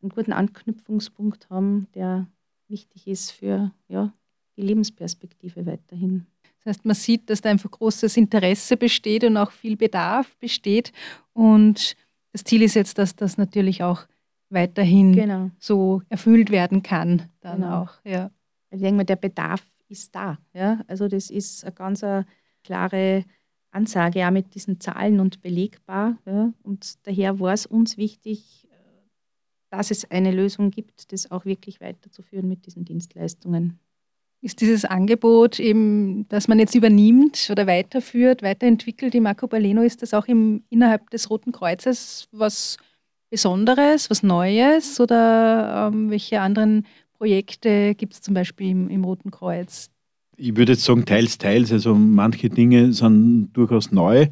einen 0.02 0.10
guten 0.10 0.32
Anknüpfungspunkt 0.32 1.48
haben, 1.50 1.86
der 1.94 2.26
wichtig 2.68 3.06
ist 3.06 3.30
für 3.30 3.72
ja, 3.88 4.12
die 4.58 4.62
Lebensperspektive 4.62 5.64
weiterhin. 5.64 6.26
Das 6.58 6.76
heißt, 6.76 6.84
man 6.84 6.96
sieht, 6.96 7.30
dass 7.30 7.40
da 7.40 7.50
einfach 7.50 7.70
großes 7.70 8.16
Interesse 8.16 8.76
besteht 8.76 9.24
und 9.24 9.36
auch 9.36 9.52
viel 9.52 9.76
Bedarf 9.76 10.36
besteht. 10.38 10.92
Und 11.32 11.96
das 12.32 12.44
Ziel 12.44 12.62
ist 12.62 12.74
jetzt, 12.74 12.98
dass 12.98 13.16
das 13.16 13.38
natürlich 13.38 13.82
auch 13.82 14.06
weiterhin 14.50 15.12
genau. 15.12 15.50
so 15.58 16.02
erfüllt 16.08 16.50
werden 16.50 16.82
kann. 16.82 17.22
Dann 17.40 17.60
genau. 17.60 17.82
auch, 17.82 17.92
ja. 18.04 18.30
Ich 18.70 18.80
denke 18.80 18.96
mal, 18.96 19.04
der 19.04 19.16
Bedarf 19.16 19.62
ist 19.88 20.14
da. 20.14 20.38
Ja? 20.52 20.82
Also 20.88 21.08
das 21.08 21.30
ist 21.30 21.64
eine 21.64 21.72
ganz 21.72 22.04
eine 22.04 22.26
klare 22.64 23.24
Ansage, 23.70 24.26
auch 24.26 24.30
mit 24.30 24.54
diesen 24.54 24.80
Zahlen 24.80 25.20
und 25.20 25.40
belegbar. 25.40 26.18
Ja? 26.26 26.52
Und 26.62 27.06
daher 27.06 27.40
war 27.40 27.54
es 27.54 27.64
uns 27.64 27.96
wichtig, 27.96 28.68
dass 29.70 29.90
es 29.90 30.10
eine 30.10 30.32
Lösung 30.32 30.70
gibt, 30.70 31.12
das 31.12 31.30
auch 31.30 31.44
wirklich 31.44 31.80
weiterzuführen 31.80 32.48
mit 32.48 32.66
diesen 32.66 32.84
Dienstleistungen 32.84 33.78
ist 34.40 34.60
dieses 34.60 34.84
Angebot 34.84 35.58
eben, 35.58 36.28
das 36.28 36.48
man 36.48 36.58
jetzt 36.58 36.74
übernimmt 36.74 37.48
oder 37.50 37.66
weiterführt, 37.66 38.42
weiterentwickelt 38.42 39.14
im 39.14 39.24
Marco 39.24 39.46
Baleno, 39.46 39.82
ist 39.82 40.02
das 40.02 40.14
auch 40.14 40.26
im, 40.26 40.62
innerhalb 40.70 41.10
des 41.10 41.30
Roten 41.30 41.52
Kreuzes 41.52 42.28
was 42.32 42.76
Besonderes, 43.30 44.08
was 44.08 44.22
Neues 44.22 45.00
oder 45.00 45.90
ähm, 45.92 46.10
welche 46.10 46.40
anderen 46.40 46.86
Projekte 47.12 47.94
gibt 47.94 48.14
es 48.14 48.22
zum 48.22 48.32
Beispiel 48.34 48.70
im, 48.70 48.88
im 48.88 49.04
Roten 49.04 49.30
Kreuz, 49.30 49.90
ich 50.40 50.56
würde 50.56 50.72
jetzt 50.72 50.84
sagen, 50.84 51.04
teils, 51.04 51.36
teils. 51.36 51.72
Also 51.72 51.94
manche 51.94 52.48
Dinge 52.48 52.92
sind 52.92 53.50
durchaus 53.52 53.90
neu. 53.90 54.28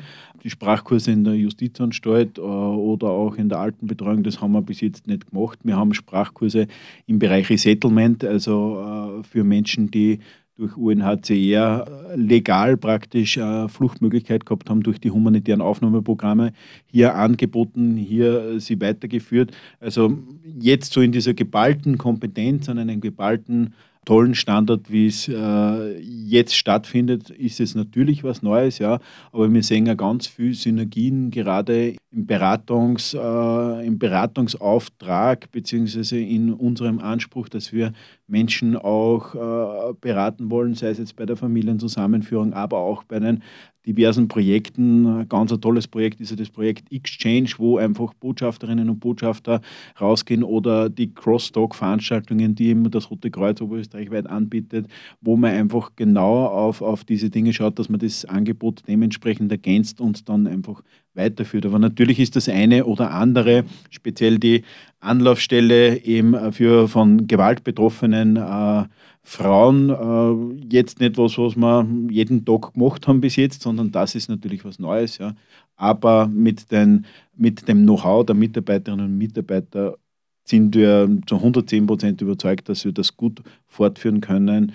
Die 0.46 0.50
Sprachkurse 0.50 1.10
in 1.10 1.24
der 1.24 1.34
Justizanstalt 1.34 2.38
äh, 2.38 2.40
oder 2.40 3.08
auch 3.08 3.34
in 3.34 3.48
der 3.48 3.58
Altenbetreuung, 3.58 4.22
das 4.22 4.40
haben 4.40 4.52
wir 4.52 4.62
bis 4.62 4.80
jetzt 4.80 5.08
nicht 5.08 5.28
gemacht. 5.28 5.58
Wir 5.64 5.76
haben 5.76 5.92
Sprachkurse 5.92 6.68
im 7.08 7.18
Bereich 7.18 7.50
Resettlement, 7.50 8.22
also 8.22 8.78
äh, 8.78 9.24
für 9.24 9.42
Menschen, 9.42 9.90
die 9.90 10.20
durch 10.56 10.76
UNHCR 10.76 12.12
legal 12.14 12.76
praktisch 12.76 13.38
äh, 13.38 13.68
Fluchtmöglichkeit 13.68 14.46
gehabt 14.46 14.70
haben 14.70 14.84
durch 14.84 15.00
die 15.00 15.10
humanitären 15.10 15.60
Aufnahmeprogramme, 15.60 16.52
hier 16.86 17.16
angeboten, 17.16 17.96
hier 17.96 18.60
sie 18.60 18.80
weitergeführt. 18.80 19.50
Also 19.80 20.16
jetzt 20.60 20.92
so 20.92 21.00
in 21.00 21.10
dieser 21.10 21.34
geballten 21.34 21.98
Kompetenz, 21.98 22.68
an 22.68 22.78
einem 22.78 23.00
geballten 23.00 23.74
tollen 24.06 24.34
Standard, 24.34 24.90
wie 24.90 25.08
es 25.08 25.28
äh, 25.28 25.98
jetzt 25.98 26.56
stattfindet, 26.56 27.28
ist 27.28 27.60
es 27.60 27.74
natürlich 27.74 28.24
was 28.24 28.40
Neues, 28.40 28.78
ja. 28.78 29.00
Aber 29.32 29.52
wir 29.52 29.62
sehen 29.62 29.84
ja 29.84 29.94
ganz 29.94 30.28
viele 30.28 30.54
Synergien 30.54 31.30
gerade 31.30 31.96
im, 32.10 32.26
Beratungs, 32.26 33.14
äh, 33.14 33.86
im 33.86 33.98
Beratungsauftrag 33.98 35.50
beziehungsweise 35.50 36.18
in 36.18 36.52
unserem 36.52 37.00
Anspruch, 37.00 37.48
dass 37.48 37.72
wir 37.72 37.92
Menschen 38.28 38.76
auch 38.76 39.34
äh, 39.34 39.92
beraten 40.00 40.50
wollen, 40.50 40.74
sei 40.74 40.90
es 40.90 40.98
jetzt 40.98 41.16
bei 41.16 41.26
der 41.26 41.36
Familienzusammenführung, 41.36 42.54
aber 42.54 42.78
auch 42.78 43.02
bei 43.02 43.18
den 43.18 43.42
diversen 43.86 44.28
Projekten. 44.28 45.06
Ein 45.06 45.28
ganz 45.28 45.52
ein 45.52 45.60
tolles 45.60 45.86
Projekt 45.86 46.20
ist 46.20 46.30
ja 46.30 46.36
das 46.36 46.50
Projekt 46.50 46.92
Exchange, 46.92 47.50
wo 47.58 47.78
einfach 47.78 48.12
Botschafterinnen 48.14 48.90
und 48.90 49.00
Botschafter 49.00 49.60
rausgehen 50.00 50.42
oder 50.42 50.88
die 50.88 51.14
Crosstalk-Veranstaltungen, 51.14 52.54
die 52.54 52.68
eben 52.68 52.90
das 52.90 53.10
Rote 53.10 53.30
Kreuz 53.30 53.60
oberösterreichweit 53.60 54.26
anbietet, 54.26 54.86
wo 55.20 55.36
man 55.36 55.52
einfach 55.52 55.92
genau 55.96 56.46
auf, 56.46 56.82
auf 56.82 57.04
diese 57.04 57.30
Dinge 57.30 57.52
schaut, 57.52 57.78
dass 57.78 57.88
man 57.88 58.00
das 58.00 58.24
Angebot 58.24 58.82
dementsprechend 58.88 59.50
ergänzt 59.52 60.00
und 60.00 60.28
dann 60.28 60.46
einfach 60.46 60.82
weiterführt. 61.14 61.66
Aber 61.66 61.78
natürlich 61.78 62.20
ist 62.20 62.36
das 62.36 62.48
eine 62.48 62.84
oder 62.84 63.12
andere, 63.12 63.64
speziell 63.90 64.38
die 64.38 64.62
Anlaufstelle 65.00 66.04
eben 66.04 66.52
für 66.52 66.88
von 66.88 67.26
Gewalt 67.26 67.64
betroffenen 67.64 68.36
äh, 68.36 68.84
Frauen 69.28 69.90
äh, 69.90 70.66
jetzt 70.72 71.00
nicht 71.00 71.18
was, 71.18 71.36
was 71.36 71.56
wir 71.56 71.84
jeden 72.10 72.44
Tag 72.44 72.74
gemacht 72.74 73.08
haben 73.08 73.20
bis 73.20 73.34
jetzt, 73.34 73.60
sondern 73.60 73.90
das 73.90 74.14
ist 74.14 74.28
natürlich 74.28 74.64
was 74.64 74.78
Neues. 74.78 75.18
Ja. 75.18 75.34
Aber 75.74 76.28
mit, 76.28 76.70
den, 76.70 77.06
mit 77.36 77.66
dem 77.66 77.82
Know-how 77.82 78.24
der 78.24 78.36
Mitarbeiterinnen 78.36 79.06
und 79.06 79.18
Mitarbeiter 79.18 79.96
sind 80.44 80.76
wir 80.76 81.10
zu 81.26 81.34
110 81.34 81.88
Prozent 81.88 82.20
überzeugt, 82.20 82.68
dass 82.68 82.84
wir 82.84 82.92
das 82.92 83.16
gut 83.16 83.42
fortführen 83.66 84.20
können. 84.20 84.72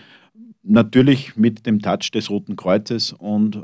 Natürlich 0.63 1.37
mit 1.37 1.65
dem 1.65 1.81
Touch 1.81 2.11
des 2.13 2.29
Roten 2.29 2.57
Kreuzes 2.57 3.13
und 3.13 3.63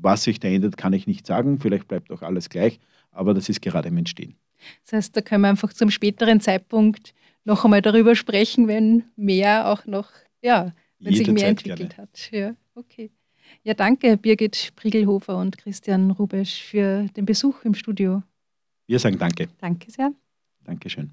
was 0.00 0.24
sich 0.24 0.40
da 0.40 0.48
ändert, 0.48 0.76
kann 0.76 0.92
ich 0.94 1.06
nicht 1.06 1.28
sagen. 1.28 1.60
Vielleicht 1.60 1.86
bleibt 1.86 2.10
auch 2.10 2.22
alles 2.22 2.48
gleich, 2.48 2.80
aber 3.12 3.34
das 3.34 3.48
ist 3.48 3.62
gerade 3.62 3.86
im 3.88 3.96
Entstehen. 3.98 4.34
Das 4.82 4.94
heißt, 4.94 5.16
da 5.16 5.20
können 5.20 5.42
wir 5.42 5.48
einfach 5.48 5.72
zum 5.72 5.90
späteren 5.90 6.40
Zeitpunkt 6.40 7.14
noch 7.44 7.64
einmal 7.64 7.82
darüber 7.82 8.14
sprechen, 8.16 8.68
wenn 8.68 9.04
mehr 9.16 9.68
auch 9.68 9.86
noch, 9.86 10.08
ja, 10.44 10.72
wenn 11.00 11.14
sich 11.14 11.26
mehr 11.28 11.48
entwickelt 11.48 11.96
gerne. 11.96 11.96
hat. 11.96 12.30
Ja, 12.30 12.54
okay. 12.74 13.10
Ja, 13.62 13.74
danke 13.74 14.16
Birgit 14.16 14.56
Spriegelhofer 14.56 15.36
und 15.38 15.58
Christian 15.58 16.10
Rubesch 16.10 16.62
für 16.62 17.06
den 17.16 17.26
Besuch 17.26 17.64
im 17.64 17.74
Studio. 17.74 18.22
Wir 18.86 18.98
sagen 18.98 19.18
danke. 19.18 19.48
Danke 19.58 19.90
sehr. 19.90 20.12
Dankeschön. 20.64 21.12